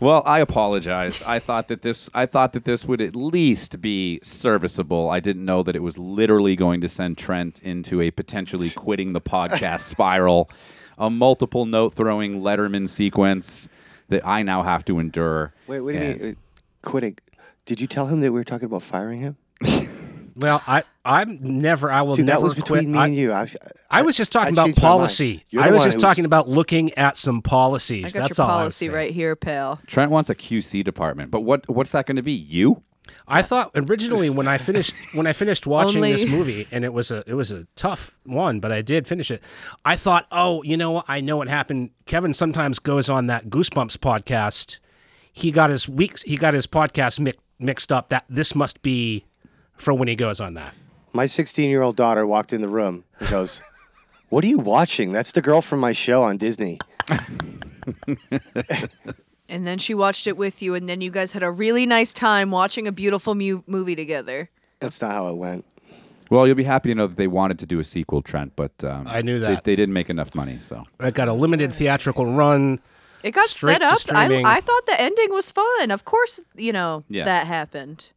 Well, 0.00 0.22
I 0.24 0.38
apologize. 0.38 1.22
I 1.22 1.40
thought 1.40 1.66
that 1.68 1.82
this 1.82 2.08
I 2.14 2.24
thought 2.24 2.52
that 2.52 2.64
this 2.64 2.84
would 2.84 3.00
at 3.00 3.16
least 3.16 3.80
be 3.80 4.20
serviceable. 4.22 5.10
I 5.10 5.18
didn't 5.18 5.44
know 5.44 5.64
that 5.64 5.74
it 5.74 5.82
was 5.82 5.98
literally 5.98 6.54
going 6.54 6.80
to 6.82 6.88
send 6.88 7.18
Trent 7.18 7.60
into 7.64 8.00
a 8.00 8.12
potentially 8.12 8.70
quitting 8.70 9.12
the 9.12 9.20
podcast 9.20 9.80
spiral, 9.80 10.48
a 10.98 11.10
multiple 11.10 11.66
note 11.66 11.94
throwing 11.94 12.40
Letterman 12.40 12.88
sequence 12.88 13.68
that 14.08 14.26
I 14.26 14.42
now 14.42 14.62
have 14.62 14.84
to 14.86 14.98
endure. 14.98 15.52
Wait, 15.66 15.80
what 15.80 15.92
do 15.92 15.98
you 15.98 16.04
And- 16.04 16.20
mean? 16.22 16.32
uh, 16.32 16.34
Quitting. 16.88 17.16
Did 17.66 17.80
you 17.80 17.86
tell 17.86 18.06
him 18.06 18.20
that 18.20 18.32
we 18.32 18.38
were 18.38 18.44
talking 18.44 18.66
about 18.66 18.82
firing 18.82 19.20
him? 19.20 19.36
Well, 20.40 20.62
I, 20.68 20.84
I'm 21.04 21.38
never. 21.40 21.90
I 21.90 22.02
will 22.02 22.14
Dude, 22.14 22.26
never 22.26 22.38
that 22.38 22.42
was 22.44 22.54
quit. 22.54 22.64
between 22.64 22.92
me 22.92 22.98
I, 23.00 23.06
and 23.06 23.16
you. 23.16 23.32
I, 23.32 23.48
I 23.90 24.02
was 24.02 24.16
just 24.16 24.30
talking 24.30 24.50
I 24.50 24.52
about 24.52 24.66
changed 24.66 24.80
my 24.82 24.88
mind. 24.88 24.98
policy. 25.00 25.44
I 25.58 25.70
was 25.72 25.82
just 25.82 25.96
who 25.96 26.00
talking 26.00 26.24
about 26.24 26.48
looking 26.48 26.94
at 26.94 27.16
some 27.16 27.42
policies. 27.42 28.04
I 28.14 28.20
got 28.20 28.28
That's 28.28 28.38
your 28.38 28.44
all 28.46 28.52
policy 28.58 28.84
saying. 28.84 28.92
right 28.94 29.12
here, 29.12 29.34
pal. 29.34 29.80
Trent 29.88 30.12
wants 30.12 30.30
a 30.30 30.36
QC 30.36 30.84
department, 30.84 31.32
but 31.32 31.40
what 31.40 31.68
what's 31.68 31.90
that 31.90 32.06
going 32.06 32.14
to 32.18 32.22
be? 32.22 32.30
You? 32.30 32.84
I 33.26 33.42
thought 33.42 33.70
originally 33.74 34.30
when 34.30 34.48
I 34.48 34.58
finished 34.58 34.94
when 35.12 35.26
I 35.26 35.32
finished 35.32 35.66
watching 35.76 36.00
this 36.02 36.26
movie 36.26 36.66
and 36.70 36.84
it 36.84 36.92
was 36.92 37.10
a 37.10 37.22
it 37.26 37.34
was 37.34 37.50
a 37.52 37.66
tough 37.76 38.14
one, 38.24 38.60
but 38.60 38.72
I 38.72 38.82
did 38.82 39.06
finish 39.06 39.30
it. 39.30 39.42
I 39.84 39.96
thought, 39.96 40.26
oh, 40.32 40.62
you 40.62 40.76
know 40.76 40.90
what? 40.92 41.04
I 41.08 41.20
know 41.20 41.36
what 41.36 41.48
happened. 41.48 41.90
Kevin 42.06 42.32
sometimes 42.34 42.78
goes 42.78 43.08
on 43.08 43.26
that 43.28 43.48
Goosebumps 43.50 43.96
podcast. 43.98 44.78
He 45.32 45.50
got 45.50 45.70
his 45.70 45.88
weeks 45.88 46.22
he 46.22 46.36
got 46.36 46.54
his 46.54 46.66
podcast 46.66 47.20
mi- 47.20 47.34
mixed 47.58 47.92
up. 47.92 48.08
That 48.08 48.24
this 48.28 48.54
must 48.54 48.82
be 48.82 49.24
for 49.76 49.94
when 49.94 50.08
he 50.08 50.16
goes 50.16 50.40
on 50.40 50.54
that. 50.54 50.74
my 51.12 51.26
16 51.26 51.68
year 51.70 51.82
old 51.82 51.96
daughter 51.96 52.26
walked 52.26 52.52
in 52.52 52.60
the 52.60 52.68
room 52.68 53.04
and 53.20 53.28
goes, 53.30 53.62
"What 54.28 54.42
are 54.44 54.48
you 54.48 54.58
watching? 54.58 55.12
That's 55.12 55.32
the 55.32 55.40
girl 55.42 55.62
from 55.62 55.80
my 55.80 55.92
show 55.92 56.22
on 56.22 56.36
Disney." 56.36 56.78
And 59.48 59.66
then 59.66 59.78
she 59.78 59.94
watched 59.94 60.26
it 60.26 60.36
with 60.36 60.60
you, 60.60 60.74
and 60.74 60.88
then 60.88 61.00
you 61.00 61.10
guys 61.10 61.32
had 61.32 61.42
a 61.42 61.50
really 61.50 61.86
nice 61.86 62.12
time 62.12 62.50
watching 62.50 62.86
a 62.86 62.92
beautiful 62.92 63.34
mu- 63.34 63.62
movie 63.66 63.96
together. 63.96 64.50
That's 64.80 65.00
not 65.00 65.12
how 65.12 65.28
it 65.28 65.36
went. 65.36 65.64
Well, 66.30 66.46
you'll 66.46 66.56
be 66.56 66.64
happy 66.64 66.90
to 66.90 66.94
know 66.94 67.06
that 67.06 67.16
they 67.16 67.26
wanted 67.28 67.58
to 67.60 67.66
do 67.66 67.80
a 67.80 67.84
sequel, 67.84 68.20
Trent, 68.20 68.52
but 68.56 68.72
um, 68.84 69.06
I 69.08 69.22
knew 69.22 69.38
that. 69.38 69.64
they 69.64 69.74
didn't 69.74 69.94
make 69.94 70.10
enough 70.10 70.34
money. 70.34 70.58
So 70.58 70.84
it 71.00 71.14
got 71.14 71.28
a 71.28 71.32
limited 71.32 71.72
theatrical 71.74 72.26
run. 72.26 72.80
It 73.22 73.30
got 73.30 73.48
Straight 73.48 73.72
set 73.74 73.78
to 73.80 73.86
up. 73.86 73.92
I, 74.14 74.26
streaming. 74.26 74.44
I 74.44 74.60
thought 74.60 74.84
the 74.86 75.00
ending 75.00 75.30
was 75.30 75.50
fun. 75.50 75.90
Of 75.90 76.04
course, 76.04 76.38
you 76.54 76.72
know 76.72 77.02
Yeah. 77.08 77.24
that 77.24 77.46
happened 77.46 78.12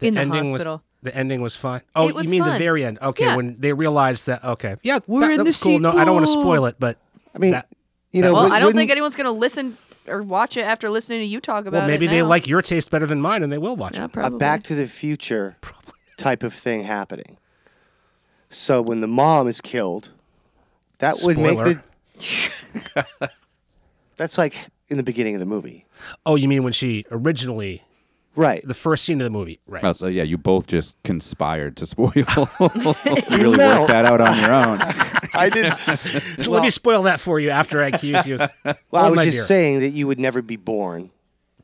The 0.00 0.08
in 0.08 0.14
the 0.14 0.26
hospital. 0.26 0.72
Was, 1.02 1.12
the 1.12 1.16
ending 1.16 1.40
was 1.40 1.56
fun. 1.56 1.80
Oh, 1.96 2.12
was 2.12 2.26
you 2.26 2.42
mean 2.42 2.52
the 2.52 2.58
very 2.58 2.84
end? 2.84 2.98
Okay, 3.00 3.24
Yeah. 3.24 3.36
when 3.36 3.56
they 3.58 3.72
realized 3.72 4.26
that. 4.26 4.44
Okay, 4.44 4.76
yeah, 4.82 4.98
We're 5.06 5.20
that, 5.22 5.30
in 5.30 5.36
that 5.38 5.44
the 5.44 5.48
was 5.48 5.62
cool. 5.62 5.78
No, 5.80 5.90
I 5.92 6.04
don't 6.04 6.14
want 6.14 6.26
to 6.26 6.32
spoil 6.32 6.66
it, 6.66 6.76
but 6.78 6.98
I 7.34 7.38
mean, 7.38 7.52
That- 7.52 7.68
you 8.12 8.20
know, 8.22 8.32
well, 8.34 8.44
wou- 8.48 8.52
I 8.54 8.60
don't 8.60 8.74
think 8.74 8.90
anyone's 8.92 9.16
going 9.16 9.24
to 9.26 9.32
listen 9.32 9.76
or 10.08 10.22
watch 10.22 10.56
it 10.56 10.62
after 10.62 10.88
listening 10.90 11.20
to 11.20 11.26
you 11.26 11.40
talk 11.40 11.66
about 11.66 11.78
it. 11.78 11.80
well, 11.82 11.88
maybe 11.88 12.06
it. 12.06 12.10
they 12.10 12.20
now. 12.20 12.26
like 12.26 12.46
your 12.46 12.62
taste 12.62 12.90
better 12.90 13.06
than 13.06 13.20
mine, 13.20 13.42
and 13.42 13.52
they 13.52 13.58
will 13.58 13.76
watch 13.76 13.96
Yeah, 13.96 14.04
it. 14.06 14.12
probably. 14.12 14.36
a 14.36 14.38
Back 14.38 14.62
to 14.64 14.74
the 14.74 14.86
Future 14.88 15.56
type 16.16 16.42
of 16.42 16.52
thing 16.54 16.82
happening. 16.84 17.36
So 18.50 18.80
when 18.82 19.00
the 19.00 19.08
mom 19.08 19.48
is 19.48 19.60
killed, 19.60 20.10
that 20.98 21.16
would 21.22 21.38
make 21.38 21.58
the. 21.58 21.82
That's 24.16 24.38
like 24.38 24.54
in 24.88 24.96
the 24.96 25.02
beginning 25.02 25.34
of 25.34 25.40
the 25.40 25.46
movie, 25.46 25.86
Oh, 26.24 26.36
you 26.36 26.46
mean 26.48 26.62
when 26.62 26.72
she 26.72 27.04
originally 27.10 27.82
right? 28.36 28.62
the 28.66 28.74
first 28.74 29.04
scene 29.04 29.20
of 29.20 29.24
the 29.24 29.30
movie, 29.30 29.58
right? 29.66 29.82
Oh, 29.82 29.92
so 29.92 30.06
yeah, 30.06 30.22
you 30.22 30.38
both 30.38 30.66
just 30.68 30.94
conspired 31.02 31.76
to 31.78 31.86
spoil. 31.86 32.12
you 32.14 32.24
really 33.30 33.56
No. 33.56 33.80
worked 33.80 33.90
that 33.92 34.04
out 34.04 34.20
on 34.20 34.38
your 34.40 34.52
own. 34.52 34.78
I 35.34 35.48
didn't. 35.50 35.78
Let 36.48 36.62
me 36.62 36.70
spoil 36.70 37.02
that 37.04 37.20
for 37.20 37.38
you 37.40 37.50
after 37.50 37.82
I 37.82 37.88
accuse 37.88 38.26
you. 38.26 38.38
Well, 38.64 38.76
Oh, 38.92 38.98
I 38.98 39.10
was 39.10 39.24
just 39.24 39.36
dear. 39.38 39.42
saying 39.44 39.80
that 39.80 39.90
you 39.90 40.06
would 40.06 40.18
never 40.20 40.40
be 40.42 40.56
born. 40.56 41.10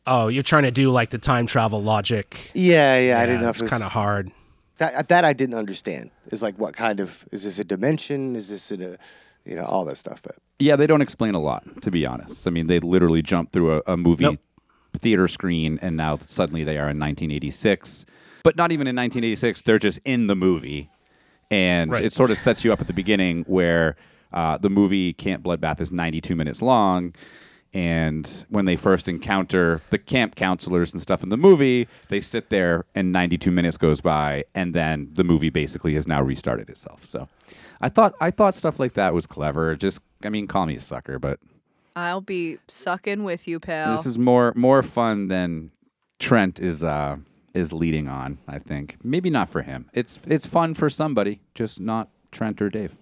Oh, 0.07 0.29
you're 0.29 0.43
trying 0.43 0.65
to 0.65 0.71
do 0.71 0.91
like 0.91 1.11
the 1.11 1.19
time 1.19 1.47
travel 1.47 1.83
logic. 1.83 2.51
Yeah, 2.55 2.99
yeah. 2.99 3.21
I 3.21 3.27
didn't 3.27 3.43
know 3.43 3.51
it's 3.51 3.61
it 3.61 3.69
kind 3.69 3.83
of 3.83 3.93
hard. 3.93 4.31
That 4.79 4.95
uh, 4.95 5.03
that 5.09 5.25
I 5.25 5.33
didn't 5.33 5.55
understand. 5.57 6.11
Is 6.31 6.43
like 6.43 6.57
what 6.59 6.75
kind 6.75 7.01
of 7.01 7.25
is 7.33 7.45
this 7.45 7.59
a 7.59 7.65
dimension? 7.65 8.35
Is 8.37 8.49
this 8.49 8.71
a, 8.71 8.97
you 9.45 9.55
know, 9.57 9.65
all 9.65 9.85
that 9.85 9.97
stuff. 9.97 10.23
But 10.23 10.37
Yeah, 10.59 10.77
they 10.77 10.87
don't 10.87 11.03
explain 11.03 11.35
a 11.35 11.41
lot, 11.41 11.83
to 11.83 11.91
be 11.91 12.07
honest. 12.07 12.47
I 12.47 12.51
mean, 12.51 12.67
they 12.67 12.79
literally 12.81 13.23
jump 13.23 13.53
through 13.53 13.77
a, 13.79 13.83
a 13.87 13.97
movie 13.97 14.25
Nope. 14.25 14.39
theater 14.99 15.29
screen, 15.29 15.79
and 15.83 15.97
now 15.97 16.19
suddenly 16.27 16.65
they 16.65 16.77
are 16.79 16.89
in 16.91 16.99
1986. 16.99 18.07
But 18.43 18.57
not 18.57 18.73
even 18.73 18.87
in 18.87 18.97
1986; 18.97 19.61
they're 19.63 19.79
just 19.79 20.01
in 20.05 20.27
the 20.27 20.35
movie, 20.37 20.91
and 21.51 21.91
Right. 21.91 22.05
it 22.05 22.13
sort 22.13 22.31
of 22.31 22.39
sets 22.39 22.65
you 22.65 22.73
up 22.73 22.81
at 22.81 22.87
the 22.87 22.93
beginning 22.93 23.45
where 23.47 23.97
uh, 24.33 24.57
the 24.59 24.71
movie 24.71 25.13
Camp 25.13 25.43
Bloodbath 25.45 25.81
is 25.81 25.91
92 25.91 26.37
minutes 26.37 26.63
long. 26.63 27.15
And 27.73 28.45
when 28.49 28.65
they 28.65 28.75
first 28.75 29.07
encounter 29.07 29.81
the 29.91 29.99
camp 29.99 30.35
counselors 30.35 30.93
and 30.93 31.01
stuff 31.01 31.23
in 31.23 31.29
the 31.29 31.37
movie, 31.37 31.87
they 32.09 32.21
sit 32.21 32.51
there 32.51 32.85
and 32.97 33.13
92 33.13 33.53
minutes 33.53 33.77
goes 33.77 34.01
by, 34.01 34.45
and 34.57 34.75
then 34.75 35.09
the 35.13 35.23
movie 35.23 35.51
basically 35.51 35.95
has 35.95 36.05
now 36.09 36.21
restarted 36.21 36.69
itself. 36.69 37.05
So, 37.05 37.29
I 37.81 37.89
thought 37.89 38.15
I 38.21 38.33
thought 38.33 38.57
stuff 38.57 38.81
like 38.81 38.95
that 38.95 39.15
was 39.15 39.25
clever. 39.25 39.77
Just, 39.77 40.01
I 40.25 40.31
mean, 40.31 40.49
call 40.49 40.67
me 40.67 40.75
a 40.75 40.81
sucker, 40.81 41.21
but 41.21 41.39
I'll 41.95 42.21
be 42.21 42.59
sucking 42.67 43.23
with 43.23 43.47
you, 43.47 43.61
pal. 43.61 43.93
this 43.97 44.05
is 44.05 44.19
more 44.19 44.53
more 44.57 44.83
fun 44.83 45.29
than 45.29 45.71
Trent 46.19 46.59
is 46.59 46.83
uh 46.83 47.19
is 47.55 47.73
leading 47.73 48.09
on. 48.09 48.39
I 48.49 48.59
think 48.59 48.97
maybe 49.03 49.31
not 49.31 49.49
for 49.49 49.63
him. 49.63 49.89
It's 49.93 50.19
it's 50.27 50.47
fun 50.47 50.75
for 50.75 50.89
somebody, 50.91 51.41
just 51.55 51.81
not 51.81 52.09
Trent 52.31 52.61
or 52.63 52.71
Dave. 52.71 52.97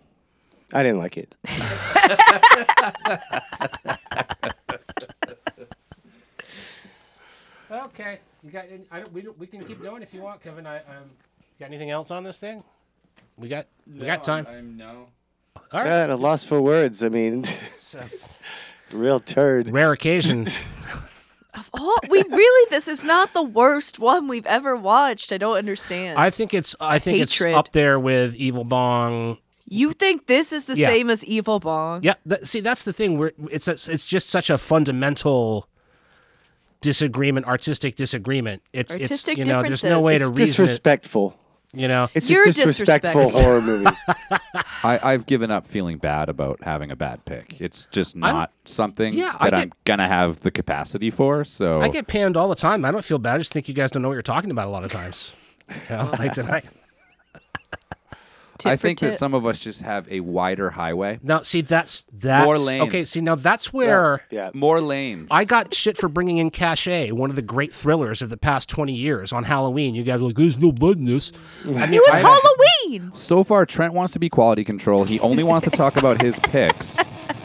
I 0.73 0.83
didn't 0.83 0.99
like 0.99 1.17
it. 1.17 1.35
Okay, 7.71 8.19
you 8.43 8.51
got? 8.51 8.65
any- 8.71 8.87
I 8.91 9.01
don't, 9.01 9.13
we 9.13 9.21
don't, 9.23 9.39
we 9.39 9.47
can 9.47 9.65
keep 9.65 9.83
going 9.83 10.03
if 10.03 10.15
you 10.15 10.23
want, 10.23 10.43
Kevin. 10.43 10.67
I 10.67 10.79
um, 10.79 11.11
got 11.61 11.67
anything 11.67 11.91
else 11.91 12.11
on 12.11 12.25
this 12.25 12.39
thing? 12.39 12.65
We 13.37 13.49
got 13.49 13.67
we 13.87 14.07
got 14.07 14.23
time. 14.23 14.47
I'm 14.49 14.77
no. 14.77 15.09
All 15.57 15.81
right. 15.81 15.87
Yeah, 15.87 16.05
at 16.05 16.11
a 16.11 16.17
loss 16.17 16.45
for 16.45 16.61
words. 16.63 17.03
I 17.03 17.09
mean, 17.11 17.45
real 18.93 19.21
turd. 19.21 19.71
rare 19.71 19.93
occasion. 19.93 20.49
oh, 21.75 21.99
we 22.11 22.23
really, 22.31 22.67
this 22.71 22.89
is 22.89 23.03
not 23.05 23.33
the 23.33 23.43
worst 23.43 23.99
one 23.99 24.29
we've 24.29 24.47
ever 24.47 24.77
watched. 24.77 25.33
I 25.33 25.39
don't 25.39 25.57
understand. 25.57 26.19
I 26.19 26.31
think 26.31 26.55
it's 26.55 26.75
I 26.81 26.99
think 26.99 27.19
Hatred. 27.19 27.51
it's 27.51 27.57
up 27.59 27.73
there 27.73 27.99
with 27.99 28.35
Evil 28.35 28.65
Bong. 28.65 29.39
you 29.67 29.93
think 29.93 30.27
this 30.27 30.53
is 30.53 30.65
the 30.67 30.77
Yeah. 30.77 30.87
same 30.89 31.11
as 31.11 31.25
Evil 31.25 31.61
Bong? 31.61 32.03
Yeah, 32.03 32.15
that, 32.27 32.47
see 32.47 32.61
that's 32.61 32.83
the 32.85 32.93
thing. 32.93 33.19
Where 33.19 33.33
it's 33.51 33.69
a, 33.69 33.73
it's 33.73 34.05
just 34.05 34.29
such 34.31 34.51
a 34.51 34.59
fundamental 34.59 35.69
disagreement, 36.81 37.47
artistic 37.47 37.97
disagreement. 37.97 38.63
It's 38.73 38.93
Artistic 38.93 39.39
it's 39.39 39.49
you 39.49 39.53
know 39.53 39.63
there's 39.63 39.85
no 39.85 40.01
way 40.01 40.19
differences. 40.19 40.37
to 40.37 40.43
It's 40.43 40.59
reason 40.59 40.65
it. 40.67 40.77
Disrespectful. 41.73 41.81
You 41.81 41.89
know, 41.89 42.09
It's 42.15 42.31
You're 42.31 42.43
a 42.43 42.47
disrespectful 42.47 43.25
disrespectful. 43.25 43.43
horror 43.43 43.61
movie. 43.61 43.87
I, 44.85 44.99
I've 45.13 45.27
given 45.27 45.51
up 45.51 45.67
feeling 45.67 45.99
bad 45.99 46.29
about 46.29 46.63
having 46.63 46.91
a 46.91 46.97
bad 46.97 47.25
pick. 47.25 47.61
It's 47.61 47.87
just 47.91 48.17
not 48.17 48.53
something 48.65 49.13
Yeah, 49.15 49.37
I 49.39 49.51
that 49.51 49.61
I'm 49.63 49.73
gonna 49.85 50.09
have 50.09 50.41
the 50.41 50.51
capacity 50.51 51.11
for. 51.11 51.45
So 51.45 51.81
I 51.81 51.89
get 51.89 52.07
panned 52.07 52.37
all 52.37 52.49
the 52.49 52.55
time. 52.55 52.85
I 52.85 52.91
don't 52.91 53.05
feel 53.05 53.19
bad. 53.19 53.35
I 53.35 53.39
just 53.39 53.53
think 53.53 53.69
you 53.69 53.75
guys 53.75 53.91
don't 53.91 54.03
know 54.03 54.09
what 54.09 54.15
you're 54.15 54.23
talking 54.23 54.51
about 54.51 54.67
a 54.67 54.71
lot 54.71 54.85
of 54.85 54.93
times. 54.93 55.33
You 55.91 55.97
know, 55.97 56.11
like 56.19 56.33
tonight. 56.33 56.65
Tit 58.59 58.73
I 58.73 58.77
for 58.77 58.83
think 58.83 58.99
that 59.01 59.15
some 59.15 59.35
of 59.35 59.47
us 59.47 59.61
just 59.61 59.83
have 59.83 60.11
a 60.11 60.21
wider 60.21 60.71
highway, 60.71 61.21
Now, 61.23 61.43
see, 61.43 61.61
that's 61.61 62.05
that's 62.13 62.45
More 62.45 62.59
lanes. 62.59 62.89
okay. 62.89 63.03
See, 63.03 63.21
now 63.21 63.37
that's 63.37 63.73
where 63.73 64.23
yeah. 64.31 64.51
more 64.53 64.81
lanes. 64.81 65.29
I 65.31 65.45
got 65.45 65.73
shit 65.73 65.97
for 65.97 66.09
bringing 66.09 66.39
in 66.39 66.51
Cache, 66.51 67.11
one 67.13 67.31
of 67.31 67.37
the 67.37 67.43
great 67.43 67.73
thrillers 67.73 68.21
of 68.21 68.31
the 68.31 68.37
past 68.37 68.69
20 68.69 68.93
years 68.93 69.33
on 69.33 69.45
Halloween. 69.45 69.95
You 69.95 70.03
guys 70.03 70.21
were 70.21 70.27
like, 70.29 70.37
"There's 70.37 70.59
no 70.59 70.73
blood 70.73 70.97
in 70.99 71.05
this." 71.05 71.31
I 71.65 71.69
mean, 71.87 71.95
It 71.95 72.03
was 72.03 72.15
I- 72.15 72.21
Halloween. 72.21 73.11
So 73.15 73.45
far, 73.45 73.65
Trent 73.67 73.95
wants 73.95 74.13
to 74.15 74.19
be 74.19 74.29
quality 74.29 74.65
control. 74.65 75.05
He 75.05 75.21
only 75.21 75.43
wants 75.45 75.65
to 75.65 75.71
talk 75.71 75.97
about 75.97 76.21
his 76.21 76.39
picks. 76.41 76.97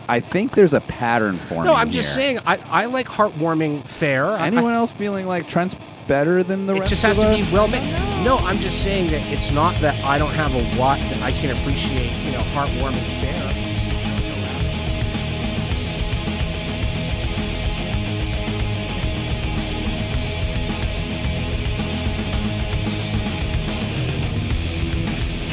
I 0.10 0.20
think 0.20 0.52
there's 0.54 0.74
a 0.74 0.82
pattern 0.82 1.38
forming. 1.38 1.66
No, 1.68 1.74
I'm 1.76 1.92
just 1.92 2.10
here. 2.16 2.22
saying. 2.24 2.40
I, 2.46 2.58
I 2.70 2.86
like 2.86 3.08
heartwarming 3.08 3.84
fare. 3.88 4.26
I- 4.26 4.48
Anyone 4.48 4.74
else 4.74 4.92
feeling 4.92 5.28
like 5.28 5.48
Trent's 5.48 5.76
better 6.08 6.44
than 6.44 6.66
the 6.66 6.76
It 6.76 6.80
rest 6.80 6.92
It 6.92 6.96
just 6.96 7.04
has 7.04 7.18
of 7.18 7.24
to 7.26 7.30
us? 7.32 7.48
be 7.50 7.54
well 7.54 7.68
made. 7.68 8.13
No, 8.24 8.38
I'm 8.38 8.58
just 8.60 8.82
saying 8.82 9.08
that 9.08 9.22
it's 9.34 9.52
not 9.52 9.76
that 9.82 10.02
I 10.06 10.18
don't 10.18 10.34
have 10.34 10.56
a 10.56 10.80
watch 10.80 11.02
that 11.02 11.22
I 11.22 11.34
can 11.34 11.56
appreciate, 11.58 12.12
you 12.24 12.32
know, 12.32 12.40
heartwarming 12.54 13.04
fare. 13.20 13.44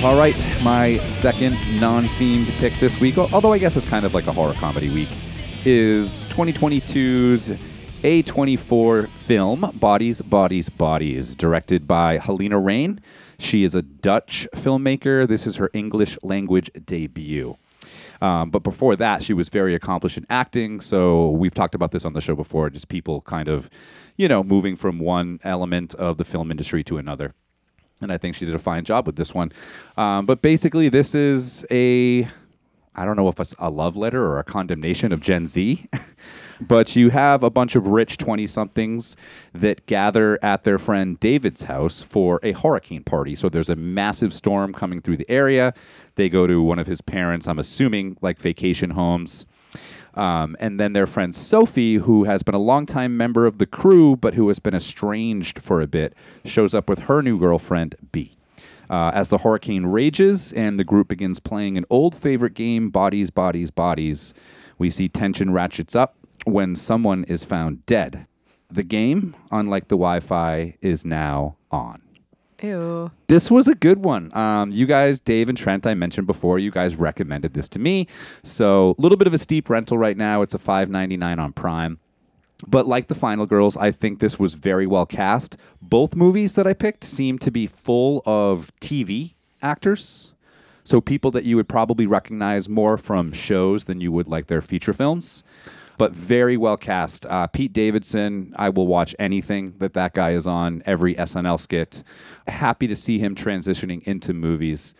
All 0.04 0.16
right, 0.16 0.36
my 0.62 0.98
second 0.98 1.58
non-themed 1.80 2.46
pick 2.58 2.72
this 2.74 3.00
week, 3.00 3.18
although 3.18 3.52
I 3.52 3.58
guess 3.58 3.76
it's 3.76 3.84
kind 3.84 4.06
of 4.06 4.14
like 4.14 4.28
a 4.28 4.32
horror 4.32 4.54
comedy 4.54 4.90
week, 4.90 5.08
is 5.64 6.24
2022's 6.26 7.52
A24 8.02 9.10
film 9.10 9.70
Bodies, 9.74 10.22
Bodies, 10.22 10.70
Bodies, 10.70 11.34
directed 11.34 11.86
by 11.86 12.16
Halina 12.16 12.52
Reijn. 12.52 12.98
She 13.38 13.62
is 13.62 13.74
a 13.74 13.82
Dutch 13.82 14.48
filmmaker. 14.54 15.28
This 15.28 15.46
is 15.46 15.56
her 15.56 15.68
English 15.74 16.16
language 16.22 16.70
debut. 16.86 17.58
Um, 18.22 18.48
but 18.48 18.62
before 18.62 18.96
that, 18.96 19.22
she 19.22 19.34
was 19.34 19.50
very 19.50 19.74
accomplished 19.74 20.16
in 20.16 20.26
acting. 20.30 20.80
So 20.80 21.28
we've 21.32 21.52
talked 21.52 21.74
about 21.74 21.90
this 21.90 22.06
on 22.06 22.14
the 22.14 22.22
show 22.22 22.34
before, 22.34 22.70
just 22.70 22.88
people 22.88 23.20
kind 23.20 23.48
of, 23.48 23.68
you 24.16 24.28
know, 24.28 24.42
moving 24.42 24.76
from 24.76 24.98
one 24.98 25.38
element 25.44 25.94
of 25.96 26.16
the 26.16 26.24
film 26.24 26.50
industry 26.50 26.82
to 26.84 26.96
another 26.96 27.34
and 28.00 28.10
I 28.10 28.16
think 28.16 28.34
she 28.34 28.46
did 28.46 28.54
a 28.54 28.58
fine 28.58 28.84
job 28.84 29.06
with 29.06 29.16
this 29.16 29.34
one. 29.34 29.52
Um, 29.98 30.24
but 30.24 30.40
basically, 30.40 30.88
this 30.88 31.14
is 31.14 31.66
a 31.70 32.26
I 32.94 33.04
don't 33.04 33.16
know 33.16 33.28
if 33.28 33.38
it's 33.38 33.54
a 33.58 33.70
love 33.70 33.96
letter 33.96 34.24
or 34.24 34.38
a 34.38 34.44
condemnation 34.44 35.12
of 35.12 35.20
Gen 35.20 35.46
Z, 35.46 35.86
but 36.60 36.96
you 36.96 37.10
have 37.10 37.42
a 37.42 37.50
bunch 37.50 37.76
of 37.76 37.86
rich 37.86 38.16
20 38.16 38.46
somethings 38.46 39.16
that 39.54 39.86
gather 39.86 40.38
at 40.42 40.64
their 40.64 40.78
friend 40.78 41.18
David's 41.20 41.64
house 41.64 42.02
for 42.02 42.40
a 42.42 42.52
hurricane 42.52 43.04
party. 43.04 43.34
So 43.34 43.48
there's 43.48 43.70
a 43.70 43.76
massive 43.76 44.32
storm 44.34 44.72
coming 44.72 45.00
through 45.00 45.18
the 45.18 45.30
area. 45.30 45.72
They 46.16 46.28
go 46.28 46.46
to 46.46 46.60
one 46.60 46.78
of 46.78 46.88
his 46.88 47.00
parents, 47.00 47.46
I'm 47.46 47.58
assuming 47.58 48.16
like 48.20 48.38
vacation 48.38 48.90
homes. 48.90 49.46
Um, 50.14 50.56
and 50.58 50.80
then 50.80 50.92
their 50.92 51.06
friend 51.06 51.32
Sophie, 51.32 51.94
who 51.94 52.24
has 52.24 52.42
been 52.42 52.56
a 52.56 52.58
longtime 52.58 53.16
member 53.16 53.46
of 53.46 53.58
the 53.58 53.66
crew 53.66 54.16
but 54.16 54.34
who 54.34 54.48
has 54.48 54.58
been 54.58 54.74
estranged 54.74 55.60
for 55.60 55.80
a 55.80 55.86
bit, 55.86 56.14
shows 56.44 56.74
up 56.74 56.90
with 56.90 57.00
her 57.00 57.22
new 57.22 57.38
girlfriend, 57.38 57.94
B. 58.10 58.36
Uh, 58.90 59.12
as 59.14 59.28
the 59.28 59.38
hurricane 59.38 59.86
rages 59.86 60.52
and 60.52 60.76
the 60.76 60.84
group 60.84 61.06
begins 61.06 61.38
playing 61.38 61.78
an 61.78 61.84
old 61.88 62.14
favorite 62.14 62.54
game, 62.54 62.90
Bodies, 62.90 63.30
Bodies, 63.30 63.70
Bodies, 63.70 64.34
we 64.78 64.90
see 64.90 65.08
tension 65.08 65.52
ratchets 65.52 65.94
up 65.94 66.16
when 66.44 66.74
someone 66.74 67.22
is 67.24 67.44
found 67.44 67.86
dead. 67.86 68.26
The 68.68 68.82
game, 68.82 69.36
unlike 69.52 69.86
the 69.86 69.96
Wi 69.96 70.18
Fi, 70.18 70.76
is 70.82 71.04
now 71.04 71.56
on. 71.70 72.02
Ew. 72.62 73.10
This 73.28 73.50
was 73.50 73.68
a 73.68 73.74
good 73.74 74.04
one. 74.04 74.36
Um, 74.36 74.70
you 74.70 74.86
guys, 74.86 75.20
Dave 75.20 75.48
and 75.48 75.56
Trent, 75.56 75.86
I 75.86 75.94
mentioned 75.94 76.26
before, 76.26 76.58
you 76.58 76.70
guys 76.70 76.96
recommended 76.96 77.54
this 77.54 77.68
to 77.70 77.78
me. 77.78 78.06
So 78.42 78.96
a 78.98 79.00
little 79.00 79.16
bit 79.16 79.26
of 79.26 79.34
a 79.34 79.38
steep 79.38 79.70
rental 79.70 79.98
right 79.98 80.16
now. 80.16 80.42
It's 80.42 80.52
a 80.54 80.58
five 80.58 80.90
ninety 80.90 81.16
nine 81.16 81.38
on 81.38 81.52
Prime. 81.52 82.00
But 82.66 82.86
like 82.86 83.08
the 83.08 83.14
Final 83.14 83.46
Girls, 83.46 83.76
I 83.76 83.90
think 83.90 84.18
this 84.18 84.38
was 84.38 84.54
very 84.54 84.86
well 84.86 85.06
cast. 85.06 85.56
Both 85.80 86.16
movies 86.16 86.54
that 86.54 86.66
I 86.66 86.72
picked 86.72 87.04
seem 87.04 87.38
to 87.40 87.50
be 87.50 87.66
full 87.66 88.22
of 88.26 88.70
TV 88.80 89.34
actors. 89.62 90.32
So 90.84 91.00
people 91.00 91.30
that 91.32 91.44
you 91.44 91.56
would 91.56 91.68
probably 91.68 92.06
recognize 92.06 92.68
more 92.68 92.96
from 92.96 93.32
shows 93.32 93.84
than 93.84 94.00
you 94.00 94.10
would 94.12 94.26
like 94.26 94.46
their 94.46 94.62
feature 94.62 94.92
films. 94.92 95.42
But 95.98 96.12
very 96.12 96.56
well 96.56 96.78
cast. 96.78 97.26
Uh, 97.26 97.46
Pete 97.46 97.74
Davidson, 97.74 98.54
I 98.56 98.70
will 98.70 98.86
watch 98.86 99.14
anything 99.18 99.74
that 99.78 99.92
that 99.92 100.14
guy 100.14 100.32
is 100.32 100.46
on, 100.46 100.82
every 100.86 101.14
SNL 101.14 101.60
skit. 101.60 102.02
Happy 102.48 102.86
to 102.86 102.96
see 102.96 103.18
him 103.18 103.34
transitioning 103.34 104.02
into 104.04 104.32
movies. 104.32 104.94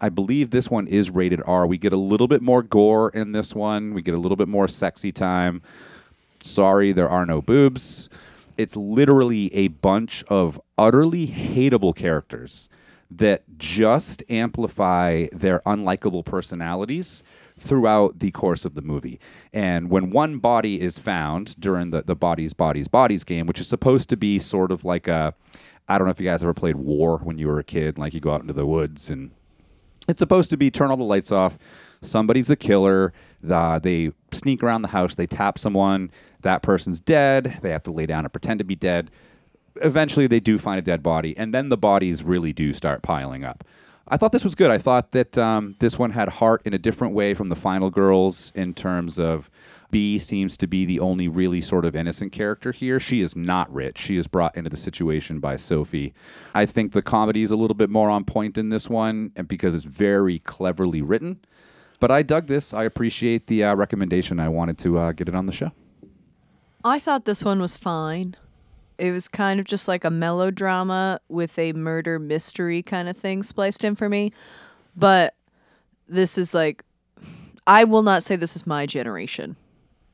I 0.00 0.08
believe 0.08 0.50
this 0.50 0.70
one 0.70 0.86
is 0.86 1.10
rated 1.10 1.42
R. 1.46 1.66
We 1.66 1.78
get 1.78 1.92
a 1.92 1.98
little 1.98 2.26
bit 2.26 2.42
more 2.42 2.62
gore 2.62 3.10
in 3.10 3.32
this 3.32 3.54
one. 3.54 3.94
We 3.94 4.02
get 4.02 4.14
a 4.14 4.18
little 4.18 4.36
bit 4.36 4.48
more 4.48 4.68
sexy 4.68 5.12
time. 5.12 5.62
Sorry, 6.46 6.92
there 6.92 7.08
are 7.08 7.26
no 7.26 7.42
boobs. 7.42 8.08
It's 8.56 8.76
literally 8.76 9.54
a 9.54 9.68
bunch 9.68 10.24
of 10.24 10.60
utterly 10.78 11.26
hateable 11.28 11.94
characters 11.94 12.68
that 13.10 13.44
just 13.58 14.22
amplify 14.28 15.26
their 15.32 15.60
unlikable 15.60 16.24
personalities 16.24 17.22
throughout 17.58 18.18
the 18.18 18.30
course 18.30 18.64
of 18.64 18.74
the 18.74 18.82
movie. 18.82 19.18
And 19.52 19.90
when 19.90 20.10
one 20.10 20.38
body 20.38 20.80
is 20.80 20.98
found 20.98 21.58
during 21.58 21.90
the, 21.90 22.02
the 22.02 22.16
bodies, 22.16 22.52
bodies, 22.52 22.88
bodies 22.88 23.24
game, 23.24 23.46
which 23.46 23.60
is 23.60 23.68
supposed 23.68 24.08
to 24.10 24.16
be 24.16 24.38
sort 24.38 24.70
of 24.70 24.84
like 24.84 25.08
a 25.08 25.34
I 25.88 25.98
don't 25.98 26.06
know 26.06 26.10
if 26.10 26.18
you 26.18 26.26
guys 26.26 26.42
ever 26.42 26.54
played 26.54 26.76
war 26.76 27.18
when 27.18 27.38
you 27.38 27.46
were 27.46 27.60
a 27.60 27.64
kid, 27.64 27.96
like 27.96 28.12
you 28.12 28.20
go 28.20 28.32
out 28.32 28.40
into 28.40 28.52
the 28.52 28.66
woods 28.66 29.08
and 29.08 29.30
it's 30.08 30.18
supposed 30.18 30.50
to 30.50 30.56
be 30.56 30.70
turn 30.70 30.90
all 30.90 30.96
the 30.96 31.04
lights 31.04 31.30
off. 31.30 31.58
Somebody's 32.06 32.46
the 32.46 32.56
killer. 32.56 33.12
The, 33.42 33.80
they 33.82 34.12
sneak 34.32 34.62
around 34.62 34.82
the 34.82 34.88
house. 34.88 35.14
They 35.14 35.26
tap 35.26 35.58
someone. 35.58 36.10
That 36.42 36.62
person's 36.62 37.00
dead. 37.00 37.58
They 37.62 37.70
have 37.70 37.82
to 37.84 37.92
lay 37.92 38.06
down 38.06 38.24
and 38.24 38.32
pretend 38.32 38.58
to 38.58 38.64
be 38.64 38.76
dead. 38.76 39.10
Eventually, 39.76 40.26
they 40.26 40.40
do 40.40 40.58
find 40.58 40.78
a 40.78 40.82
dead 40.82 41.02
body, 41.02 41.36
and 41.36 41.52
then 41.52 41.68
the 41.68 41.76
bodies 41.76 42.22
really 42.22 42.52
do 42.52 42.72
start 42.72 43.02
piling 43.02 43.44
up. 43.44 43.62
I 44.08 44.16
thought 44.16 44.32
this 44.32 44.44
was 44.44 44.54
good. 44.54 44.70
I 44.70 44.78
thought 44.78 45.12
that 45.12 45.36
um, 45.36 45.74
this 45.80 45.98
one 45.98 46.10
had 46.10 46.28
heart 46.28 46.62
in 46.64 46.72
a 46.72 46.78
different 46.78 47.12
way 47.12 47.34
from 47.34 47.48
the 47.48 47.56
Final 47.56 47.90
Girls 47.90 48.52
in 48.54 48.72
terms 48.72 49.18
of 49.18 49.50
B 49.90 50.18
seems 50.18 50.56
to 50.58 50.66
be 50.66 50.84
the 50.84 51.00
only 51.00 51.28
really 51.28 51.60
sort 51.60 51.84
of 51.84 51.96
innocent 51.96 52.32
character 52.32 52.72
here. 52.72 53.00
She 53.00 53.20
is 53.20 53.34
not 53.34 53.72
rich. 53.72 53.98
She 53.98 54.16
is 54.16 54.28
brought 54.28 54.56
into 54.56 54.70
the 54.70 54.76
situation 54.76 55.40
by 55.40 55.56
Sophie. 55.56 56.14
I 56.54 56.66
think 56.66 56.92
the 56.92 57.02
comedy 57.02 57.42
is 57.42 57.50
a 57.50 57.56
little 57.56 57.74
bit 57.74 57.90
more 57.90 58.10
on 58.10 58.24
point 58.24 58.58
in 58.58 58.68
this 58.68 58.88
one 58.88 59.32
and 59.36 59.48
because 59.48 59.74
it's 59.74 59.84
very 59.84 60.38
cleverly 60.40 61.02
written. 61.02 61.40
But 62.00 62.10
I 62.10 62.22
dug 62.22 62.46
this. 62.46 62.74
I 62.74 62.84
appreciate 62.84 63.46
the 63.46 63.64
uh, 63.64 63.74
recommendation. 63.74 64.38
I 64.38 64.48
wanted 64.48 64.78
to 64.78 64.98
uh, 64.98 65.12
get 65.12 65.28
it 65.28 65.34
on 65.34 65.46
the 65.46 65.52
show. 65.52 65.72
I 66.84 66.98
thought 66.98 67.24
this 67.24 67.42
one 67.44 67.60
was 67.60 67.76
fine. 67.76 68.34
It 68.98 69.10
was 69.10 69.28
kind 69.28 69.60
of 69.60 69.66
just 69.66 69.88
like 69.88 70.04
a 70.04 70.10
melodrama 70.10 71.20
with 71.28 71.58
a 71.58 71.72
murder 71.72 72.18
mystery 72.18 72.82
kind 72.82 73.08
of 73.08 73.16
thing 73.16 73.42
spliced 73.42 73.84
in 73.84 73.94
for 73.96 74.08
me. 74.08 74.32
But 74.94 75.34
this 76.08 76.38
is 76.38 76.54
like, 76.54 76.82
I 77.66 77.84
will 77.84 78.02
not 78.02 78.22
say 78.22 78.36
this 78.36 78.56
is 78.56 78.66
my 78.66 78.86
generation. 78.86 79.56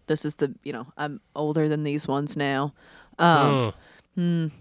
This 0.07 0.25
is 0.25 0.37
the, 0.37 0.55
you 0.65 0.73
know, 0.73 0.87
I'm 0.97 1.21
older 1.37 1.69
than 1.69 1.85
these 1.85 2.09
ones 2.09 2.37
now. 2.37 2.75
Um, 3.19 3.73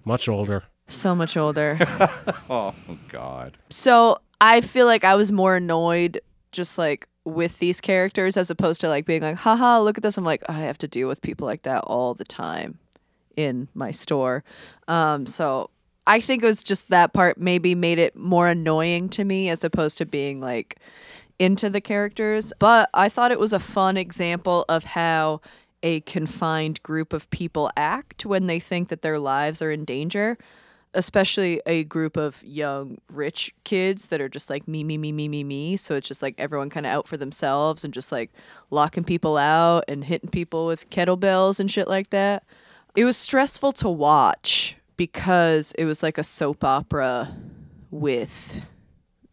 Much 0.06 0.28
older. 0.28 0.64
So 0.88 1.16
much 1.16 1.38
older. 1.38 1.78
Oh, 2.50 2.76
God. 3.10 3.58
So 3.70 4.20
I 4.42 4.62
feel 4.62 4.86
like 4.86 5.06
I 5.06 5.16
was 5.16 5.32
more 5.32 5.56
annoyed 5.56 6.20
just 6.52 6.78
like 6.78 7.08
with 7.24 7.60
these 7.60 7.82
characters 7.82 8.38
as 8.38 8.50
opposed 8.50 8.82
to 8.82 8.90
like 8.90 9.06
being 9.06 9.22
like, 9.22 9.38
haha, 9.38 9.80
look 9.80 9.98
at 9.98 10.04
this. 10.04 10.18
I'm 10.18 10.24
like, 10.24 10.44
I 10.50 10.60
have 10.62 10.78
to 10.80 10.88
deal 10.88 11.08
with 11.08 11.22
people 11.22 11.46
like 11.46 11.64
that 11.64 11.84
all 11.84 12.14
the 12.14 12.24
time 12.24 12.80
in 13.36 13.68
my 13.74 13.92
store. 13.92 14.44
Um, 14.88 15.26
so 15.26 15.70
I 16.08 16.20
think 16.20 16.44
it 16.44 16.48
was 16.48 16.64
just 16.64 16.90
that 16.90 17.14
part 17.14 17.38
maybe 17.38 17.76
made 17.76 18.00
it 18.00 18.16
more 18.16 18.48
annoying 18.48 19.10
to 19.10 19.24
me 19.24 19.50
as 19.50 19.64
opposed 19.64 19.98
to 20.00 20.06
being 20.06 20.42
like 20.42 20.78
into 21.38 21.70
the 21.70 21.82
characters. 21.82 22.54
But 22.60 22.90
I 22.94 23.10
thought 23.10 23.32
it 23.32 23.40
was 23.40 23.54
a 23.54 23.60
fun 23.60 23.98
example 23.98 24.66
of 24.68 24.84
how 24.84 25.42
a 25.84 26.02
confined 26.02 26.82
group 26.84 27.14
of 27.14 27.30
people 27.30 27.72
act 27.76 28.26
when 28.26 28.48
they 28.48 28.60
think 28.60 28.90
that 28.90 29.02
their 29.02 29.20
lives 29.20 29.62
are 29.62 29.72
in 29.72 29.86
danger 29.86 30.38
especially 30.94 31.62
a 31.66 31.84
group 31.86 32.18
of 32.18 32.44
young 32.44 32.98
rich 33.12 33.54
kids 33.64 34.08
that 34.08 34.20
are 34.20 34.30
just 34.30 34.50
like 34.50 34.68
me 34.68 34.84
me 34.84 34.98
me 34.98 35.12
me 35.12 35.28
me 35.28 35.44
me. 35.44 35.78
So 35.78 35.96
it's 35.96 36.08
just 36.08 36.22
like 36.22 36.36
everyone 36.38 36.70
kind 36.70 36.86
of 36.86 36.92
out 36.92 37.08
for 37.08 37.18
themselves 37.18 37.84
and 37.84 37.94
just 37.94 38.12
like 38.12 38.32
locking 38.70 39.04
people 39.04 39.38
out 39.38 39.86
and 39.88 40.04
hitting 40.04 40.30
people 40.30 40.66
with 40.66 40.90
kettlebells 40.90 41.60
and 41.60 41.72
shit 41.72 41.88
like 41.88 42.10
that. 42.10 42.44
It 42.96 43.06
was 43.06 43.16
stressful 43.16 43.72
to 43.74 43.90
watch 43.90 44.76
because 44.98 45.72
it 45.78 45.86
was 45.86 46.04
like 46.04 46.18
a 46.18 46.24
soap 46.24 46.64
opera 46.64 47.36
with 47.90 48.66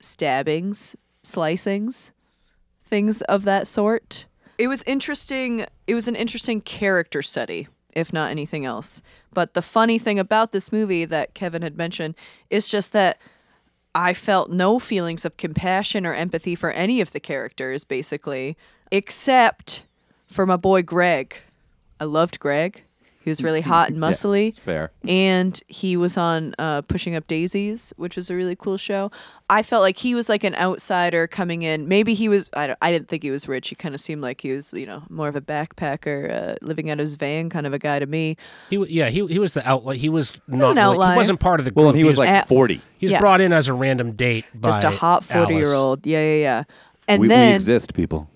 stabbings 0.01 0.97
slicings 1.25 2.13
things 2.85 3.21
of 3.23 3.45
that 3.45 3.67
sort. 3.67 4.27
It 4.57 4.69
was 4.69 4.83
interesting 4.85 5.67
it 5.87 5.95
was 5.95 6.09
an 6.09 6.17
interesting 6.17 6.61
character 6.61 7.23
study 7.23 7.69
if 7.93 8.13
not 8.13 8.31
anything 8.31 8.65
else. 8.65 9.03
But 9.33 9.55
the 9.55 9.63
funny 9.63 9.99
thing 9.99 10.19
about 10.19 10.53
this 10.53 10.73
movie 10.73 11.05
that 11.05 11.35
Kevin 11.35 11.63
had 11.63 11.77
mentioned 11.77 12.15
is 12.51 12.69
just 12.69 12.93
that 12.93 13.19
I 13.95 14.13
felt 14.13 14.51
no 14.51 14.79
feelings 14.79 15.25
of 15.25 15.37
compassion 15.37 16.07
or 16.07 16.15
empathy 16.15 16.55
for 16.55 16.71
any 16.71 17.01
of 17.01 17.13
the 17.13 17.21
characters, 17.21 17.85
basically, 17.85 18.57
except 18.91 19.85
for 20.27 20.47
my 20.47 20.57
boy 20.57 20.83
Greg. 20.83 21.37
I 21.99 22.05
loved 22.05 22.39
Greg. 22.39 22.85
He 23.29 23.31
was 23.31 23.43
really 23.45 23.61
hot 23.61 23.91
and 23.91 23.99
muscly. 23.99 24.49
It's 24.49 24.59
fair. 24.59 24.91
And 25.07 25.61
he 25.69 25.99
was 25.99 26.17
on 26.17 26.55
uh, 26.59 26.81
Pushing 26.83 27.15
Up 27.15 27.27
Daisies, 27.27 27.93
which 27.99 28.17
was 28.17 28.31
a 28.31 28.35
really 28.35 28.57
cool 28.57 28.79
show. 28.79 29.11
I 29.51 29.63
felt 29.63 29.83
like 29.83 29.99
he 29.99 30.15
was 30.15 30.31
like 30.31 30.45
an 30.45 30.55
outsider 30.55 31.27
coming 31.27 31.61
in. 31.63 31.89
Maybe 31.89 32.15
he 32.15 32.29
was, 32.31 32.49
I, 32.55 32.69
don't, 32.69 32.79
I 32.81 32.91
didn't 32.91 33.09
think 33.09 33.23
he 33.23 33.31
was 33.31 33.47
rich. 33.47 33.69
He 33.69 33.75
kind 33.75 33.95
of 33.95 34.01
seemed 34.01 34.23
like 34.23 34.41
he 34.41 34.53
was, 34.53 34.73
you 34.73 34.87
know, 34.87 35.03
more 35.11 35.29
of 35.29 35.37
a 35.37 35.43
backpacker, 35.43 36.33
uh, 36.33 36.55
living 36.63 36.89
out 36.89 36.95
of 36.95 37.01
his 37.05 37.17
van 37.17 37.51
kind 37.51 37.67
of 37.67 37.75
a 37.75 37.79
guy 37.79 37.99
to 37.99 38.07
me. 38.07 38.37
He 38.71 38.77
w- 38.77 38.91
yeah 38.95 39.09
he 39.11 39.27
he 39.27 39.39
was 39.39 39.53
the 39.53 39.67
outlier. 39.69 39.97
He 39.97 40.09
was 40.09 40.41
not 40.47 40.55
an 40.55 40.61
really- 40.61 40.81
outlier. 40.81 41.13
he 41.13 41.17
wasn't 41.19 41.41
part 41.41 41.61
of 41.61 41.65
the 41.65 41.71
group. 41.71 41.77
Well, 41.77 41.89
and 41.91 41.99
he 41.99 42.05
was 42.05 42.17
like 42.17 42.31
at- 42.31 42.49
40. 42.49 42.81
he 42.99 43.07
was 43.07 43.13
yeah. 43.13 43.21
brought 43.21 43.41
in 43.43 43.53
as 43.53 43.69
a 43.69 43.75
random 43.75 44.13
date 44.13 44.47
by 44.55 44.71
Just 44.71 44.85
a 44.85 44.91
hot 44.91 45.23
40 45.25 45.55
year 45.55 45.75
old. 45.75 46.07
Yeah, 46.07 46.23
yeah, 46.23 46.41
yeah. 46.41 46.65
And 47.07 47.21
We, 47.21 47.29
we 47.29 47.35
exist, 47.35 47.93
people. 47.95 48.29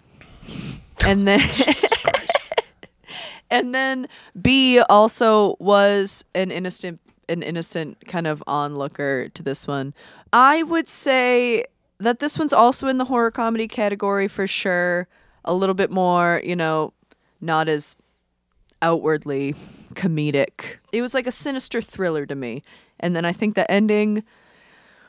and 1.05 1.27
then 1.27 1.41
and 3.53 3.75
then 3.75 4.09
B 4.41 4.81
also 4.81 5.57
was 5.61 6.25
an 6.35 6.51
innocent 6.51 7.01
an 7.29 7.43
innocent 7.43 8.05
kind 8.07 8.27
of 8.27 8.43
onlooker 8.47 9.29
to 9.29 9.43
this 9.43 9.67
one. 9.67 9.95
I 10.33 10.65
would 10.65 10.88
say 10.88 11.65
that 11.99 12.19
this 12.19 12.38
one's 12.38 12.53
also 12.53 12.88
in 12.88 12.99
the 12.99 13.05
horror 13.05 13.31
comedy 13.31 13.69
category 13.69 14.27
for 14.27 14.47
sure. 14.47 15.07
A 15.45 15.55
little 15.55 15.75
bit 15.75 15.91
more, 15.91 16.41
you 16.45 16.57
know, 16.57 16.93
not 17.41 17.69
as 17.69 17.97
outwardly 18.81 19.55
comedic. 19.95 20.79
It 20.93 21.03
was 21.03 21.15
like 21.15 21.27
a 21.27 21.33
sinister 21.33 21.81
thriller 21.81 22.27
to 22.27 22.35
me. 22.35 22.62
And 23.01 23.15
then 23.15 23.25
I 23.25 23.33
think 23.33 23.55
the 23.55 23.71
ending 23.71 24.25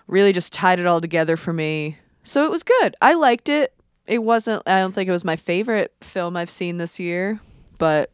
really 0.08 0.34
just 0.34 0.54
tied 0.54 0.80
it 0.80 0.86
all 0.86 1.02
together 1.02 1.38
for 1.38 1.54
me. 1.54 1.98
So 2.24 2.46
it 2.46 2.52
was 2.52 2.64
good. 2.64 2.96
I 3.02 3.14
liked 3.14 3.50
it. 3.50 3.74
It 4.06 4.20
wasn't 4.20 4.64
I 4.66 4.80
don't 4.80 4.94
think 4.94 5.08
it 5.08 5.14
was 5.14 5.24
my 5.24 5.36
favorite 5.36 5.94
film 6.02 6.36
I've 6.36 6.50
seen 6.50 6.78
this 6.78 7.00
year, 7.00 7.40
but 7.78 8.12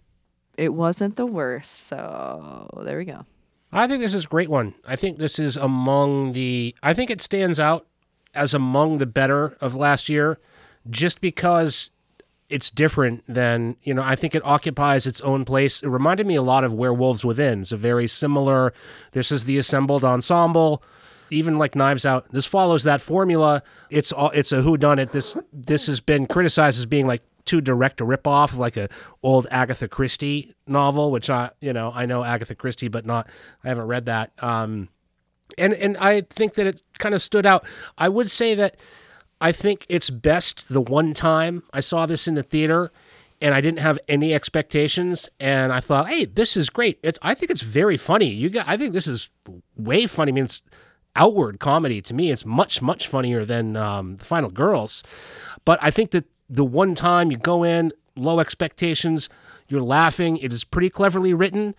it 0.60 0.74
wasn't 0.74 1.16
the 1.16 1.26
worst. 1.26 1.88
So 1.88 2.70
there 2.84 2.98
we 2.98 3.06
go. 3.06 3.26
I 3.72 3.88
think 3.88 4.02
this 4.02 4.14
is 4.14 4.26
a 4.26 4.28
great 4.28 4.50
one. 4.50 4.76
I 4.86 4.96
think 4.96 5.18
this 5.18 5.40
is 5.40 5.56
among 5.56 6.34
the. 6.34 6.76
I 6.84 6.94
think 6.94 7.10
it 7.10 7.22
stands 7.22 7.60
out 7.60 7.88
as 8.36 8.54
among 8.54 8.98
the 8.98 9.06
better 9.06 9.58
of 9.62 9.74
last 9.74 10.10
year, 10.10 10.38
just 10.90 11.22
because 11.22 11.90
it's 12.50 12.70
different 12.70 13.24
than 13.28 13.78
you 13.84 13.94
know. 13.94 14.02
I 14.04 14.16
think 14.16 14.36
it 14.36 14.44
occupies 14.44 15.08
its 15.08 15.22
own 15.22 15.46
place. 15.46 15.82
It 15.82 15.88
reminded 15.88 16.28
me 16.28 16.36
a 16.36 16.42
lot 16.42 16.64
of 16.64 16.74
Werewolves 16.74 17.24
Within. 17.24 17.62
It's 17.62 17.72
a 17.72 17.78
very 17.78 18.08
similar. 18.08 18.74
This 19.14 19.32
is 19.32 19.46
the 19.46 19.58
assembled 19.58 20.04
ensemble. 20.04 20.84
Even 21.32 21.60
like 21.60 21.76
Knives 21.76 22.08
Out, 22.08 22.26
this 22.32 22.48
follows 22.48 22.84
that 22.84 23.02
formula. 23.02 23.62
It's 23.92 24.12
all. 24.12 24.32
It's 24.32 24.52
a 24.52 24.58
whodunit. 24.58 25.12
This 25.12 25.38
this 25.54 25.86
has 25.86 26.00
been 26.02 26.26
criticized 26.26 26.80
as 26.80 26.88
being 26.88 27.06
like 27.06 27.22
too 27.50 27.62
direct 27.62 28.00
a 28.00 28.06
ripoff 28.06 28.54
of 28.54 28.60
like 28.60 28.78
a 28.78 28.88
old 29.24 29.48
Agatha 29.50 29.88
Christie 29.88 30.54
novel, 30.68 31.10
which 31.12 31.32
I 31.32 31.50
you 31.62 31.74
know 31.74 31.92
I 31.94 32.06
know 32.06 32.24
Agatha 32.24 32.54
Christie, 32.54 32.90
but 32.90 33.08
not 33.08 33.28
I 33.64 33.70
haven't 33.70 33.88
read 33.88 34.06
that. 34.06 34.32
Um, 34.44 34.88
and 35.58 35.74
and 35.74 35.98
I 35.98 36.22
think 36.22 36.54
that 36.54 36.68
it 36.68 36.84
kind 37.00 37.16
of 37.16 37.24
stood 37.24 37.48
out. 37.48 37.66
I 37.98 38.08
would 38.08 38.30
say 38.30 38.54
that 38.54 38.78
I 39.42 39.52
think 39.52 39.88
it's 39.90 40.12
best 40.12 40.70
the 40.70 40.82
one 40.82 41.14
time 41.14 41.64
I 41.74 41.80
saw 41.80 42.06
this 42.06 42.28
in 42.28 42.36
the 42.36 42.44
theater 42.44 42.92
and 43.42 43.56
I 43.56 43.62
didn't 43.62 43.80
have 43.80 43.98
any 44.08 44.32
expectations 44.34 45.28
and 45.40 45.74
I 45.74 45.80
thought, 45.80 46.08
"Hey, 46.10 46.26
this 46.26 46.56
is 46.56 46.70
great." 46.70 47.00
It's 47.02 47.18
I 47.24 47.34
think 47.34 47.50
it's 47.50 47.62
very 47.64 47.98
funny. 47.98 48.30
You 48.30 48.52
got 48.52 48.68
I 48.68 48.78
think 48.78 48.94
this 48.94 49.08
is 49.08 49.30
way 49.76 50.06
funny. 50.06 50.32
I 50.32 50.36
mean, 50.36 50.44
it's 50.44 50.62
outward 51.16 51.60
comedy 51.60 52.00
to 52.04 52.14
me. 52.14 52.30
It's 52.30 52.46
much 52.46 52.80
much 52.80 53.08
funnier 53.08 53.44
than 53.44 53.76
um, 53.76 54.18
The 54.18 54.26
Final 54.26 54.52
Girls. 54.52 55.02
But 55.66 55.80
I 55.82 55.90
think 55.90 56.12
that 56.12 56.26
the 56.50 56.66
one 56.66 56.96
time 56.96 57.32
you 57.32 57.38
go 57.38 57.64
in 57.64 57.92
low 58.16 58.40
expectations, 58.40 59.30
you're 59.68 59.82
laughing. 59.82 60.38
It 60.38 60.52
is 60.52 60.64
pretty 60.64 60.90
cleverly 60.90 61.34
written. 61.34 61.76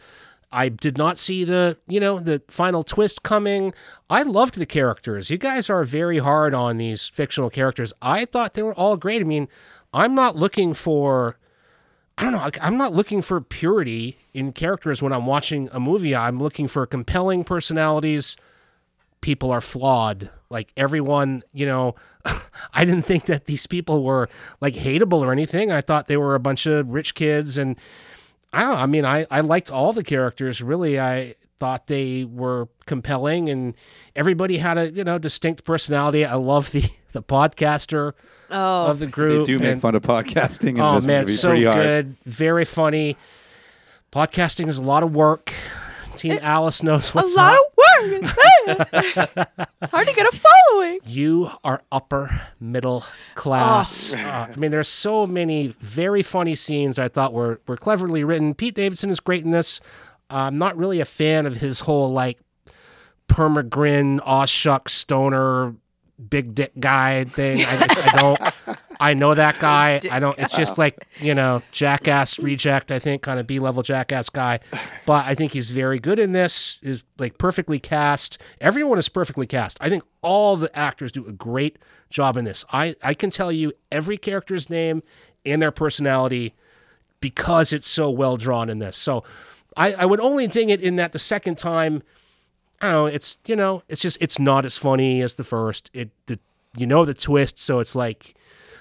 I 0.53 0.69
did 0.69 0.99
not 0.99 1.17
see 1.17 1.45
the, 1.45 1.77
you 1.87 2.01
know, 2.01 2.19
the 2.19 2.43
final 2.49 2.83
twist 2.83 3.23
coming. 3.23 3.73
I 4.09 4.23
loved 4.23 4.57
the 4.57 4.67
characters. 4.67 5.31
You 5.31 5.39
guys 5.39 5.71
are 5.71 5.85
very 5.85 6.19
hard 6.19 6.55
on 6.55 6.77
these 6.79 7.09
fictional 7.09 7.51
characters. 7.51 7.93
I 8.03 8.25
thought 8.25 8.55
they 8.55 8.63
were 8.63 8.75
all 8.75 8.97
great. 8.97 9.21
I 9.21 9.25
mean, 9.25 9.49
I'm 9.93 10.15
not 10.15 10.37
looking 10.37 10.75
for 10.75 11.37
I 12.19 12.25
don't 12.25 12.33
know, 12.33 12.51
I'm 12.61 12.77
not 12.77 12.93
looking 12.93 13.23
for 13.23 13.41
purity 13.41 14.19
in 14.35 14.53
characters 14.53 15.01
when 15.01 15.11
I'm 15.11 15.25
watching 15.25 15.71
a 15.73 15.81
movie. 15.81 16.15
I'm 16.15 16.39
looking 16.39 16.69
for 16.69 16.85
compelling 16.87 17.45
personalities. 17.45 18.37
People 19.21 19.51
are 19.51 19.61
flawed. 19.61 20.31
Like 20.49 20.73
everyone, 20.77 21.43
you 21.53 21.67
know, 21.67 21.95
I 22.75 22.85
didn't 22.85 23.03
think 23.03 23.27
that 23.27 23.45
these 23.47 23.67
people 23.67 24.03
were 24.03 24.29
like 24.61 24.75
hateable 24.75 25.21
or 25.21 25.31
anything. 25.33 25.71
I 25.71 25.81
thought 25.81 26.09
they 26.09 26.17
were 26.17 26.35
a 26.35 26.41
bunch 26.41 26.67
of 26.67 26.89
rich 26.89 27.15
kids 27.15 27.57
and 27.59 27.77
I 28.53 28.61
don't 28.63 28.71
know. 28.71 28.77
I 28.77 28.87
mean, 28.87 29.05
I, 29.05 29.27
I 29.31 29.41
liked 29.43 29.71
all 29.71 29.93
the 29.93 30.03
characters. 30.03 30.61
Really, 30.61 30.99
I 30.99 31.37
thought 31.61 31.87
they 31.87 32.25
were 32.25 32.69
compelling, 32.87 33.49
and 33.49 33.75
everybody 34.17 34.57
had 34.57 34.77
a 34.77 34.91
you 34.91 35.05
know 35.05 35.19
distinct 35.19 35.63
personality. 35.65 36.25
I 36.25 36.35
love 36.35 36.73
the 36.73 36.83
the 37.13 37.23
podcaster 37.23 38.15
Oh, 38.51 38.87
of 38.89 38.99
the 38.99 39.07
group. 39.07 39.47
They 39.47 39.53
do 39.53 39.59
make 39.61 39.69
and- 39.75 39.81
fun 39.81 39.95
of 39.95 40.03
podcasting 40.03 40.71
in 40.71 40.81
Oh 40.81 40.97
this 40.97 41.07
man, 41.07 41.21
movie 41.21 41.33
it's 41.35 41.41
so 41.41 41.51
pretty 41.51 41.65
hard. 41.67 41.77
good, 41.77 42.17
very 42.25 42.65
funny. 42.65 43.17
Podcasting 44.13 44.67
is 44.69 44.79
a 44.79 44.83
lot 44.83 45.05
of 45.05 45.15
work. 45.15 45.53
Team 46.17 46.39
Alice 46.43 46.83
knows 46.83 47.11
a 47.11 47.13
what's 47.13 47.37
lot 47.37 47.55
up. 47.55 47.61
It's 48.05 49.91
hard 49.91 50.07
to 50.07 50.15
get 50.15 50.27
a 50.27 50.37
following. 50.37 50.99
You 51.05 51.51
are 51.65 51.83
upper 51.93 52.41
middle 52.61 53.05
Oh. 53.05 53.13
class. 53.35 54.15
Uh, 54.15 54.49
I 54.53 54.57
mean, 54.57 54.71
there's 54.71 54.89
so 54.89 55.27
many 55.27 55.69
very 55.81 56.23
funny 56.23 56.55
scenes 56.57 56.99
I 56.99 57.09
thought 57.09 57.33
were 57.33 57.61
were 57.67 57.77
cleverly 57.77 58.25
written. 58.25 58.55
Pete 58.55 58.75
Davidson 58.75 59.11
is 59.11 59.21
great 59.21 59.45
in 59.45 59.51
this. 59.51 59.81
I'm 60.29 60.59
not 60.59 60.77
really 60.77 61.01
a 61.01 61.05
fan 61.05 61.47
of 61.47 61.57
his 61.57 61.81
whole 61.81 62.13
like 62.13 62.39
permagrin, 63.29 64.21
aw 64.25 64.45
shuck, 64.45 64.89
stoner, 64.89 65.75
big 66.29 66.55
dick 66.55 66.73
guy 66.79 67.25
thing. 67.25 67.65
I 67.65 67.87
just 67.87 68.15
I 68.15 68.21
don't 68.21 68.79
I 69.01 69.15
know 69.15 69.35
that 69.35 69.59
guy. 69.59 69.99
I 70.11 70.21
don't. 70.21 70.39
It's 70.39 70.55
just 70.55 70.77
like 70.77 71.07
you 71.21 71.35
know, 71.35 71.63
jackass 71.73 72.39
reject. 72.39 72.93
I 72.93 72.99
think 72.99 73.23
kind 73.23 73.41
of 73.41 73.47
B 73.47 73.59
level 73.59 73.83
jackass 73.83 74.29
guy, 74.29 74.61
but 75.07 75.25
I 75.25 75.35
think 75.35 75.53
he's 75.53 75.71
very 75.71 75.99
good 75.99 76.19
in 76.19 76.33
this. 76.33 76.79
Is 76.83 77.03
like 77.19 77.39
perfectly 77.39 77.81
cast. 77.81 78.37
Everyone 78.61 78.99
is 78.99 79.09
perfectly 79.09 79.47
cast. 79.47 79.79
I 79.81 79.89
think 79.89 80.05
all 80.21 80.55
the 80.57 80.77
actors 80.79 81.13
do 81.13 81.27
a 81.27 81.33
great 81.33 81.79
job 82.11 82.37
in 82.37 82.45
this. 82.45 82.63
I 82.73 82.95
I 83.03 83.15
can 83.15 83.31
tell 83.31 83.51
you 83.51 83.73
every 83.91 84.19
character's 84.19 84.69
name 84.69 85.03
and 85.47 85.63
their 85.63 85.73
personality 85.73 86.55
because 87.21 87.73
it's 87.73 87.87
so 87.87 88.11
well 88.11 88.37
drawn 88.37 88.69
in 88.69 88.81
this. 88.81 88.99
So 88.99 89.25
I, 89.77 89.95
I 89.95 90.05
would 90.05 90.21
only 90.21 90.47
ding 90.47 90.69
it 90.69 90.83
in 90.83 90.97
that 90.97 91.13
the 91.13 91.19
second 91.19 91.57
time. 91.57 92.03
I 92.83 92.87
don't 92.87 92.93
know. 92.93 93.07
It's 93.07 93.39
you 93.47 93.57
know, 93.57 93.83
it's 93.89 94.01
just 94.01 94.19
it's 94.21 94.39
not 94.39 94.67
as 94.67 94.77
funny 94.77 95.23
as 95.23 95.37
the 95.37 95.45
first. 95.45 95.91
It 95.95 96.11
the 96.27 96.39
you 96.77 96.87
know 96.87 97.07
the 97.07 97.15
twist, 97.15 97.59
so 97.59 97.81
it's 97.81 97.95
like 97.95 98.35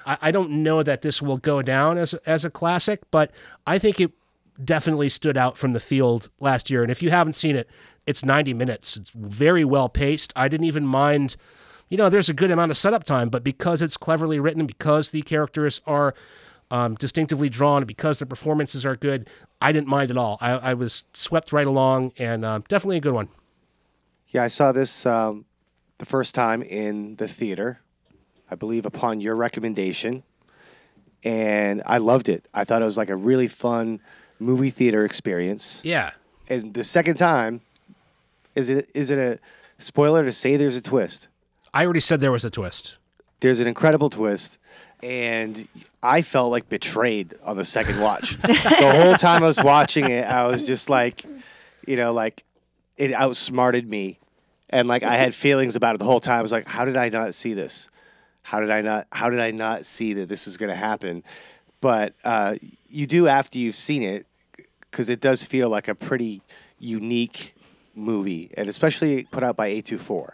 I, 0.06 0.18
I 0.24 0.32
don't 0.32 0.64
know 0.64 0.84
that 0.84 1.02
this 1.02 1.22
will 1.22 1.38
go 1.38 1.62
down 1.62 1.98
as 1.98 2.14
as 2.26 2.46
a 2.46 2.50
classic, 2.50 3.02
but 3.12 3.32
I 3.66 3.80
think 3.80 4.00
it 4.00 4.12
definitely 4.64 5.10
stood 5.10 5.38
out 5.38 5.58
from 5.58 5.74
the 5.74 5.80
field 5.80 6.30
last 6.40 6.70
year. 6.70 6.82
And 6.84 6.92
if 6.92 7.02
you 7.02 7.10
haven't 7.10 7.34
seen 7.34 7.56
it, 7.56 7.70
it's 8.06 8.26
90 8.26 8.54
minutes. 8.54 8.98
It's 8.98 9.10
very 9.12 9.64
well 9.64 9.90
paced. 9.90 10.34
I 10.36 10.48
didn't 10.48 10.66
even 10.66 10.86
mind. 10.86 11.36
You 11.90 11.98
know, 11.98 12.10
there's 12.10 12.30
a 12.30 12.34
good 12.34 12.52
amount 12.52 12.72
of 12.72 12.78
setup 12.78 13.04
time, 13.04 13.30
but 13.30 13.44
because 13.44 13.82
it's 13.82 13.98
cleverly 13.98 14.40
written, 14.40 14.68
because 14.68 15.10
the 15.10 15.24
characters 15.24 15.82
are 15.88 16.14
um, 16.70 16.96
distinctively 16.96 17.50
drawn, 17.50 17.86
because 17.86 18.20
the 18.20 18.28
performances 18.28 18.86
are 18.86 18.96
good, 18.96 19.28
I 19.60 19.72
didn't 19.72 19.88
mind 19.88 20.12
at 20.12 20.18
all. 20.18 20.38
I, 20.40 20.52
I 20.52 20.74
was 20.76 21.06
swept 21.14 21.52
right 21.52 21.66
along, 21.66 22.14
and 22.18 22.46
um, 22.46 22.64
definitely 22.68 22.98
a 22.98 23.02
good 23.02 23.14
one. 23.14 23.30
Yeah, 24.28 24.44
I 24.44 24.48
saw 24.48 24.72
this 24.72 25.06
um, 25.08 25.46
the 25.98 26.06
first 26.06 26.36
time 26.36 26.62
in 26.62 27.16
the 27.16 27.28
theater, 27.28 27.82
I 28.52 28.56
believe 28.56 28.86
upon 28.86 29.22
your 29.22 29.36
recommendation, 29.36 30.24
and 31.24 31.84
I 31.86 31.98
loved 31.98 32.30
it. 32.30 32.48
I 32.54 32.64
thought 32.64 32.82
it 32.82 32.86
was 32.86 32.98
like 32.98 33.10
a 33.10 33.16
really 33.16 33.48
fun 33.48 34.00
movie 34.40 34.70
theater 34.70 35.06
experience. 35.06 35.82
Yeah. 35.84 36.12
And 36.48 36.74
the 36.74 36.84
second 36.84 37.18
time, 37.18 37.62
is 38.56 38.70
it 38.70 38.90
is 38.96 39.10
it 39.12 39.20
a 39.20 39.40
spoiler 39.78 40.24
to 40.26 40.32
say 40.32 40.58
there's 40.58 40.76
a 40.76 40.82
twist? 40.82 41.28
I 41.74 41.84
already 41.84 42.00
said 42.00 42.22
there 42.22 42.32
was 42.32 42.46
a 42.46 42.50
twist. 42.50 42.96
There's 43.42 43.60
an 43.60 43.68
incredible 43.68 44.10
twist, 44.10 44.58
and 45.04 45.68
I 46.02 46.22
felt 46.24 46.52
like 46.52 46.68
betrayed 46.68 47.36
on 47.44 47.58
the 47.58 47.66
second 47.66 48.02
watch. 48.02 48.38
the 48.42 49.02
whole 49.04 49.16
time 49.16 49.44
I 49.44 49.48
was 49.48 49.64
watching 49.64 50.10
it, 50.10 50.26
I 50.26 50.48
was 50.48 50.66
just 50.66 50.90
like, 50.90 51.24
you 51.86 51.96
know, 51.96 52.12
like 52.12 52.44
it 52.98 53.14
outsmarted 53.14 53.88
me, 53.88 54.20
and 54.70 54.88
like 54.88 55.04
I 55.04 55.16
had 55.16 55.34
feelings 55.36 55.76
about 55.76 55.96
it 55.96 56.00
the 56.00 56.06
whole 56.06 56.20
time. 56.20 56.40
I 56.40 56.42
was 56.42 56.52
like, 56.52 56.68
how 56.68 56.86
did 56.86 56.98
I 56.98 57.10
not 57.10 57.34
see 57.36 57.54
this? 57.54 57.88
How 58.42 58.60
did 58.60 58.70
I 58.72 58.82
not? 58.82 59.08
How 59.12 59.30
did 59.30 59.40
I 59.40 59.52
not 59.52 59.86
see 59.86 60.14
that 60.14 60.30
this 60.30 60.46
was 60.46 60.58
going 60.58 60.70
to 60.70 60.76
happen? 60.76 61.24
But 61.82 62.14
uh, 62.24 62.56
you 62.90 63.08
do 63.08 63.28
after 63.28 63.58
you've 63.58 63.76
seen 63.76 64.04
it, 64.04 64.26
because 64.92 65.10
it 65.10 65.22
does 65.22 65.44
feel 65.44 65.70
like 65.70 65.88
a 65.88 65.96
pretty 65.96 66.42
unique 66.80 67.56
movie, 67.96 68.52
and 68.58 68.68
especially 68.70 69.24
put 69.26 69.44
out 69.44 69.56
by 69.56 69.70
A24. 69.70 70.32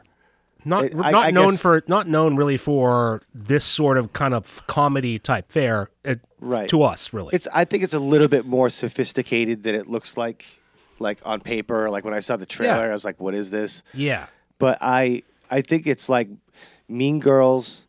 Not 0.68 0.86
It- 0.86 0.96
I- 0.96 1.12
not 1.12 1.26
I 1.28 1.32
known 1.32 1.52
guess- 1.52 1.62
for 1.62 1.84
not 1.88 2.08
known 2.08 2.36
really 2.36 2.58
for 2.58 3.22
this 3.34 3.64
sort 3.64 3.98
of 3.98 4.14
kind 4.14 4.34
of 4.34 4.66
comedy 4.68 5.20
type 5.20 5.52
fare 5.52 5.90
it, 6.04 6.22
Right. 6.40 6.68
to 6.70 6.82
us 6.84 7.14
really. 7.14 7.36
It's 7.36 7.48
I 7.54 7.66
think 7.66 7.84
it's 7.84 7.94
a 7.94 8.00
little 8.00 8.28
bit 8.28 8.46
more 8.48 8.70
sophisticated 8.70 9.62
than 9.64 9.76
it 9.76 9.88
looks 9.88 10.18
like 10.18 10.46
like 10.98 11.20
on 11.26 11.42
paper. 11.42 11.90
Like 11.90 12.04
when 12.06 12.14
I 12.16 12.20
saw 12.20 12.36
the 12.38 12.46
trailer, 12.48 12.78
Yeah. 12.86 12.90
I 12.90 12.94
was 12.94 13.06
like, 13.06 13.20
what 13.20 13.36
is 13.36 13.52
this? 13.52 13.84
yeah. 13.94 14.28
But 14.58 14.78
I 14.82 15.22
I 15.52 15.62
think 15.62 15.86
it's 15.86 16.10
like 16.10 16.30
Mean 16.88 17.20
Girls 17.20 17.85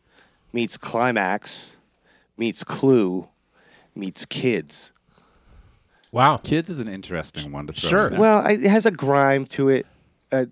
meets 0.53 0.77
Climax 0.77 1.77
meets 2.37 2.63
Clue 2.63 3.27
meets 3.95 4.25
Kids. 4.25 4.91
Wow. 6.11 6.37
Kids 6.37 6.69
is 6.69 6.79
an 6.79 6.87
interesting 6.87 7.51
one 7.51 7.67
to 7.67 7.73
throw. 7.73 7.89
Sure. 7.89 8.07
in. 8.09 8.17
Well, 8.19 8.45
it 8.47 8.61
has 8.61 8.85
a 8.85 8.91
grime 8.91 9.45
to 9.47 9.69
it 9.69 9.85
uh, 10.31 10.45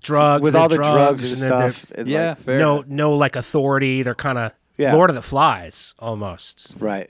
Drug 0.00 0.42
with 0.42 0.54
the 0.54 0.58
all 0.58 0.68
the 0.68 0.76
drugs, 0.76 1.22
and 1.24 1.32
and 1.32 1.42
then 1.52 1.60
they're- 1.60 1.70
stuff. 1.70 1.92
and, 1.96 2.08
yeah, 2.08 2.28
like- 2.30 2.38
fair. 2.38 2.58
No 2.58 2.84
no 2.86 3.12
like 3.12 3.36
authority. 3.36 4.02
They're 4.02 4.14
kind 4.16 4.38
of 4.38 4.52
Yeah. 4.78 4.94
Lord 4.94 5.10
of 5.10 5.16
the 5.16 5.22
Flies 5.22 5.94
almost. 5.98 6.74
right. 6.78 7.08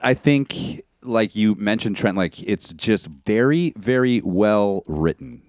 I 0.00 0.14
think, 0.14 0.82
like 1.02 1.34
you 1.36 1.54
mentioned, 1.56 1.96
Trent, 1.96 2.16
like 2.16 2.42
it's 2.42 2.72
just 2.72 3.06
very, 3.26 3.72
very 3.76 4.20
well 4.22 4.82
written 4.86 5.42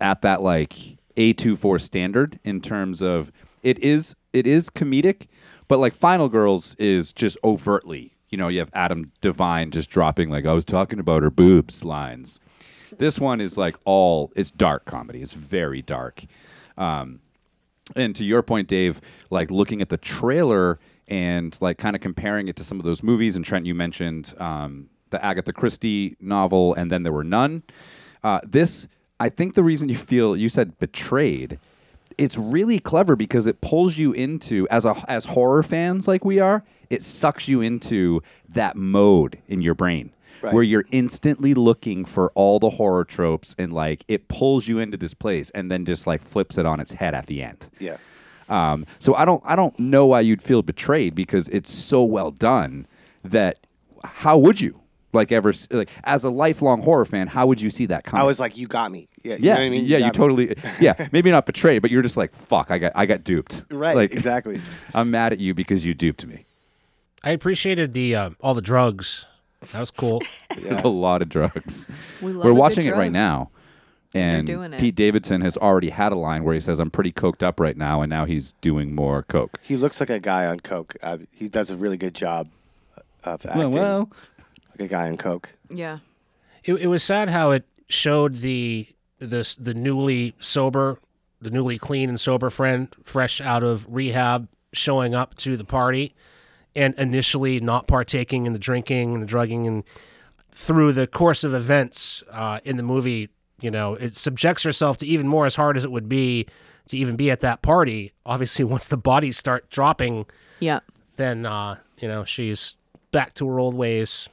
at 0.00 0.22
that 0.22 0.42
like 0.42 0.96
A 1.16 1.32
24 1.32 1.78
standard 1.78 2.38
in 2.44 2.60
terms 2.60 3.02
of 3.02 3.32
it 3.62 3.78
is 3.78 4.14
it 4.32 4.46
is 4.46 4.70
comedic, 4.70 5.26
but 5.66 5.78
like 5.78 5.94
Final 5.94 6.28
Girls 6.28 6.74
is 6.76 7.12
just 7.12 7.38
overtly, 7.42 8.14
you 8.28 8.38
know, 8.38 8.48
you 8.48 8.58
have 8.58 8.70
Adam 8.72 9.12
DeVine 9.22 9.70
just 9.70 9.90
dropping 9.90 10.30
like 10.30 10.46
I 10.46 10.52
was 10.52 10.64
talking 10.64 10.98
about 10.98 11.22
her 11.22 11.30
boobs 11.30 11.84
lines. 11.84 12.40
This 12.96 13.18
one 13.18 13.40
is 13.40 13.56
like 13.56 13.76
all 13.84 14.32
it's 14.34 14.50
dark 14.50 14.84
comedy. 14.84 15.22
It's 15.22 15.34
very 15.34 15.82
dark. 15.82 16.24
Um, 16.76 17.20
and 17.96 18.14
to 18.16 18.24
your 18.24 18.42
point, 18.42 18.68
Dave, 18.68 19.00
like 19.30 19.50
looking 19.50 19.80
at 19.82 19.88
the 19.88 19.96
trailer 19.96 20.78
and 21.06 21.56
like 21.60 21.78
kind 21.78 21.96
of 21.96 22.02
comparing 22.02 22.48
it 22.48 22.56
to 22.56 22.64
some 22.64 22.78
of 22.78 22.84
those 22.84 23.02
movies, 23.02 23.36
and 23.36 23.44
Trent, 23.44 23.66
you 23.66 23.74
mentioned 23.74 24.34
um, 24.38 24.88
the 25.10 25.24
Agatha 25.24 25.52
Christie 25.52 26.16
novel, 26.20 26.74
and 26.74 26.90
then 26.90 27.02
there 27.02 27.12
were 27.12 27.24
none. 27.24 27.62
Uh, 28.22 28.40
this, 28.44 28.88
I 29.18 29.28
think, 29.28 29.54
the 29.54 29.62
reason 29.62 29.88
you 29.88 29.96
feel 29.96 30.36
you 30.36 30.48
said 30.48 30.78
betrayed, 30.78 31.58
it's 32.18 32.36
really 32.36 32.78
clever 32.80 33.16
because 33.16 33.46
it 33.46 33.60
pulls 33.60 33.96
you 33.96 34.12
into 34.12 34.66
as 34.70 34.84
a 34.84 34.94
as 35.08 35.26
horror 35.26 35.62
fans 35.62 36.06
like 36.08 36.24
we 36.24 36.38
are, 36.40 36.64
it 36.90 37.02
sucks 37.02 37.48
you 37.48 37.60
into 37.60 38.20
that 38.48 38.76
mode 38.76 39.38
in 39.48 39.62
your 39.62 39.74
brain 39.74 40.10
Right. 40.40 40.54
where 40.54 40.62
you're 40.62 40.84
instantly 40.92 41.52
looking 41.52 42.04
for 42.04 42.30
all 42.36 42.60
the 42.60 42.70
horror 42.70 43.04
tropes 43.04 43.56
and 43.58 43.72
like 43.72 44.04
it 44.06 44.28
pulls 44.28 44.68
you 44.68 44.78
into 44.78 44.96
this 44.96 45.12
place 45.12 45.50
and 45.50 45.68
then 45.68 45.84
just 45.84 46.06
like 46.06 46.22
flips 46.22 46.56
it 46.58 46.64
on 46.64 46.78
its 46.78 46.92
head 46.92 47.12
at 47.12 47.26
the 47.26 47.42
end. 47.42 47.68
yeah. 47.80 47.96
Um, 48.48 48.86
so 49.00 49.14
I 49.16 49.24
don't 49.24 49.42
I 49.44 49.56
don't 49.56 49.76
know 49.80 50.06
why 50.06 50.20
you'd 50.20 50.40
feel 50.40 50.62
betrayed 50.62 51.14
because 51.16 51.48
it's 51.48 51.72
so 51.74 52.04
well 52.04 52.30
done 52.30 52.86
that 53.24 53.58
how 54.04 54.38
would 54.38 54.60
you 54.60 54.80
like 55.12 55.32
ever 55.32 55.52
like 55.70 55.90
as 56.04 56.24
a 56.24 56.30
lifelong 56.30 56.82
horror 56.82 57.04
fan 57.04 57.26
how 57.28 57.46
would 57.46 57.60
you 57.60 57.70
see 57.70 57.86
that 57.86 58.04
coming? 58.04 58.20
I 58.22 58.24
was 58.24 58.38
like, 58.40 58.56
you 58.58 58.66
got 58.66 58.90
me. 58.92 59.08
Yeah. 59.22 59.34
You 59.36 59.38
yeah 59.42 59.54
know 59.54 59.60
what 59.60 59.66
I 59.66 59.70
mean? 59.70 59.84
yeah 59.86 59.96
you 59.98 60.04
got 60.04 60.12
me. 60.14 60.18
totally 60.18 60.56
yeah 60.80 61.08
maybe 61.12 61.30
not 61.30 61.46
betrayed 61.46 61.80
but 61.82 61.90
you're 61.90 62.02
just 62.02 62.16
like 62.16 62.32
fuck 62.32 62.70
I 62.70 62.78
got 62.78 62.92
I 62.94 63.06
got 63.06 63.24
duped 63.24 63.64
Right. 63.70 63.96
like 63.96 64.12
exactly. 64.12 64.60
I'm 64.94 65.10
mad 65.10 65.32
at 65.32 65.38
you 65.38 65.54
because 65.54 65.84
you 65.84 65.94
duped 65.94 66.26
me. 66.26 66.44
I 67.24 67.30
appreciated 67.30 67.94
the 67.94 68.14
uh, 68.14 68.30
all 68.40 68.54
the 68.54 68.62
drugs. 68.62 69.26
That 69.72 69.80
was 69.80 69.90
cool. 69.90 70.22
There's 70.56 70.82
a 70.82 70.88
lot 70.88 71.20
of 71.20 71.28
drugs. 71.28 71.88
We 72.22 72.32
love 72.32 72.44
We're 72.44 72.52
watching 72.54 72.86
it 72.86 72.94
right 72.94 73.10
now. 73.10 73.50
And 74.14 74.46
doing 74.46 74.72
it. 74.72 74.80
Pete 74.80 74.94
Davidson 74.94 75.40
has 75.42 75.56
already 75.58 75.90
had 75.90 76.12
a 76.12 76.16
line 76.16 76.44
where 76.44 76.54
he 76.54 76.60
says, 76.60 76.78
I'm 76.78 76.90
pretty 76.90 77.12
coked 77.12 77.42
up 77.42 77.58
right 77.60 77.76
now, 77.76 78.00
and 78.00 78.08
now 78.08 78.24
he's 78.24 78.52
doing 78.62 78.94
more 78.94 79.24
coke. 79.24 79.58
He 79.62 79.76
looks 79.76 80.00
like 80.00 80.08
a 80.10 80.18
guy 80.20 80.46
on 80.46 80.60
coke. 80.60 80.94
Uh, 81.02 81.18
he 81.34 81.48
does 81.48 81.70
a 81.70 81.76
really 81.76 81.96
good 81.98 82.14
job 82.14 82.48
of 83.24 83.44
acting 83.44 84.08
like 84.78 84.86
a 84.86 84.88
guy 84.88 85.08
on 85.08 85.16
coke. 85.16 85.52
Yeah. 85.70 85.98
it, 86.64 86.74
it 86.74 86.86
was 86.86 87.02
sad 87.02 87.28
how 87.28 87.50
it 87.52 87.64
showed 87.88 88.36
the 88.40 88.86
this 89.18 89.56
the 89.56 89.74
newly 89.74 90.34
sober, 90.38 90.98
the 91.40 91.50
newly 91.50 91.78
clean 91.78 92.08
and 92.08 92.18
sober 92.20 92.50
friend, 92.50 92.88
fresh 93.04 93.40
out 93.40 93.62
of 93.64 93.86
rehab, 93.88 94.48
showing 94.72 95.14
up 95.14 95.34
to 95.36 95.56
the 95.56 95.64
party, 95.64 96.14
and 96.76 96.94
initially 96.96 97.58
not 97.60 97.88
partaking 97.88 98.46
in 98.46 98.52
the 98.52 98.58
drinking 98.58 99.14
and 99.14 99.22
the 99.22 99.26
drugging, 99.26 99.66
and 99.66 99.84
through 100.52 100.92
the 100.92 101.06
course 101.06 101.44
of 101.44 101.54
events 101.54 102.22
uh, 102.30 102.60
in 102.64 102.76
the 102.76 102.82
movie, 102.82 103.28
you 103.60 103.70
know, 103.70 103.94
it 103.94 104.16
subjects 104.16 104.62
herself 104.62 104.96
to 104.98 105.06
even 105.06 105.26
more 105.26 105.46
as 105.46 105.54
hard 105.56 105.76
as 105.76 105.84
it 105.84 105.90
would 105.90 106.08
be 106.08 106.46
to 106.88 106.96
even 106.96 107.16
be 107.16 107.30
at 107.30 107.40
that 107.40 107.62
party. 107.62 108.12
Obviously, 108.26 108.64
once 108.76 108.86
the 108.86 108.96
bodies 108.96 109.36
start 109.36 109.68
dropping, 109.70 110.26
Yeah. 110.60 110.80
then 111.16 111.44
uh, 111.46 111.76
you 111.98 112.06
know 112.06 112.24
she's 112.24 112.76
back 113.10 113.34
to 113.34 113.48
her 113.48 113.58
old 113.58 113.74
ways. 113.74 114.28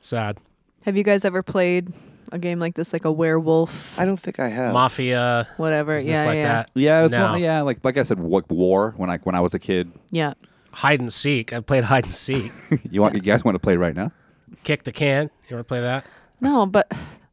Sad. 0.00 0.38
Have 0.84 0.96
you 0.96 1.04
guys 1.04 1.24
ever 1.24 1.42
played 1.42 1.92
a 2.32 2.38
game 2.38 2.58
like 2.58 2.74
this, 2.74 2.92
like 2.92 3.04
a 3.04 3.12
werewolf, 3.12 3.98
I 3.98 4.04
don't 4.04 4.16
think 4.18 4.40
I 4.40 4.48
have. 4.48 4.72
Mafia. 4.72 5.46
whatever? 5.56 5.94
business 5.94 6.12
Yeah, 6.14 6.24
like 6.24 6.36
yeah, 6.36 6.42
that. 6.52 6.70
Yeah, 6.74 7.00
it 7.00 7.02
was 7.04 7.12
No. 7.12 7.32
one, 7.32 7.40
yeah, 7.42 7.60
like 7.62 7.84
like 7.84 7.96
I 7.98 8.02
said, 8.02 8.18
wa- 8.18 8.42
war 8.48 8.94
when 8.96 9.10
I 9.10 9.18
when 9.18 9.34
I 9.34 9.40
was 9.40 9.54
a 9.54 9.58
kid. 9.58 9.92
yeah. 10.10 10.34
Hide 10.72 11.00
and 11.00 11.12
seek. 11.12 11.52
I've 11.52 11.66
played 11.66 11.82
hide 11.84 12.04
and 12.04 12.14
seek. 12.14 12.52
You 12.90 13.02
want 13.02 13.14
you 13.14 13.20
guys 13.20 13.44
want 13.44 13.56
to 13.56 13.58
play 13.58 13.76
right 13.76 13.94
now? 13.94 14.12
Kick 14.62 14.84
the 14.84 14.92
can. 14.92 15.28
You 15.48 15.56
want 15.56 15.66
to 15.66 15.68
play 15.68 15.80
that? 15.80 16.04
No, 16.40 16.64
but 16.64 16.90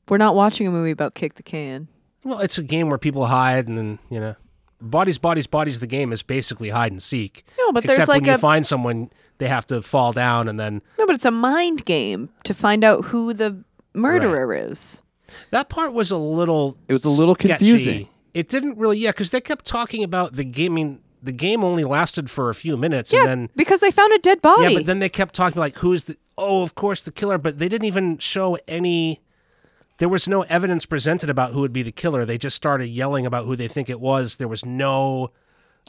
we're 0.09 0.17
not 0.17 0.33
watching 0.35 0.65
a 0.67 0.71
movie 0.71 0.89
about 0.91 1.13
kick 1.13 1.35
the 1.35 1.43
can. 1.43 1.87
Well, 2.23 2.39
it's 2.39 2.57
a 2.57 2.63
game 2.63 2.89
where 2.89 2.97
people 2.97 3.27
hide 3.27 3.67
and 3.67 3.77
then, 3.77 3.99
you 4.09 4.19
know, 4.19 4.35
bodies, 4.81 5.17
bodies, 5.17 5.47
bodies. 5.47 5.79
The 5.79 5.87
game 5.87 6.11
is 6.11 6.21
basically 6.23 6.69
hide 6.69 6.91
and 6.91 7.01
seek. 7.01 7.45
No, 7.57 7.71
but 7.71 7.83
there's 7.83 8.07
like 8.07 8.21
when 8.21 8.31
you 8.31 8.37
find 8.37 8.65
someone, 8.65 9.09
they 9.37 9.47
have 9.47 9.65
to 9.67 9.81
fall 9.81 10.13
down 10.13 10.47
and 10.47 10.59
then. 10.59 10.81
no, 10.97 11.05
but 11.05 11.15
it's 11.15 11.25
a 11.25 11.31
mind 11.31 11.85
game 11.85 12.29
to 12.43 12.53
find 12.53 12.83
out 12.83 13.05
who 13.05 13.33
the 13.33 13.63
murderer 13.93 14.53
is. 14.53 15.01
That 15.51 15.69
part 15.69 15.93
was 15.93 16.11
a 16.11 16.17
little. 16.17 16.77
It 16.87 16.93
was 16.93 17.03
a 17.05 17.09
little 17.09 17.35
sketchy. 17.35 17.49
confusing. 17.57 18.07
It 18.33 18.49
didn't 18.49 18.77
really, 18.77 18.97
yeah, 18.99 19.11
because 19.11 19.31
they 19.31 19.41
kept 19.41 19.65
talking 19.65 20.03
about 20.03 20.33
the 20.33 20.43
game. 20.43 20.73
I 20.73 20.75
mean, 20.75 20.99
the 21.23 21.31
game 21.31 21.63
only 21.63 21.83
lasted 21.83 22.29
for 22.29 22.49
a 22.49 22.55
few 22.55 22.77
minutes, 22.77 23.11
Yeah, 23.11 23.21
and 23.21 23.27
then 23.27 23.49
because 23.55 23.81
they 23.81 23.91
found 23.91 24.13
a 24.13 24.19
dead 24.19 24.41
body. 24.41 24.63
yeah, 24.63 24.73
but 24.77 24.85
then 24.85 24.99
they 24.99 25.09
kept 25.09 25.33
talking 25.33 25.59
like, 25.59 25.77
"Who's 25.79 26.03
the? 26.05 26.17
Oh, 26.37 26.61
of 26.61 26.75
course, 26.75 27.01
the 27.01 27.11
killer." 27.11 27.37
But 27.37 27.57
they 27.59 27.67
didn't 27.67 27.85
even 27.85 28.19
show 28.19 28.57
any. 28.67 29.19
There 29.97 30.09
was 30.09 30.27
no 30.27 30.43
evidence 30.43 30.85
presented 30.85 31.29
about 31.29 31.51
who 31.53 31.61
would 31.61 31.73
be 31.73 31.83
the 31.83 31.91
killer. 31.91 32.23
They 32.25 32.37
just 32.37 32.55
started 32.55 32.87
yelling 32.87 33.25
about 33.25 33.45
who 33.45 33.55
they 33.55 33.67
think 33.67 33.89
it 33.89 33.99
was. 33.99 34.37
There 34.37 34.47
was 34.47 34.65
no. 34.65 35.31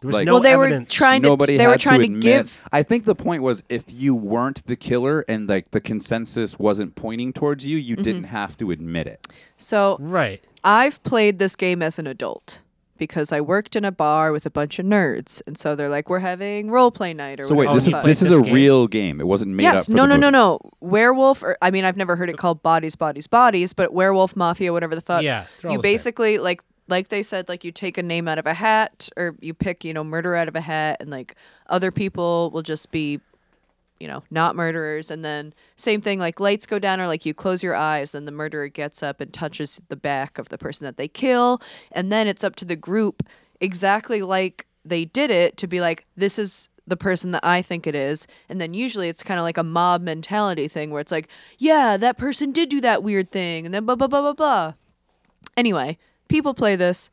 There 0.00 0.06
was 0.09 0.14
Like- 0.14 0.26
no 0.26 0.34
well, 0.34 0.42
they 0.42 0.52
evidence. 0.52 0.92
were 0.92 0.96
trying 0.96 1.22
to. 1.22 1.28
Nobody 1.28 1.56
they 1.56 1.64
had 1.64 1.70
were 1.70 1.76
trying 1.78 1.98
to, 2.00 2.04
admit. 2.06 2.22
give. 2.22 2.59
I 2.72 2.82
think 2.84 3.04
the 3.04 3.16
point 3.16 3.42
was 3.42 3.64
if 3.68 3.82
you 3.88 4.14
weren't 4.14 4.64
the 4.66 4.76
killer 4.76 5.24
and 5.28 5.48
like 5.48 5.72
the 5.72 5.80
consensus 5.80 6.56
wasn't 6.59 6.94
pointing 6.94 7.32
towards 7.32 7.64
you, 7.64 7.76
you 7.78 7.96
didn't 7.96 8.22
Mm-hmm. 8.22 8.30
have 8.36 8.56
to 8.59 8.70
admit 8.70 9.06
it. 9.09 9.26
So 9.56 9.96
right. 10.00 10.42
I've 10.62 11.02
played 11.02 11.38
this 11.40 11.56
game 11.56 11.82
as 11.82 11.98
an 11.98 12.06
adult 12.06 12.61
because 12.99 13.32
I 13.32 13.40
worked 13.40 13.76
in 13.76 13.84
a 13.84 13.92
bar 13.92 14.32
with 14.32 14.44
a 14.46 14.51
bunch 14.51 14.78
of 14.78 14.86
nerds, 14.86 15.40
and 15.46 15.57
so 15.57 15.74
they're 15.74 15.88
like, 15.88 16.09
"We're 16.11 16.18
having 16.18 16.70
role 16.70 16.90
play 16.90 17.14
night." 17.14 17.40
Or 17.40 17.44
whatever. 17.44 17.49
So 17.49 17.55
wait, 17.55 17.74
this 17.74 17.86
is 17.86 17.92
fuck. 17.92 18.05
this 18.05 18.22
is 18.22 18.30
a 18.30 18.40
game. 18.42 18.53
real 18.53 18.86
game. 18.88 19.20
It 19.20 19.26
wasn't 19.26 19.53
made 19.53 19.66
up. 19.66 19.74
yes, 19.76 19.86
For 19.86 19.92
no, 19.92 20.03
the 20.03 20.09
no, 20.16 20.16
no, 20.16 20.26
movie. 20.26 20.32
no. 20.32 20.70
Werewolf, 20.80 21.42
or 21.42 21.57
I 21.62 21.70
mean, 21.70 21.84
I've 21.84 21.96
never 21.96 22.16
heard 22.16 22.28
it 22.30 22.36
called 22.36 22.62
bodies, 22.62 22.96
bodies, 22.96 23.26
bodies, 23.26 23.72
but 23.72 23.92
werewolf 23.92 24.36
mafia, 24.36 24.72
whatever 24.72 24.94
the 24.94 25.01
fuck. 25.01 25.22
Yeah, 25.22 25.42
you 25.62 25.68
the 25.68 25.68
same. 25.74 25.80
basically 25.80 26.38
like 26.38 26.62
like 26.88 27.09
they 27.09 27.22
said, 27.22 27.49
like 27.49 27.64
you 27.64 27.70
take 27.72 27.99
a 27.99 28.03
name 28.03 28.26
out 28.28 28.38
of 28.38 28.46
a 28.46 28.55
hat, 28.55 29.09
or 29.16 29.34
you 29.40 29.55
pick, 29.55 29.84
you 29.84 29.92
know, 29.92 30.03
murder 30.03 30.34
out 30.34 30.49
of 30.49 30.57
a 30.57 30.61
hat, 30.61 30.96
and 31.01 31.11
like 31.11 31.34
other 31.68 31.90
people 31.92 32.51
will 32.51 32.62
just 32.62 32.90
be, 32.90 33.20
you 34.01 34.09
know, 34.09 34.22
not 34.30 34.57
murderers, 34.57 35.11
and 35.11 35.24
then 35.24 35.53
same 35.76 36.01
thing, 36.01 36.18
like 36.18 36.40
lights 36.40 36.66
go 36.66 36.78
down, 36.78 37.01
or 37.01 37.07
like 37.07 37.26
you 37.26 37.34
close 37.34 37.62
your 37.62 37.74
eyes, 37.74 38.12
then 38.12 38.24
the 38.24 38.32
murderer 38.32 38.68
gets 38.68 39.03
up 39.03 39.20
and 39.20 39.32
touches 39.32 39.80
the 39.88 39.96
back 39.96 40.38
of 40.38 40.49
the 40.49 40.59
person 40.59 40.84
that 40.84 40.96
they 40.96 41.09
kill, 41.09 41.61
and 41.92 42.12
then 42.12 42.26
it's 42.26 42.44
up 42.44 42.57
to 42.57 42.64
the 42.64 42.76
group, 42.76 43.22
exactly 43.61 44.22
like 44.22 44.66
they 44.84 45.05
did 45.05 45.30
it, 45.30 45.57
to 45.57 45.66
be 45.66 45.80
like, 45.80 46.07
this 46.16 46.38
is 46.38 46.68
the 46.86 46.96
person 46.96 47.32
that 47.32 47.44
I 47.44 47.61
think 47.61 47.86
it 47.86 47.94
is. 47.94 48.26
And 48.49 48.61
then 48.61 48.72
usually 48.72 49.09
it's 49.09 49.22
kind 49.22 49.38
of 49.38 49.44
like 49.44 49.59
a 49.59 49.62
mob 49.62 50.01
mentality 50.01 50.68
thing 50.68 50.90
where 50.90 51.01
it's 51.01 51.12
like, 51.12 51.28
yeah, 51.59 51.96
that 51.99 52.16
person 52.16 52.51
did 52.51 52.70
do 52.70 52.80
that 52.80 53.03
weird 53.03 53.30
thing. 53.30 53.66
And 53.66 53.74
then 53.74 53.84
blah, 53.84 53.94
blah, 53.94 54.07
blah, 54.07 54.22
blah, 54.22 54.32
blah. 54.32 54.72
Anyway, 55.57 55.99
people 56.28 56.55
play 56.55 56.76
this. 56.76 57.11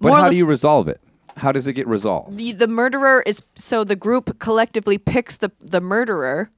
But 0.00 0.12
how 0.12 0.22
less- 0.22 0.32
do 0.32 0.38
you 0.38 0.46
resolve 0.46 0.86
it? 0.88 1.00
How 1.36 1.52
does 1.52 1.66
it 1.66 1.72
get 1.74 1.86
resolved? 1.86 2.36
the, 2.36 2.52
the 2.52 2.68
murderer 2.68 3.22
is 3.26 3.42
so 3.54 3.84
the 3.84 3.96
group 3.96 4.38
collectively 4.38 4.98
picks 4.98 5.36
the 5.36 5.50
the 5.60 5.80
murderer 5.80 6.50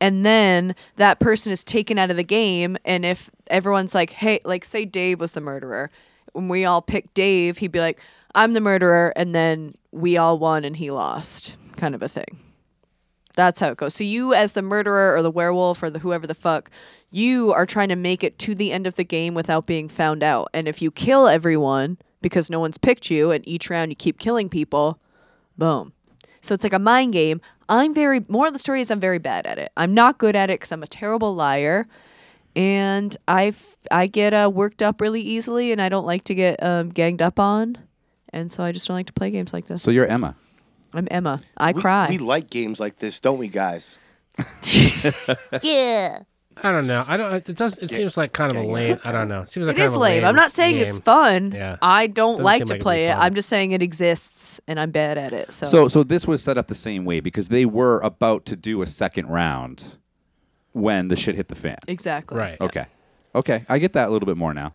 and 0.00 0.26
then 0.26 0.74
that 0.96 1.20
person 1.20 1.52
is 1.52 1.62
taken 1.62 1.98
out 1.98 2.10
of 2.10 2.16
the 2.16 2.24
game 2.24 2.76
and 2.84 3.04
if 3.04 3.30
everyone's 3.48 3.94
like 3.94 4.10
hey 4.10 4.40
like 4.44 4.64
say 4.64 4.84
dave 4.84 5.20
was 5.20 5.32
the 5.32 5.40
murderer 5.40 5.90
when 6.32 6.48
we 6.48 6.64
all 6.64 6.82
pick 6.82 7.12
dave 7.14 7.58
he'd 7.58 7.72
be 7.72 7.80
like 7.80 8.00
i'm 8.34 8.52
the 8.52 8.60
murderer 8.60 9.12
and 9.16 9.34
then 9.34 9.74
we 9.92 10.16
all 10.16 10.38
won 10.38 10.64
and 10.64 10.76
he 10.76 10.90
lost 10.90 11.56
kind 11.76 11.94
of 11.94 12.02
a 12.02 12.08
thing. 12.08 12.38
That's 13.34 13.60
how 13.60 13.68
it 13.68 13.76
goes. 13.78 13.94
So 13.94 14.04
you 14.04 14.34
as 14.34 14.52
the 14.52 14.62
murderer 14.62 15.16
or 15.16 15.22
the 15.22 15.30
werewolf 15.30 15.82
or 15.82 15.90
the 15.90 15.98
whoever 16.00 16.26
the 16.26 16.34
fuck 16.34 16.70
you 17.10 17.52
are 17.52 17.66
trying 17.66 17.88
to 17.88 17.96
make 17.96 18.22
it 18.24 18.38
to 18.40 18.54
the 18.54 18.72
end 18.72 18.86
of 18.86 18.94
the 18.94 19.04
game 19.04 19.34
without 19.34 19.66
being 19.66 19.88
found 19.88 20.22
out. 20.22 20.48
And 20.54 20.68
if 20.68 20.80
you 20.80 20.90
kill 20.90 21.28
everyone 21.28 21.98
because 22.22 22.48
no 22.48 22.60
one's 22.60 22.78
picked 22.78 23.10
you 23.10 23.30
and 23.30 23.46
each 23.46 23.68
round 23.68 23.90
you 23.90 23.96
keep 23.96 24.18
killing 24.18 24.48
people 24.48 24.98
Boom. 25.58 25.92
So 26.40 26.54
it's 26.54 26.64
like 26.64 26.72
a 26.72 26.78
mind 26.78 27.12
game. 27.12 27.40
I'm 27.68 27.94
very, 27.94 28.24
more 28.28 28.46
of 28.46 28.52
the 28.52 28.58
story 28.58 28.80
is 28.80 28.90
I'm 28.90 29.00
very 29.00 29.18
bad 29.18 29.46
at 29.46 29.58
it. 29.58 29.70
I'm 29.76 29.94
not 29.94 30.18
good 30.18 30.34
at 30.34 30.50
it 30.50 30.54
because 30.54 30.72
I'm 30.72 30.82
a 30.82 30.88
terrible 30.88 31.34
liar. 31.34 31.86
And 32.54 33.16
I 33.28 33.54
I 33.90 34.08
get 34.08 34.34
uh, 34.34 34.50
worked 34.52 34.82
up 34.82 35.00
really 35.00 35.22
easily 35.22 35.72
and 35.72 35.80
I 35.80 35.88
don't 35.88 36.04
like 36.04 36.24
to 36.24 36.34
get 36.34 36.62
um, 36.62 36.90
ganged 36.90 37.22
up 37.22 37.38
on. 37.38 37.78
And 38.30 38.50
so 38.50 38.62
I 38.62 38.72
just 38.72 38.88
don't 38.88 38.96
like 38.96 39.06
to 39.06 39.12
play 39.12 39.30
games 39.30 39.52
like 39.52 39.66
this. 39.66 39.82
So 39.82 39.90
you're 39.90 40.06
Emma. 40.06 40.34
I'm 40.92 41.08
Emma. 41.10 41.40
I 41.56 41.72
We, 41.72 41.80
cry. 41.80 42.08
we 42.10 42.18
like 42.18 42.50
games 42.50 42.78
like 42.80 42.96
this, 42.96 43.20
don't 43.20 43.38
we, 43.38 43.48
guys? 43.48 43.98
yeah. 45.62 46.20
I 46.62 46.72
don't 46.72 46.86
know. 46.86 47.04
I 47.06 47.16
don't. 47.16 47.32
It 47.48 47.56
does. 47.56 47.78
It 47.78 47.90
seems 47.90 48.16
like 48.16 48.32
kind 48.32 48.50
of 48.50 48.62
a 48.62 48.66
lame. 48.66 48.98
I 49.04 49.12
don't 49.12 49.28
know. 49.28 49.42
It 49.42 49.48
seems 49.48 49.66
like 49.66 49.76
It 49.76 49.78
kind 49.78 49.86
is 49.86 49.92
of 49.94 49.98
a 49.98 50.02
lame. 50.02 50.24
I'm 50.24 50.34
not 50.34 50.50
saying 50.50 50.76
it's 50.78 50.98
fun. 50.98 51.52
Yeah. 51.52 51.76
I 51.80 52.06
don't 52.06 52.34
Doesn't 52.34 52.44
like 52.44 52.64
to 52.66 52.72
like 52.74 52.80
play 52.82 53.06
it. 53.08 53.14
I'm 53.14 53.34
just 53.34 53.48
saying 53.48 53.72
it 53.72 53.82
exists 53.82 54.60
and 54.66 54.78
I'm 54.80 54.90
bad 54.90 55.18
at 55.18 55.32
it. 55.32 55.52
So, 55.52 55.66
So 55.66 55.88
so 55.88 56.02
this 56.02 56.26
was 56.26 56.42
set 56.42 56.58
up 56.58 56.68
the 56.68 56.74
same 56.74 57.04
way 57.04 57.20
because 57.20 57.48
they 57.48 57.64
were 57.64 58.00
about 58.00 58.44
to 58.46 58.56
do 58.56 58.82
a 58.82 58.86
second 58.86 59.26
round 59.28 59.96
when 60.72 61.08
the 61.08 61.16
shit 61.16 61.34
hit 61.34 61.48
the 61.48 61.54
fan. 61.54 61.78
exactly. 61.88 62.38
Right. 62.38 62.60
Okay. 62.60 62.86
Okay, 63.34 63.64
I 63.68 63.78
get 63.78 63.94
that 63.94 64.08
a 64.08 64.10
little 64.12 64.26
bit 64.26 64.36
more 64.36 64.52
now. 64.52 64.74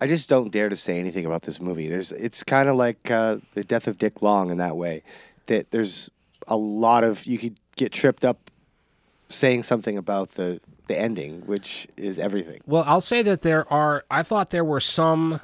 I 0.00 0.06
just 0.06 0.28
don't 0.28 0.50
dare 0.50 0.68
to 0.68 0.76
say 0.76 0.98
anything 0.98 1.26
about 1.26 1.42
this 1.42 1.60
movie. 1.60 1.88
There's, 1.88 2.12
it's 2.12 2.42
kind 2.42 2.68
of 2.68 2.76
like 2.76 3.10
uh, 3.10 3.38
the 3.52 3.64
death 3.64 3.86
of 3.86 3.98
Dick 3.98 4.22
Long 4.22 4.50
in 4.50 4.58
that 4.58 4.76
way. 4.76 5.02
That 5.46 5.70
there's 5.72 6.08
a 6.46 6.56
lot 6.56 7.04
of 7.04 7.26
you 7.26 7.36
could 7.36 7.58
get 7.76 7.92
tripped 7.92 8.24
up 8.24 8.50
saying 9.28 9.64
something 9.64 9.98
about 9.98 10.30
the 10.32 10.60
the 10.88 10.98
ending, 10.98 11.42
which 11.46 11.86
is 11.96 12.18
everything. 12.18 12.60
Well, 12.66 12.82
I'll 12.86 13.00
say 13.00 13.22
that 13.22 13.42
there 13.42 13.70
are. 13.72 14.04
I 14.10 14.22
thought 14.22 14.50
there 14.50 14.64
were 14.64 14.80
some, 14.80 15.40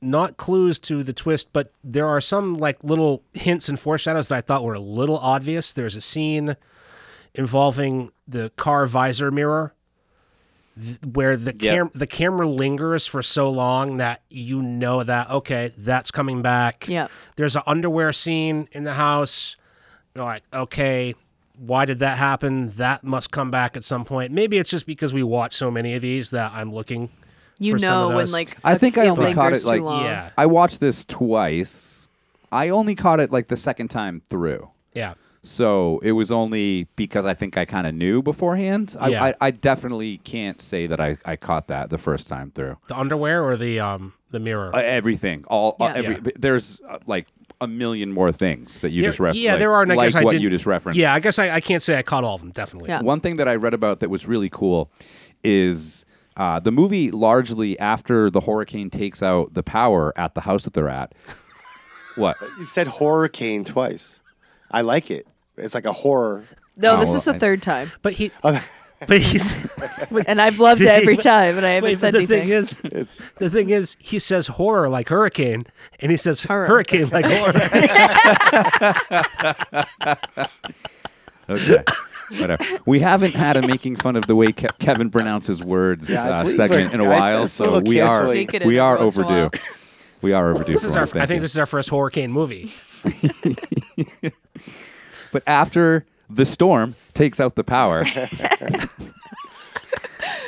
not 0.00 0.36
clues 0.36 0.78
to 0.80 1.02
the 1.02 1.12
twist, 1.12 1.48
but 1.52 1.72
there 1.84 2.06
are 2.06 2.20
some 2.20 2.54
like 2.54 2.82
little 2.82 3.22
hints 3.34 3.68
and 3.68 3.78
foreshadows 3.78 4.28
that 4.28 4.36
I 4.36 4.40
thought 4.40 4.64
were 4.64 4.74
a 4.74 4.80
little 4.80 5.18
obvious. 5.18 5.72
There's 5.72 5.96
a 5.96 6.00
scene 6.00 6.56
involving 7.34 8.10
the 8.26 8.50
car 8.56 8.86
visor 8.86 9.30
mirror 9.30 9.74
where 11.14 11.36
the 11.36 11.54
Yep. 11.58 11.60
cam- 11.60 11.90
the 11.94 12.06
camera 12.06 12.46
lingers 12.46 13.06
for 13.06 13.22
so 13.22 13.48
long 13.50 13.96
that 13.96 14.20
you 14.28 14.60
know 14.62 15.02
that 15.02 15.30
okay 15.30 15.72
that's 15.78 16.10
coming 16.10 16.42
back 16.42 16.86
Yeah. 16.86 17.08
there's 17.36 17.56
an 17.56 17.62
underwear 17.66 18.12
scene 18.12 18.68
in 18.72 18.84
the 18.84 18.92
house 18.92 19.56
you're 20.14 20.24
like 20.24 20.42
okay 20.52 21.14
why 21.58 21.84
did 21.84 21.98
that 22.00 22.18
happen 22.18 22.70
that 22.76 23.02
must 23.04 23.30
come 23.30 23.50
back 23.50 23.76
at 23.76 23.84
some 23.84 24.04
point 24.04 24.30
maybe 24.32 24.58
it's 24.58 24.68
just 24.70 24.86
because 24.86 25.12
we 25.12 25.22
watch 25.22 25.54
so 25.56 25.70
many 25.70 25.94
of 25.94 26.02
these 26.02 26.30
that 26.30 26.52
i'm 26.52 26.72
looking 26.72 27.08
You 27.58 27.72
for 27.72 27.78
some 27.78 27.88
know 27.88 28.08
of 28.10 28.16
when 28.16 28.30
like 28.30 28.56
I 28.62 28.76
think 28.76 28.98
I 28.98 29.02
thing 29.02 29.10
only 29.18 29.34
caught 29.34 29.52
it, 29.54 29.64
like- 29.64 29.78
too 29.78 29.84
long. 29.84 30.04
yeah 30.04 30.30
I 30.36 30.44
watched 30.46 30.80
this 30.80 31.04
twice. 31.40 32.08
I 32.52 32.68
only 32.70 32.94
caught 32.94 33.20
it 33.20 33.32
like 33.32 33.48
the 33.48 33.56
second 33.56 33.88
time 33.88 34.20
through. 34.28 34.68
yeah 34.94 35.14
So 35.42 36.00
it 36.02 36.12
was 36.12 36.30
only 36.30 36.86
because 36.96 37.24
I 37.26 37.34
think 37.34 37.56
I 37.56 37.64
kind 37.64 37.86
of 37.86 37.94
knew 37.94 38.22
beforehand. 38.22 38.96
I, 39.00 39.08
Yeah. 39.08 39.24
I, 39.24 39.34
I 39.40 39.50
definitely 39.52 40.18
can't 40.18 40.60
say 40.60 40.86
that 40.86 41.00
I, 41.00 41.18
I 41.24 41.36
caught 41.36 41.68
that 41.68 41.88
the 41.90 41.98
first 41.98 42.28
time 42.28 42.50
through. 42.54 42.76
the 42.88 42.98
underwear 42.98 43.42
or 43.44 43.56
the 43.56 43.80
um 43.80 44.12
the 44.30 44.40
mirror 44.40 44.70
Uh, 44.74 44.80
everything, 44.80 45.44
all 45.48 45.76
uh, 45.80 45.84
Yeah. 45.86 45.92
every. 45.94 46.14
Yeah. 46.16 46.32
There's 46.38 46.80
uh, 46.88 46.98
like 47.06 47.28
a 47.60 47.66
million 47.66 48.12
more 48.12 48.32
things 48.32 48.80
that 48.80 48.90
you 48.90 49.00
There- 49.02 49.10
just 49.10 49.20
referenced. 49.20 49.40
yeah 49.42 49.52
like, 49.52 49.60
there 49.60 49.72
are 49.72 49.82
and 49.82 49.92
I 49.92 49.94
like 49.94 50.06
guess 50.08 50.16
I 50.16 50.24
what 50.24 50.32
did, 50.32 50.42
you 50.42 50.50
just 50.50 50.66
referenced. 50.66 50.98
yeah 50.98 51.14
i 51.14 51.20
guess 51.20 51.38
I, 51.38 51.50
I 51.50 51.60
can't 51.60 51.82
say 51.82 51.96
i 51.98 52.02
caught 52.02 52.22
all 52.22 52.34
of 52.34 52.40
them 52.42 52.50
definitely 52.50 52.88
Yeah. 52.90 53.00
One 53.00 53.20
thing 53.20 53.36
that 53.36 53.48
I 53.48 53.54
read 53.54 53.72
about 53.74 54.00
that 54.00 54.10
was 54.10 54.26
really 54.26 54.50
cool 54.50 54.90
is 55.42 56.04
uh, 56.36 56.60
the 56.60 56.70
movie 56.72 57.10
largely 57.10 57.78
after 57.78 58.30
the 58.30 58.40
hurricane 58.42 58.90
takes 58.90 59.22
out 59.22 59.54
the 59.54 59.62
power 59.62 60.12
at 60.18 60.34
the 60.34 60.42
house 60.42 60.64
that 60.64 60.74
they're 60.74 60.88
at. 60.90 61.14
What? 62.16 62.36
You 62.58 62.64
said 62.64 62.86
hurricane 62.86 63.62
twice. 63.64 64.20
I 64.70 64.80
like 64.80 65.10
it. 65.10 65.26
It's 65.58 65.74
like 65.74 65.84
a 65.84 65.92
horror. 65.92 66.44
No, 66.76 66.96
Oh, 66.96 67.00
this 67.00 67.12
is 67.12 67.24
the 67.26 67.34
I- 67.34 67.38
third 67.38 67.60
time. 67.62 67.90
but 68.02 68.14
he 68.14 68.30
but 69.06 69.20
he's 69.20 69.54
And 70.26 70.40
I've 70.40 70.58
loved 70.58 70.80
it 70.80 70.88
every 70.88 71.16
time, 71.16 71.56
and 71.56 71.66
I 71.66 71.70
haven't 71.72 71.90
wait, 71.90 71.98
said 71.98 72.14
but 72.14 72.26
the 72.26 72.36
anything. 72.36 72.48
thing 72.48 72.58
is 72.58 72.80
It's 72.84 73.22
The 73.36 73.50
thing 73.50 73.70
is, 73.70 73.96
he 74.00 74.18
says 74.18 74.46
horror 74.46 74.88
like 74.88 75.08
hurricane, 75.08 75.66
and 76.00 76.10
he 76.10 76.16
says 76.16 76.42
Horror. 76.44 76.66
hurricane 76.66 77.08
like 77.10 77.26
horror. 77.26 77.52
Okay. 81.48 81.84
Whatever. 82.40 82.64
We 82.86 82.98
haven't 82.98 83.34
had 83.34 83.56
a 83.56 83.64
making 83.64 83.94
fun 83.96 84.16
of 84.16 84.26
the 84.26 84.34
way 84.34 84.50
Ke- 84.50 84.76
Kevin 84.80 85.10
pronounces 85.10 85.62
words 85.62 86.10
Yeah, 86.10 86.40
uh, 86.40 86.44
segment 86.44 86.92
in 86.92 86.98
a 87.00 87.04
I- 87.04 87.08
while, 87.20 87.40
that's 87.42 87.52
a 87.60 87.64
so 87.64 87.78
we 87.78 88.00
are 88.00 88.22
canceling. 88.22 88.48
Sneak 88.48 88.64
we 88.64 88.80
are 88.80 88.98
once 88.98 89.16
in 89.16 89.22
a 89.22 89.26
while. 89.26 89.36
overdue. 89.44 89.60
We 90.22 90.32
are 90.32 90.50
overdue. 90.50 90.72
this 90.72 90.82
is 90.82 90.96
our. 90.96 91.06
thank 91.06 91.22
I 91.22 91.26
think 91.26 91.42
this 91.42 91.52
is 91.52 91.58
our 91.58 91.66
first 91.66 91.88
hurricane 91.90 92.32
movie. 92.32 92.72
But 95.32 95.42
after 95.46 96.04
the 96.28 96.44
storm 96.46 96.96
takes 97.16 97.40
out 97.40 97.56
the 97.56 97.64
power, 97.64 98.04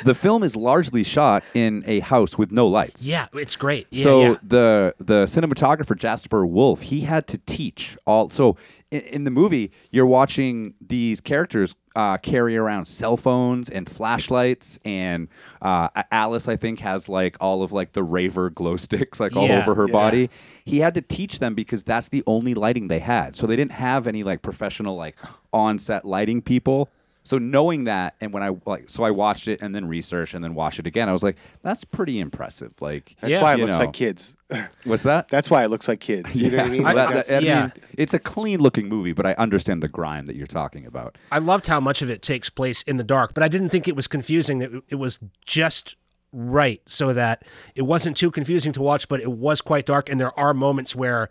the 0.03 0.15
film 0.15 0.43
is 0.43 0.55
largely 0.55 1.03
shot 1.03 1.43
in 1.53 1.83
a 1.85 1.99
house 1.99 2.37
with 2.37 2.51
no 2.51 2.67
lights. 2.67 3.05
Yeah, 3.05 3.27
it's 3.33 3.55
great. 3.55 3.87
Yeah, 3.91 4.03
so 4.03 4.21
yeah. 4.21 4.35
the 4.43 4.95
the 4.99 5.25
cinematographer 5.25 5.97
Jasper 5.97 6.45
Wolf, 6.45 6.81
he 6.81 7.01
had 7.01 7.27
to 7.27 7.37
teach 7.39 7.97
all. 8.05 8.29
So 8.29 8.57
in, 8.91 9.01
in 9.01 9.23
the 9.23 9.31
movie, 9.31 9.71
you're 9.91 10.05
watching 10.05 10.73
these 10.85 11.21
characters 11.21 11.75
uh, 11.95 12.17
carry 12.17 12.55
around 12.55 12.85
cell 12.85 13.17
phones 13.17 13.69
and 13.69 13.89
flashlights, 13.89 14.79
and 14.85 15.27
uh, 15.61 15.89
Alice, 16.11 16.47
I 16.47 16.55
think, 16.55 16.79
has 16.79 17.09
like 17.09 17.35
all 17.41 17.61
of 17.63 17.71
like 17.71 17.91
the 17.93 18.03
raver 18.03 18.49
glow 18.49 18.77
sticks 18.77 19.19
like 19.19 19.35
all 19.35 19.47
Yeah. 19.47 19.59
over 19.61 19.75
her 19.75 19.87
Yeah. 19.87 19.91
body. 19.93 20.29
He 20.65 20.79
had 20.79 20.93
to 20.93 21.01
teach 21.01 21.39
them 21.39 21.55
because 21.55 21.83
that's 21.83 22.07
the 22.09 22.23
only 22.27 22.53
lighting 22.53 22.87
they 22.87 22.99
had. 22.99 23.35
So 23.35 23.47
they 23.47 23.55
didn't 23.55 23.73
have 23.73 24.07
any 24.07 24.23
like 24.23 24.41
professional 24.41 24.95
like 24.95 25.17
on 25.51 25.79
set 25.79 26.05
lighting 26.05 26.41
people. 26.41 26.89
So 27.23 27.37
knowing 27.37 27.83
that, 27.83 28.15
and 28.21 28.33
when 28.33 28.41
I 28.41 28.51
like, 28.65 28.89
so 28.89 29.03
I 29.03 29.11
watched 29.11 29.47
it 29.47 29.61
and 29.61 29.75
then 29.75 29.87
researched 29.87 30.33
and 30.33 30.43
then 30.43 30.55
watched 30.55 30.79
it 30.79 30.87
again. 30.87 31.09
I 31.09 31.13
was 31.13 31.21
like, 31.21 31.35
that's 31.61 31.83
pretty 31.83 32.19
impressive. 32.19 32.73
Like, 32.81 33.15
That's 33.19 33.31
Yeah. 33.31 33.41
why 33.41 33.53
it 33.53 33.57
you 33.59 33.65
looks 33.65 33.77
know. 33.77 33.85
like 33.85 33.93
kids. 33.93 34.35
what's 34.85 35.03
that? 35.03 35.27
That's 35.27 35.49
why 35.51 35.63
it 35.63 35.67
looks 35.67 35.87
like 35.87 35.99
kids. 35.99 36.35
You 36.41 36.49
know 36.49 36.57
what 36.57 36.65
I 36.65 36.69
mean? 36.69 36.83
Well, 36.83 36.95
that- 36.95 37.07
That's- 37.09 37.27
that- 37.27 37.43
I 37.43 37.45
Yeah. 37.45 37.61
mean, 37.63 37.71
it's 37.97 38.13
a 38.15 38.19
clean 38.19 38.59
looking 38.59 38.87
movie, 38.89 39.13
but 39.13 39.27
I 39.27 39.33
understand 39.33 39.83
the 39.83 39.87
grime 39.89 40.25
that 40.25 40.35
you're 40.35 40.47
talking 40.47 40.85
about. 40.87 41.17
I 41.31 41.37
loved 41.37 41.67
how 41.67 41.79
much 41.79 42.01
of 42.01 42.09
it 42.09 42.21
takes 42.23 42.49
place 42.49 42.81
in 42.83 42.97
the 42.97 43.03
dark, 43.03 43.33
but 43.35 43.43
I 43.43 43.47
didn't 43.47 43.69
think 43.69 43.87
it 43.87 43.95
was 43.95 44.07
confusing. 44.07 44.59
That 44.59 44.81
it 44.89 44.95
was 44.95 45.19
just 45.45 45.97
right 46.31 46.81
so 46.87 47.11
that 47.13 47.43
it 47.75 47.81
wasn't 47.83 48.15
too 48.17 48.31
confusing 48.31 48.71
to 48.73 48.81
watch, 48.81 49.07
but 49.07 49.19
it 49.19 49.31
was 49.31 49.61
quite 49.61 49.85
dark. 49.85 50.09
And 50.09 50.19
there 50.19 50.37
are 50.39 50.53
moments 50.53 50.95
where 50.95 51.29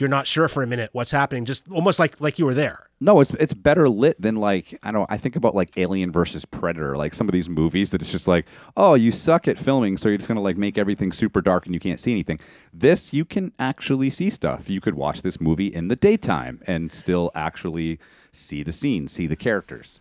you're 0.00 0.08
not 0.08 0.26
sure 0.26 0.48
for 0.48 0.62
a 0.62 0.66
minute 0.66 0.90
what's 0.92 1.10
happening, 1.10 1.44
just 1.44 1.70
almost 1.70 1.98
like 1.98 2.20
like 2.20 2.38
you 2.38 2.44
were 2.44 2.54
there. 2.54 2.88
No, 3.00 3.20
it's 3.20 3.32
it's 3.34 3.54
better 3.54 3.88
lit 3.88 4.20
than 4.20 4.36
like 4.36 4.78
I 4.82 4.92
don't. 4.92 5.10
I 5.10 5.16
think 5.16 5.36
about 5.36 5.54
like 5.54 5.76
Alien 5.76 6.10
versus 6.10 6.44
Predator, 6.44 6.96
like 6.96 7.14
some 7.14 7.28
of 7.28 7.32
these 7.32 7.48
movies 7.48 7.90
that 7.90 8.00
it's 8.00 8.10
just 8.10 8.26
like, 8.26 8.46
oh, 8.76 8.94
you 8.94 9.12
suck 9.12 9.46
at 9.48 9.58
filming, 9.58 9.96
so 9.98 10.08
you're 10.08 10.18
just 10.18 10.28
gonna 10.28 10.40
like 10.40 10.56
make 10.56 10.76
everything 10.78 11.12
super 11.12 11.40
dark 11.40 11.66
and 11.66 11.74
you 11.74 11.80
can't 11.80 12.00
see 12.00 12.12
anything. 12.12 12.40
This 12.72 13.12
you 13.12 13.24
can 13.24 13.52
actually 13.58 14.10
see 14.10 14.30
stuff. 14.30 14.68
You 14.68 14.80
could 14.80 14.94
watch 14.94 15.22
this 15.22 15.40
movie 15.40 15.68
in 15.68 15.88
the 15.88 15.96
daytime 15.96 16.60
and 16.66 16.90
still 16.92 17.30
actually 17.34 17.98
see 18.32 18.62
the 18.62 18.72
scene, 18.72 19.08
see 19.08 19.26
the 19.26 19.36
characters. 19.36 20.00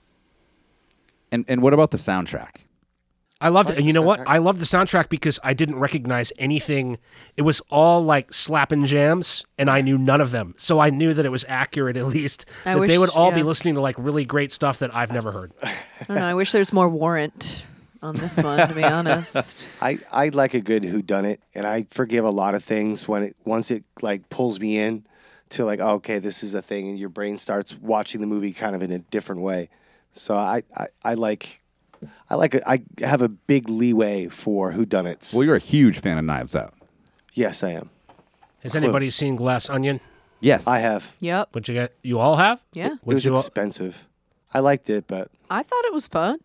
And 1.32 1.46
and 1.48 1.62
what 1.62 1.74
about 1.74 1.92
the 1.92 1.98
soundtrack? 1.98 2.67
I 3.40 3.50
loved 3.50 3.70
it. 3.70 3.78
And 3.78 3.86
you 3.86 3.94
the 3.94 4.00
know 4.00 4.06
what? 4.06 4.22
I 4.28 4.40
love 4.40 4.60
the 4.60 4.66
soundtrack 4.66 5.10
because 5.10 5.40
I 5.44 5.54
didn't 5.54 5.80
recognize 5.80 6.34
anything. 6.38 6.98
It 7.36 7.44
was 7.44 7.62
all 7.70 8.04
like 8.04 8.34
slapping 8.34 8.86
jams, 8.86 9.46
and 9.58 9.70
I 9.70 9.82
knew 9.82 9.98
none 9.98 10.22
of 10.22 10.32
them. 10.32 10.56
So 10.58 10.80
I 10.80 10.90
knew 10.90 11.14
that 11.14 11.26
it 11.26 11.30
was 11.30 11.46
accurate 11.48 11.98
at 11.98 12.08
least. 12.08 12.46
I 12.66 12.76
that 12.76 12.88
they 12.88 12.98
would 12.98 13.12
all 13.12 13.32
be 13.32 13.44
listening 13.44 13.76
to 13.76 13.82
like 13.82 13.96
really 13.98 14.26
great 14.26 14.52
stuff 14.52 14.80
that 14.80 14.96
I've 14.96 15.12
never 15.12 15.32
heard. 15.32 15.52
I 15.62 15.76
don't 16.08 16.18
know. 16.18 16.26
I 16.26 16.34
wish 16.34 16.52
there's 16.52 16.74
more 16.74 16.90
warrant 16.90 17.64
on 18.02 18.16
this 18.16 18.42
one, 18.42 18.68
to 18.68 18.74
be 18.74 18.84
honest. 18.86 19.68
I, 19.82 20.00
I 20.12 20.30
like 20.30 20.54
a 20.54 20.62
good 20.62 20.84
who 20.84 21.02
done 21.02 21.26
it 21.26 21.42
and 21.54 21.66
I 21.66 21.84
forgive 21.84 22.26
a 22.26 22.30
lot 22.30 22.56
of 22.56 22.64
things 22.64 23.08
when 23.08 23.24
it 23.24 23.36
once 23.46 23.72
it 23.72 23.84
like 24.02 24.30
pulls 24.30 24.60
me 24.60 24.78
in 24.78 25.06
to 25.50 25.66
like 25.66 25.80
oh, 25.80 25.94
okay 25.96 26.20
this 26.20 26.44
is 26.44 26.54
a 26.54 26.62
thing 26.62 26.90
and 26.90 27.00
your 27.00 27.10
brain 27.10 27.38
starts 27.38 27.78
watching 27.78 28.22
the 28.22 28.28
movie 28.28 28.52
kind 28.52 28.76
of 28.76 28.82
in 28.82 28.92
a 28.92 29.00
different 29.00 29.42
way. 29.42 29.70
So 30.14 30.36
I, 30.36 30.64
I, 30.76 30.88
I 31.04 31.14
like 31.14 31.62
I 32.30 32.36
like 32.36 32.54
a, 32.56 32.70
I 32.70 32.84
have 33.00 33.22
a 33.22 33.30
big 33.30 33.70
leeway 33.70 34.28
for 34.28 34.72
who 34.72 34.86
done 34.86 35.06
it. 35.08 35.32
Well, 35.34 35.44
you're 35.44 35.56
a 35.56 35.60
huge 35.60 36.00
fan 36.00 36.18
of 36.18 36.26
Knives 36.26 36.56
Out. 36.56 36.74
yes, 37.34 37.64
I 37.64 37.72
am. 37.72 37.90
Has 38.64 38.76
anybody 38.76 39.10
seen 39.10 39.36
Glass 39.36 39.70
Onion? 39.70 40.00
Yes, 40.40 40.68
I 40.68 40.80
have. 40.80 41.16
Yep. 41.20 41.50
Would 41.56 41.68
you 41.68 41.74
get? 41.74 41.96
You 42.04 42.20
all 42.20 42.36
have? 42.38 42.60
Yeah. 42.74 42.94
It 42.94 43.00
Would 43.06 43.14
was 43.16 43.26
you? 43.26 43.32
all- 43.34 43.40
expensive. 43.40 44.08
I 44.54 44.60
liked 44.60 44.90
it, 44.90 45.08
but 45.08 45.30
I 45.50 45.64
thought 45.64 45.86
it 45.86 45.94
was 45.94 46.08
fun. 46.08 46.40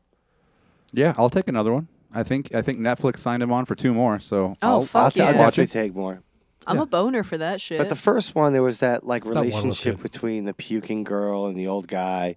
Yeah, 0.93 1.15
I'll 1.17 1.31
take 1.31 1.49
another 1.49 1.73
one. 1.73 1.89
I 2.13 2.23
think 2.23 2.55
I 2.55 2.63
think 2.63 2.79
Netflix 2.79 3.19
signed 3.21 3.43
him 3.43 3.53
on 3.53 3.65
for 3.65 3.75
two 3.75 3.95
more, 3.95 4.19
so 4.21 4.53
Oh, 4.63 4.69
I'll, 4.69 4.83
fuck 4.85 5.03
I'll, 5.05 5.11
t- 5.11 5.21
I'll 5.23 5.35
yeah. 5.35 5.41
watch 5.41 5.57
definitely 5.57 5.81
take 5.83 5.95
more. 5.95 6.23
I'm 6.67 6.77
Yeah. 6.77 6.83
a 6.83 6.87
boner 6.87 7.23
for 7.25 7.39
that 7.39 7.61
shit. 7.61 7.79
But 7.79 7.89
the 7.89 7.97
first 7.97 8.35
one, 8.35 8.53
there 8.53 8.63
was 8.63 8.81
that 8.81 9.07
like 9.07 9.25
relationship 9.25 9.97
good. 9.97 10.03
between 10.03 10.45
the 10.45 10.53
puking 10.55 11.05
girl 11.05 11.47
and 11.47 11.57
the 11.59 11.67
old 11.67 11.89
guy 11.89 12.37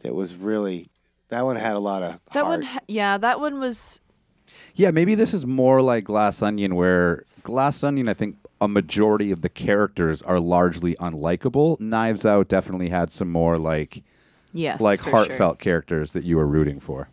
that 0.00 0.14
was 0.14 0.34
really. 0.36 0.90
That 1.34 1.44
one 1.44 1.56
had 1.56 1.74
a 1.74 1.80
lot 1.80 2.02
of. 2.04 2.20
that 2.32 2.44
heart. 2.44 2.46
one, 2.46 2.62
ha- 2.62 2.78
yeah, 2.86 3.18
that 3.18 3.40
one 3.40 3.58
was. 3.58 4.00
Yeah, 4.76 4.90
maybe 4.92 5.14
this 5.16 5.34
is 5.34 5.44
more 5.46 5.82
like 5.82 6.04
Glass 6.04 6.42
Onion, 6.42 6.74
where 6.76 7.24
Glass 7.42 7.82
Onion, 7.82 8.08
I 8.08 8.14
think 8.14 8.36
a 8.60 8.68
majority 8.68 9.30
of 9.32 9.40
the 9.40 9.48
characters 9.48 10.22
are 10.22 10.38
largely 10.38 10.94
unlikable. 10.96 11.78
Knives 11.80 12.24
Out 12.24 12.46
definitely 12.48 12.88
had 12.88 13.10
some 13.12 13.30
more 13.30 13.58
like 13.58 14.02
Yes. 14.52 14.80
like 14.80 15.00
for 15.00 15.04
sure. 15.06 15.12
heartfelt 15.12 15.58
characters 15.58 16.12
that 16.12 16.22
you 16.22 16.36
were 16.36 16.46
rooting 16.46 16.78
for. 16.78 17.08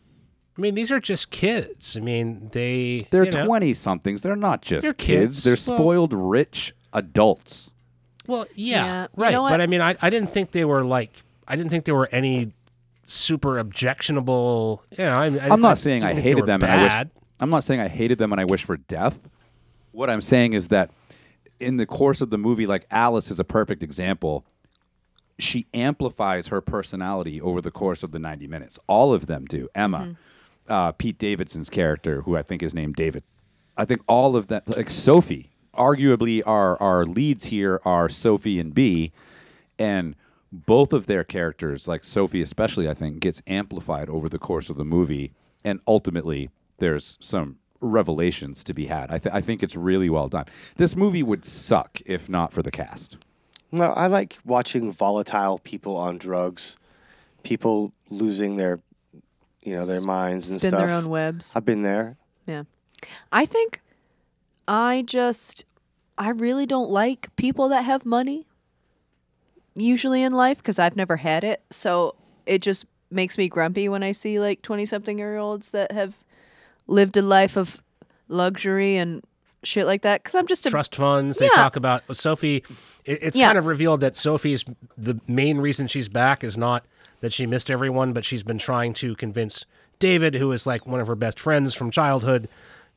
I 0.57 0.61
mean, 0.61 0.75
these 0.75 0.91
are 0.91 0.99
just 0.99 1.31
kids. 1.31 1.97
I 1.97 2.01
mean, 2.01 2.49
they. 2.51 3.07
They're 3.09 3.25
you 3.25 3.31
know- 3.31 3.45
twenty 3.45 3.73
somethings. 3.73 4.21
They're 4.21 4.35
not 4.35 4.61
just 4.61 4.83
They're 4.83 4.93
kids. 4.93 5.41
kids. 5.41 5.43
They're 5.43 5.73
Well- 5.73 5.79
spoiled 5.79 6.13
rich 6.13 6.73
adults. 6.93 7.71
Well, 8.27 8.45
yeah, 8.53 8.75
Yeah, 8.85 9.01
you 9.03 9.07
right. 9.23 9.31
know 9.31 9.41
what? 9.41 9.49
But 9.49 9.61
I 9.61 9.67
mean, 9.67 9.81
I, 9.81 9.95
I 9.99 10.09
didn't 10.11 10.31
think 10.31 10.51
they 10.51 10.63
were 10.65 10.83
like. 10.83 11.11
I 11.47 11.55
didn't 11.55 11.71
think 11.71 11.85
there 11.85 11.95
were 11.95 12.07
any 12.11 12.53
super 13.13 13.57
objectionable. 13.57 14.83
Yeah, 14.97 15.17
I, 15.17 15.25
I, 15.25 15.49
I'm 15.49 15.61
not 15.61 15.71
I 15.71 15.73
saying 15.75 16.03
I 16.03 16.07
didn't 16.07 16.15
think 16.15 16.23
they 16.23 16.29
hated 16.29 16.41
were 16.41 16.47
them 16.47 16.63
and 16.63 16.71
I 16.71 16.83
wish. 16.83 17.07
I'm 17.39 17.49
not 17.49 17.63
saying 17.63 17.79
I 17.79 17.87
hated 17.87 18.17
them 18.17 18.31
and 18.31 18.39
I 18.39 18.45
wish 18.45 18.63
for 18.63 18.77
death. 18.77 19.19
What 19.91 20.09
I'm 20.09 20.21
saying 20.21 20.53
is 20.53 20.69
that 20.69 20.91
in 21.59 21.77
the 21.77 21.85
course 21.85 22.21
of 22.21 22.29
the 22.29 22.37
movie, 22.37 22.65
like 22.65 22.85
Alice 22.91 23.31
is 23.31 23.39
a 23.39 23.43
perfect 23.43 23.83
example. 23.83 24.45
She 25.39 25.67
amplifies 25.73 26.47
her 26.47 26.61
personality 26.61 27.41
over 27.41 27.61
the 27.61 27.71
course 27.71 28.03
of 28.03 28.11
the 28.11 28.19
90 28.19 28.47
minutes. 28.47 28.79
All 28.87 29.13
of 29.13 29.27
them 29.27 29.45
do. 29.45 29.69
Emma, 29.73 30.15
uh, 30.67 30.91
Pete 30.91 31.17
Davidson's 31.17 31.69
character, 31.69 32.21
who 32.21 32.37
I 32.37 32.43
think 32.43 32.61
is 32.61 32.73
named 32.73 32.95
David. 32.95 33.23
I 33.75 33.85
think 33.85 34.01
all 34.07 34.35
of 34.35 34.47
them, 34.47 34.61
like 34.67 34.91
Sophie, 34.91 35.51
arguably 35.73 36.43
our 36.45 36.79
our 36.81 37.05
leads 37.05 37.45
here 37.45 37.81
are 37.85 38.09
Sophie 38.09 38.59
and 38.59 38.73
B, 38.73 39.11
and 39.79 40.15
both 40.51 40.91
of 40.93 41.07
their 41.07 41.23
characters, 41.23 41.87
like 41.87 42.03
Sophie 42.03 42.41
especially, 42.41 42.89
I 42.89 42.93
think, 42.93 43.19
gets 43.19 43.41
amplified 43.47 44.09
over 44.09 44.27
the 44.27 44.39
course 44.39 44.69
of 44.69 44.77
the 44.77 44.85
movie, 44.85 45.31
and 45.63 45.79
ultimately 45.87 46.49
there's 46.79 47.17
some 47.21 47.57
revelations 47.79 48.63
to 48.65 48.73
be 48.73 48.87
had. 48.87 49.09
I, 49.11 49.17
th- 49.17 49.33
I 49.33 49.41
think 49.41 49.63
it's 49.63 49.75
really 49.75 50.09
well 50.09 50.27
done. 50.27 50.45
This 50.75 50.95
movie 50.95 51.23
would 51.23 51.45
suck 51.45 51.99
if 52.05 52.29
not 52.29 52.51
for 52.53 52.61
the 52.61 52.71
cast. 52.71 53.17
No, 53.71 53.91
I 53.93 54.07
like 54.07 54.37
watching 54.45 54.91
volatile 54.91 55.59
people 55.59 55.95
on 55.95 56.17
drugs, 56.17 56.77
people 57.43 57.93
losing 58.09 58.57
their, 58.57 58.81
you 59.63 59.75
know, 59.75 59.85
their 59.85 60.01
minds 60.01 60.49
and 60.51 60.59
Spin 60.59 60.71
stuff. 60.71 60.79
their 60.81 60.89
own 60.95 61.09
webs. 61.09 61.55
I've 61.55 61.65
been 61.65 61.81
there. 61.81 62.17
Yeah. 62.45 62.63
I 63.31 63.45
think 63.45 63.81
I 64.67 65.03
just 65.07 65.65
I 66.17 66.29
really 66.29 66.65
don't 66.65 66.89
like 66.91 67.33
people 67.35 67.69
that 67.69 67.83
have 67.83 68.05
money 68.05 68.45
usually 69.75 70.23
in 70.23 70.33
life 70.33 70.57
because 70.57 70.79
I've 70.79 70.95
never 70.95 71.17
had 71.17 71.43
it. 71.43 71.61
So 71.69 72.15
it 72.45 72.61
just 72.61 72.85
makes 73.09 73.37
me 73.37 73.47
grumpy 73.49 73.89
when 73.89 74.03
I 74.03 74.11
see 74.11 74.39
like 74.39 74.61
20 74.61 74.85
something 74.85 75.17
year 75.17 75.37
olds 75.37 75.69
that 75.69 75.91
have 75.91 76.15
lived 76.87 77.17
a 77.17 77.21
life 77.21 77.57
of 77.57 77.81
luxury 78.27 78.97
and 78.97 79.23
shit 79.63 79.85
like 79.85 80.01
that 80.01 80.23
cuz 80.23 80.33
I'm 80.35 80.47
just 80.47 80.65
a 80.65 80.69
Trust 80.69 80.95
funds. 80.95 81.37
They 81.37 81.45
Yeah. 81.45 81.51
talk 81.51 81.75
about 81.75 82.03
Sophie. 82.15 82.63
It, 83.05 83.19
it's 83.21 83.37
Yeah. 83.37 83.47
kind 83.47 83.57
of 83.57 83.65
revealed 83.65 84.01
that 84.01 84.15
Sophie's 84.15 84.65
the 84.97 85.19
main 85.27 85.57
reason 85.59 85.87
she's 85.87 86.09
back 86.09 86.43
is 86.43 86.57
not 86.57 86.83
that 87.19 87.31
she 87.33 87.45
missed 87.45 87.69
everyone, 87.69 88.13
but 88.13 88.25
she's 88.25 88.41
been 88.43 88.57
trying 88.57 88.93
to 88.95 89.15
convince 89.15 89.65
David, 89.99 90.33
who 90.35 90.51
is 90.51 90.65
like 90.65 90.87
one 90.87 90.99
of 90.99 91.05
her 91.07 91.15
best 91.15 91.39
friends 91.39 91.75
from 91.75 91.91
childhood, 91.91 92.47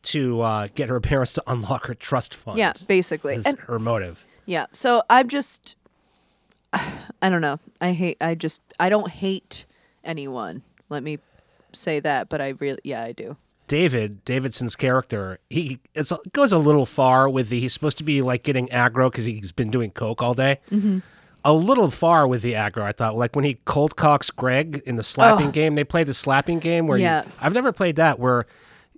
to 0.04 0.40
uh, 0.40 0.68
get 0.74 0.88
her 0.88 1.00
parents 1.12 1.34
to 1.34 1.42
unlock 1.46 1.86
her 1.86 1.94
trust 1.94 2.34
fund. 2.34 2.56
Yeah, 2.58 2.72
basically. 2.88 3.34
is 3.34 3.44
And 3.46 3.58
her 3.60 3.78
motive. 3.78 4.24
Yeah. 4.46 4.66
So 4.72 5.02
I'm 5.10 5.28
just 5.28 5.76
I 7.22 7.28
don't 7.30 7.40
know. 7.40 7.58
I 7.80 7.92
hate 7.92 8.16
I 8.20 8.34
just 8.34 8.60
I 8.78 8.88
don't 8.88 9.10
hate 9.10 9.66
anyone. 10.04 10.62
Let 10.88 11.02
me 11.02 11.18
say 11.72 12.00
that, 12.00 12.28
but 12.28 12.40
I 12.40 12.50
really 12.60 12.80
yeah, 12.84 13.02
I 13.02 13.12
do. 13.12 13.36
David 13.66 14.24
Davidson's 14.26 14.76
character, 14.76 15.38
he 15.48 15.80
it's, 15.94 16.12
it 16.12 16.32
goes 16.32 16.52
a 16.52 16.58
little 16.58 16.84
far 16.86 17.28
with 17.30 17.48
the. 17.48 17.58
He's 17.60 17.72
supposed 17.72 17.96
to 17.98 18.04
be 18.04 18.20
like 18.20 18.42
getting 18.42 18.68
aggro 18.68 19.10
because 19.10 19.24
he's 19.24 19.52
been 19.52 19.70
doing 19.70 19.90
coke 19.90 20.22
all 20.22 20.34
day. 20.34 20.60
Mm-hmm. 20.70 20.98
A 21.46 21.52
little 21.54 21.90
far 21.90 22.26
with 22.26 22.42
the 22.42 22.52
aggro, 22.54 22.82
I 22.82 22.92
thought. 22.92 23.16
Like 23.16 23.34
when 23.34 23.44
he 23.44 23.54
cold 23.64 23.96
cocks 23.96 24.30
Greg 24.30 24.82
in 24.84 24.96
the 24.96 25.02
slapping 25.04 25.48
Oh. 25.48 25.50
game. 25.52 25.74
They 25.76 25.84
play 25.84 26.04
the 26.04 26.12
slapping 26.14 26.58
game 26.58 26.86
where 26.86 26.98
Yeah. 26.98 27.24
you, 27.24 27.30
I've 27.40 27.54
never 27.54 27.72
played 27.72 27.96
that 27.96 28.18
where. 28.18 28.46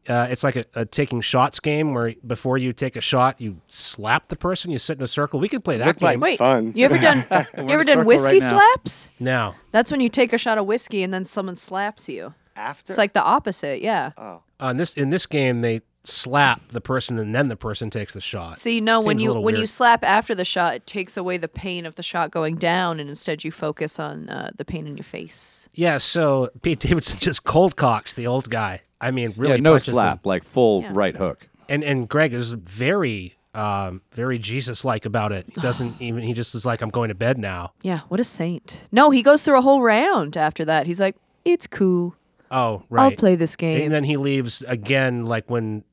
Uh, 0.08 0.26
it's 0.30 0.44
like 0.44 0.56
a, 0.56 0.64
a 0.74 0.84
taking 0.84 1.20
shots 1.20 1.60
game 1.60 1.94
where 1.94 2.14
before 2.26 2.58
you 2.58 2.72
take 2.72 2.96
a 2.96 3.00
shot, 3.00 3.40
you 3.40 3.60
slap 3.68 4.28
the 4.28 4.36
person. 4.36 4.70
You 4.70 4.78
sit 4.78 4.98
in 4.98 5.02
a 5.04 5.06
circle. 5.06 5.40
We 5.40 5.48
could 5.48 5.64
play 5.64 5.78
that 5.78 5.86
Looked 5.86 6.02
like 6.02 6.14
game 6.14 6.20
Wait. 6.20 6.38
fun. 6.38 6.72
You 6.74 6.84
ever 6.84 6.98
done 6.98 7.24
you 7.58 7.70
ever 7.70 7.84
done 7.84 8.04
whiskey 8.04 8.40
right 8.40 8.42
slaps? 8.42 9.10
now. 9.18 9.54
That's 9.70 9.90
when 9.90 10.00
you 10.00 10.08
take 10.08 10.32
a 10.32 10.38
shot 10.38 10.58
of 10.58 10.66
whiskey 10.66 11.02
and 11.02 11.12
then 11.12 11.24
someone 11.24 11.56
slaps 11.56 12.08
you. 12.08 12.34
After 12.54 12.90
It's 12.90 12.98
like 12.98 13.12
the 13.12 13.22
opposite, 13.22 13.82
yeah. 13.82 14.12
Uh, 14.16 14.38
in 14.62 14.78
this 14.78 14.94
in 14.94 15.10
this 15.10 15.26
game, 15.26 15.60
they 15.60 15.82
slap 16.08 16.60
the 16.70 16.80
person 16.80 17.18
and 17.18 17.34
then 17.34 17.48
the 17.48 17.56
person 17.56 17.90
takes 17.90 18.14
the 18.14 18.20
shot. 18.20 18.58
See, 18.58 18.80
no, 18.80 19.02
when 19.02 19.16
Seems 19.16 19.20
a 19.20 19.22
you 19.24 19.28
little 19.30 19.42
when 19.42 19.56
you 19.56 19.66
slap 19.66 20.04
after 20.04 20.34
the 20.34 20.44
shot, 20.44 20.74
it 20.74 20.86
takes 20.86 21.16
away 21.16 21.36
the 21.36 21.48
pain 21.48 21.84
of 21.84 21.96
the 21.96 22.02
shot 22.02 22.30
going 22.30 22.56
down, 22.56 23.00
and 23.00 23.08
instead 23.08 23.44
you 23.44 23.50
focus 23.50 23.98
on 23.98 24.28
uh, 24.28 24.50
the 24.56 24.64
pain 24.64 24.86
in 24.86 24.96
your 24.96 25.04
face. 25.04 25.68
Yeah, 25.74 25.98
so 25.98 26.50
Pete 26.62 26.80
Davidson 26.80 27.18
just 27.20 27.44
cold 27.44 27.76
cocks 27.76 28.14
the 28.14 28.26
old 28.26 28.48
guy. 28.50 28.82
I 29.00 29.10
mean, 29.10 29.34
really 29.36 29.54
yeah, 29.54 29.60
no 29.60 29.72
punches 29.72 29.92
slap, 29.94 30.26
like 30.26 30.44
full 30.44 30.82
Yeah. 30.82 30.92
right 30.94 31.16
hook. 31.16 31.48
And 31.68 31.82
and 31.84 32.08
Greg 32.08 32.32
is 32.32 32.50
very 32.50 33.34
um 33.54 34.02
very 34.12 34.38
Jesus 34.38 34.84
like 34.84 35.04
about 35.06 35.32
it. 35.32 35.46
He 35.54 35.60
doesn't 35.60 35.94
even 36.00 36.22
he 36.22 36.32
just 36.32 36.54
is 36.54 36.64
like, 36.66 36.82
I'm 36.82 36.90
going 36.90 37.08
to 37.08 37.14
bed 37.14 37.38
now. 37.38 37.72
Yeah, 37.82 38.00
what 38.08 38.20
a 38.20 38.24
saint. 38.24 38.82
No, 38.92 39.10
he 39.10 39.22
goes 39.22 39.42
through 39.42 39.58
a 39.58 39.62
whole 39.62 39.82
round 39.82 40.36
after 40.36 40.64
that. 40.66 40.86
He's 40.86 41.00
like, 41.00 41.16
"It's 41.44 41.66
cool. 41.66 42.14
Oh, 42.50 42.84
right. 42.90 43.04
I'll 43.04 43.10
play 43.16 43.34
this 43.34 43.56
game." 43.56 43.82
And 43.82 43.92
then 43.92 44.04
he 44.04 44.16
leaves 44.16 44.62
again 44.68 45.26
like 45.26 45.48
when 45.50 45.84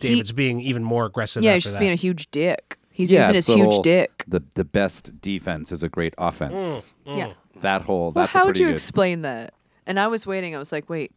He- 0.00 0.08
David's 0.08 0.32
being 0.32 0.60
even 0.60 0.82
more 0.84 1.04
aggressive. 1.06 1.42
yeah, 1.42 1.50
after 1.50 1.54
he's 1.56 1.62
just 1.64 1.74
that. 1.74 1.80
being 1.80 1.92
a 1.92 1.96
huge 1.96 2.30
dick. 2.30 2.78
He's 2.90 3.12
Yeah, 3.12 3.20
using 3.20 3.34
his 3.36 3.48
it's 3.48 3.54
huge 3.56 3.82
dick. 3.82 4.24
The 4.26 4.42
the 4.54 4.64
best 4.64 5.20
defense 5.20 5.70
is 5.70 5.82
a 5.84 5.88
great 5.88 6.14
offense. 6.18 6.90
Yeah. 7.04 7.34
That 7.60 7.82
whole 7.82 8.12
Well, 8.12 8.24
that's 8.24 8.34
a 8.34 8.38
how 8.38 8.46
would 8.46 8.58
you 8.58 8.66
good. 8.66 8.74
explain 8.74 9.22
that? 9.22 9.52
And 9.86 9.98
I 10.00 10.06
was 10.08 10.26
waiting. 10.26 10.54
I 10.54 10.58
was 10.58 10.70
like, 10.72 10.88
wait, 10.90 11.10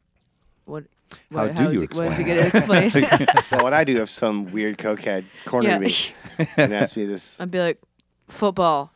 what? 0.65 0.83
How 1.31 1.45
what 1.47 1.55
do 1.55 1.69
is 1.69 1.81
you 1.81 1.87
he, 1.91 1.97
what 1.97 2.07
is 2.07 2.17
he 2.17 2.23
explain 2.23 2.37
going 2.37 2.51
to 2.51 2.57
explain? 2.57 3.43
well, 3.51 3.63
what 3.63 3.73
I 3.73 3.83
do 3.83 4.01
if 4.01 4.09
some 4.09 4.51
weird 4.51 4.77
cokehead 4.77 5.25
cornered 5.45 5.69
Yeah. 5.69 5.79
me 5.79 5.93
and 6.57 6.73
asked 6.73 6.95
me 6.97 7.05
this. 7.05 7.35
I'd 7.39 7.51
be 7.51 7.59
like, 7.59 7.79
football. 8.27 8.91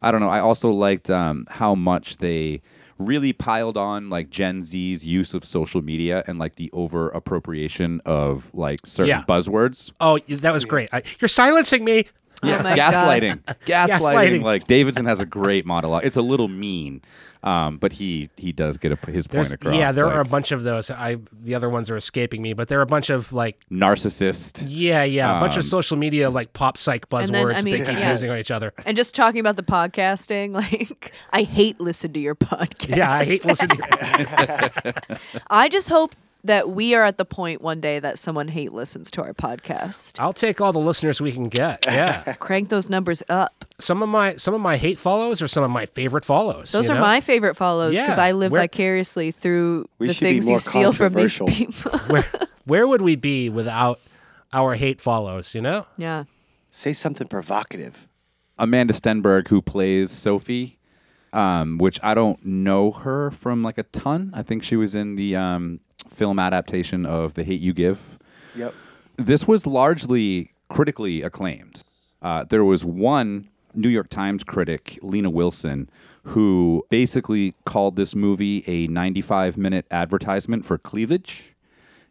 I 0.00 0.10
don't 0.10 0.20
know. 0.20 0.28
I 0.28 0.40
also 0.40 0.70
liked 0.70 1.10
um, 1.10 1.46
how 1.48 1.74
much 1.74 2.16
they 2.16 2.60
really 2.98 3.32
piled 3.32 3.76
on 3.76 4.10
like 4.10 4.30
Gen 4.30 4.62
Z's 4.62 5.04
use 5.04 5.34
of 5.34 5.44
social 5.44 5.82
media 5.82 6.22
and 6.26 6.38
like 6.38 6.56
the 6.56 6.70
over 6.72 7.08
appropriation 7.10 8.00
of 8.04 8.50
like 8.54 8.80
certain 8.84 9.08
Yeah. 9.08 9.22
buzzwords. 9.28 9.92
Oh, 10.00 10.18
that 10.28 10.52
was 10.52 10.64
great. 10.64 10.88
I, 10.92 11.02
you're 11.20 11.28
silencing 11.28 11.84
me. 11.84 12.06
Oh 12.42 12.62
my 12.62 12.76
gaslighting. 12.76 13.42
gaslighting. 13.66 13.98
Gaslighting. 14.00 14.42
Like 14.42 14.66
Davidson 14.66 15.04
has 15.06 15.20
a 15.20 15.26
great 15.26 15.64
monologue. 15.66 16.04
It's 16.04 16.16
a 16.16 16.22
little 16.22 16.48
mean, 16.48 17.02
um, 17.44 17.78
but 17.78 17.92
he 17.92 18.30
he 18.36 18.52
does 18.52 18.76
get 18.78 18.92
a, 18.92 19.10
his 19.10 19.26
point 19.26 19.52
across. 19.52 19.74
yeah, 19.74 19.92
there 19.92 20.06
like, 20.06 20.16
are 20.16 20.20
a 20.20 20.24
bunch 20.24 20.52
of 20.52 20.62
those. 20.64 20.90
I 20.90 21.18
the 21.32 21.54
other 21.54 21.68
ones 21.70 21.90
are 21.90 21.96
escaping 21.96 22.42
me, 22.42 22.52
but 22.52 22.68
there 22.68 22.78
are 22.78 22.82
a 22.82 22.86
bunch 22.86 23.10
of 23.10 23.32
like 23.32 23.58
narcissist. 23.70 24.64
yeah, 24.66 25.02
yeah, 25.04 25.36
a 25.36 25.40
bunch 25.40 25.54
Um, 25.54 25.58
of 25.60 25.64
social 25.64 25.96
media 25.96 26.30
like 26.30 26.52
pop 26.52 26.76
psych 26.76 27.08
buzzwords 27.08 27.24
And 27.26 27.34
then, 27.34 27.46
I 27.54 27.62
mean, 27.62 27.78
they 27.78 27.86
keep 27.86 27.98
yeah. 27.98 28.10
using 28.12 28.30
on 28.30 28.38
each 28.38 28.50
other. 28.50 28.72
And 28.86 28.96
just 28.96 29.14
talking 29.14 29.40
about 29.40 29.56
the 29.56 29.62
podcasting, 29.62 30.52
like 30.54 31.12
I 31.32 31.42
hate 31.44 31.80
listen 31.80 32.12
to 32.12 32.20
your 32.20 32.34
podcast. 32.34 32.96
Yeah, 32.96 33.12
I 33.12 33.24
hate 33.24 33.46
listening. 33.46 33.78
to 33.78 34.92
your 35.26 35.42
I 35.50 35.68
just 35.68 35.88
hope 35.88 36.14
that 36.44 36.70
we 36.70 36.94
are 36.94 37.04
at 37.04 37.18
the 37.18 37.24
point 37.24 37.62
one 37.62 37.80
day 37.80 37.98
that 38.00 38.18
someone 38.18 38.48
hate 38.48 38.72
listens 38.72 39.10
to 39.12 39.22
our 39.22 39.32
podcast. 39.32 40.18
I'll 40.18 40.32
take 40.32 40.60
all 40.60 40.72
the 40.72 40.78
listeners 40.80 41.20
we 41.20 41.30
can 41.32 41.48
get. 41.48 41.84
Yeah, 41.86 42.34
Crank 42.40 42.68
those 42.68 42.88
numbers 42.88 43.22
up. 43.28 43.64
some 43.78 44.02
of 44.02 44.08
my 44.08 44.36
some 44.36 44.52
of 44.54 44.60
my 44.60 44.76
hate 44.76 44.98
follows 44.98 45.40
are 45.42 45.48
some 45.48 45.62
of 45.62 45.70
my 45.70 45.86
favorite 45.86 46.24
follows. 46.24 46.72
Those 46.72 46.86
you 46.88 46.92
are 46.92 46.94
know? 46.96 47.00
my 47.00 47.20
favorite 47.20 47.54
follows 47.54 47.96
because 47.98 48.16
Yeah, 48.16 48.24
I 48.24 48.32
live 48.32 48.50
where- 48.52 48.62
vicariously 48.62 49.30
through 49.30 49.88
the 49.98 50.12
things 50.12 50.48
you 50.50 50.58
steal 50.58 50.92
from 50.92 51.14
these 51.14 51.38
people. 51.38 51.98
where 52.08 52.26
where 52.64 52.88
would 52.88 53.02
we 53.02 53.16
be 53.16 53.48
without 53.48 54.00
our 54.52 54.74
hate 54.74 55.00
follows? 55.00 55.54
You 55.54 55.60
know. 55.62 55.86
yeah. 55.96 56.24
Say 56.70 56.92
something 56.94 57.28
provocative. 57.28 58.08
Amandla 58.58 58.92
Stenberg, 58.92 59.48
who 59.48 59.60
plays 59.60 60.10
Sophie, 60.10 60.78
um, 61.32 61.78
which 61.78 62.00
I 62.02 62.14
don't 62.14 62.44
know 62.46 62.90
her 62.92 63.30
from 63.30 63.62
like 63.62 63.76
a 63.78 63.82
ton. 63.84 64.30
I 64.34 64.42
think 64.42 64.62
she 64.62 64.76
was 64.76 64.94
in 64.94 65.16
the 65.16 65.36
um, 65.36 65.80
film 66.08 66.38
adaptation 66.38 67.06
of 67.06 67.34
The 67.34 67.44
Hate 67.44 67.60
You 67.60 67.72
Give. 67.72 68.18
Yep. 68.54 68.74
This 69.16 69.46
was 69.46 69.66
largely 69.66 70.52
critically 70.68 71.22
acclaimed. 71.22 71.82
Uh, 72.20 72.44
there 72.44 72.64
was 72.64 72.84
one 72.84 73.46
New 73.74 73.88
York 73.88 74.08
Times 74.08 74.44
critic, 74.44 74.98
Lena 75.02 75.30
Wilson, 75.30 75.90
who 76.24 76.84
basically 76.88 77.54
called 77.64 77.96
this 77.96 78.14
movie 78.14 78.62
a 78.66 78.86
95 78.86 79.56
minute 79.56 79.86
advertisement 79.90 80.64
for 80.64 80.78
cleavage. 80.78 81.54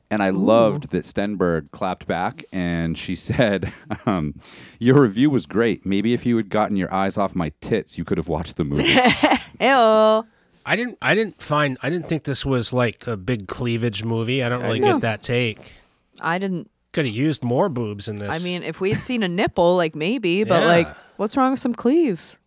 And 0.09 0.19
I 0.21 0.29
loved 0.31 0.89
that 0.89 1.05
Stenberg 1.05 1.71
clapped 1.71 2.05
back 2.05 2.43
and 2.51 2.97
she 2.97 3.15
said, 3.27 3.71
um, 4.05 4.35
Your 4.77 5.01
review 5.01 5.29
was 5.29 5.45
great. 5.45 5.85
Maybe 5.85 6.13
if 6.13 6.25
you 6.25 6.35
had 6.35 6.49
gotten 6.49 6.75
your 6.75 6.93
eyes 6.93 7.17
off 7.17 7.33
my 7.33 7.53
tits, 7.61 7.97
you 7.97 8.03
could 8.03 8.17
have 8.17 8.27
watched 8.27 8.57
the 8.57 8.65
movie. 8.65 8.83
Ew. 9.59 10.27
I 10.65 10.75
didn't. 10.75 10.97
I 11.01 11.15
didn't 11.15 11.41
find. 11.41 11.77
I 11.81 11.89
didn't 11.89 12.07
think 12.09 12.23
this 12.23 12.45
was 12.45 12.71
like 12.73 13.07
a 13.07 13.17
big 13.17 13.47
cleavage 13.47 14.03
movie. 14.03 14.43
I 14.43 14.49
don't 14.49 14.61
really 14.63 14.79
No. 14.79 14.93
get 14.93 15.01
that 15.01 15.21
take. 15.21 15.73
I 16.21 16.37
didn't. 16.37 16.69
Could 16.93 17.05
have 17.05 17.15
used 17.15 17.43
more 17.43 17.69
boobs 17.69 18.07
in 18.09 18.17
this. 18.17 18.29
I 18.29 18.39
mean, 18.39 18.63
if 18.63 18.81
we 18.81 18.91
had 18.91 19.01
seen 19.03 19.23
a 19.23 19.27
nipple, 19.27 19.77
like 19.77 19.95
maybe, 19.95 20.43
but 20.43 20.61
Yeah. 20.63 20.67
like, 20.67 20.87
what's 21.17 21.37
wrong 21.37 21.51
with 21.51 21.59
some 21.59 21.73
cleave? 21.73 22.37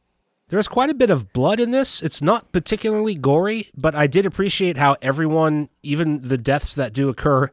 There's 0.51 0.69
quite 0.69 0.91
a 0.91 0.95
bit 0.95 1.09
of 1.09 1.33
blood 1.33 1.59
in 1.59 1.71
this. 1.71 2.03
It's 2.03 2.21
not 2.21 2.53
particularly 2.53 3.15
gory, 3.15 3.71
but 3.75 3.95
I 3.95 4.07
did 4.07 4.27
appreciate 4.27 4.77
how 4.77 4.97
everyone, 5.01 5.71
even 5.83 6.21
the 6.29 6.37
deaths 6.37 6.75
that 6.75 6.93
do 6.93 7.09
occur, 7.09 7.51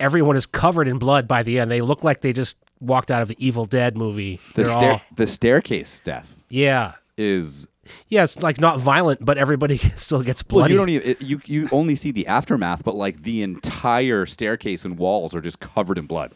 everyone 0.00 0.34
is 0.34 0.44
covered 0.44 0.88
in 0.88 0.98
blood 0.98 1.28
by 1.28 1.44
the 1.44 1.60
end. 1.60 1.70
They 1.70 1.80
look 1.80 2.02
like 2.02 2.20
they 2.22 2.32
just 2.32 2.56
walked 2.80 3.12
out 3.12 3.22
of 3.22 3.28
the 3.28 3.36
Evil 3.38 3.64
Dead 3.64 3.96
movie. 3.96 4.40
The, 4.54 4.64
They're 4.64 4.72
stair- 4.72 4.90
all, 4.92 5.02
the 5.14 5.26
staircase 5.28 6.00
death 6.04 6.40
yeah. 6.48 6.94
is. 7.16 7.68
Yeah, 8.08 8.24
it's 8.24 8.40
like 8.42 8.60
not 8.60 8.80
violent, 8.80 9.24
but 9.24 9.38
everybody 9.38 9.78
still 9.96 10.22
gets 10.22 10.44
Well, 10.48 10.70
you 10.70 10.76
don't 10.76 10.88
even 10.88 11.10
it, 11.10 11.22
you 11.22 11.40
you 11.44 11.68
only 11.72 11.94
see 11.94 12.10
the 12.10 12.26
aftermath, 12.26 12.84
but 12.84 12.94
like 12.94 13.22
the 13.22 13.42
entire 13.42 14.26
staircase 14.26 14.84
and 14.84 14.98
walls 14.98 15.34
are 15.34 15.40
just 15.40 15.60
covered 15.60 15.98
in 15.98 16.06
blood. 16.06 16.32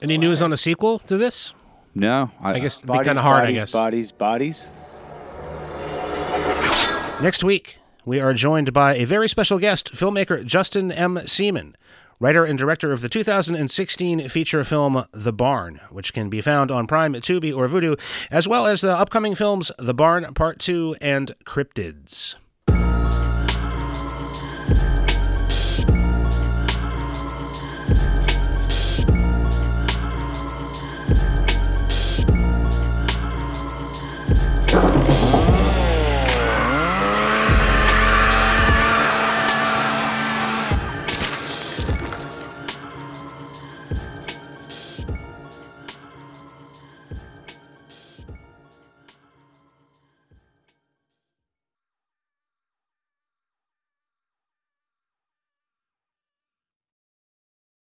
Any 0.00 0.16
news 0.18 0.40
on 0.42 0.52
a 0.52 0.56
sequel 0.56 1.00
to 1.00 1.16
this? 1.16 1.54
No, 1.94 2.30
I 2.40 2.60
guess 2.60 2.78
it'd 2.78 2.86
be 2.86 2.92
kind 2.92 3.08
of 3.08 3.16
hard, 3.18 3.42
bodies, 3.44 3.56
I 3.56 3.60
guess. 3.60 3.72
bodies, 3.72 4.12
bodies. 4.12 4.70
Next 7.20 7.42
week, 7.42 7.78
we 8.04 8.20
are 8.20 8.32
joined 8.32 8.72
by 8.72 8.94
a 8.94 9.04
very 9.04 9.28
special 9.28 9.58
guest, 9.58 9.92
filmmaker 9.92 10.44
Justin 10.46 10.92
M. 10.92 11.20
Seaman, 11.26 11.76
writer 12.20 12.44
and 12.44 12.58
director 12.58 12.92
of 12.92 13.00
the 13.00 13.08
2016 13.08 14.28
feature 14.28 14.64
film 14.64 15.04
The 15.12 15.32
Barn, 15.32 15.80
which 15.90 16.12
can 16.12 16.28
be 16.28 16.40
found 16.40 16.70
on 16.70 16.86
Prime, 16.86 17.14
Tubi, 17.14 17.56
or 17.56 17.68
Vudu, 17.68 17.98
as 18.30 18.48
well 18.48 18.66
as 18.66 18.80
the 18.80 18.96
upcoming 18.96 19.34
films 19.34 19.70
The 19.78 19.94
Barn 19.94 20.34
Part 20.34 20.58
2 20.58 20.96
and 21.00 21.34
Cryptids. 21.44 22.34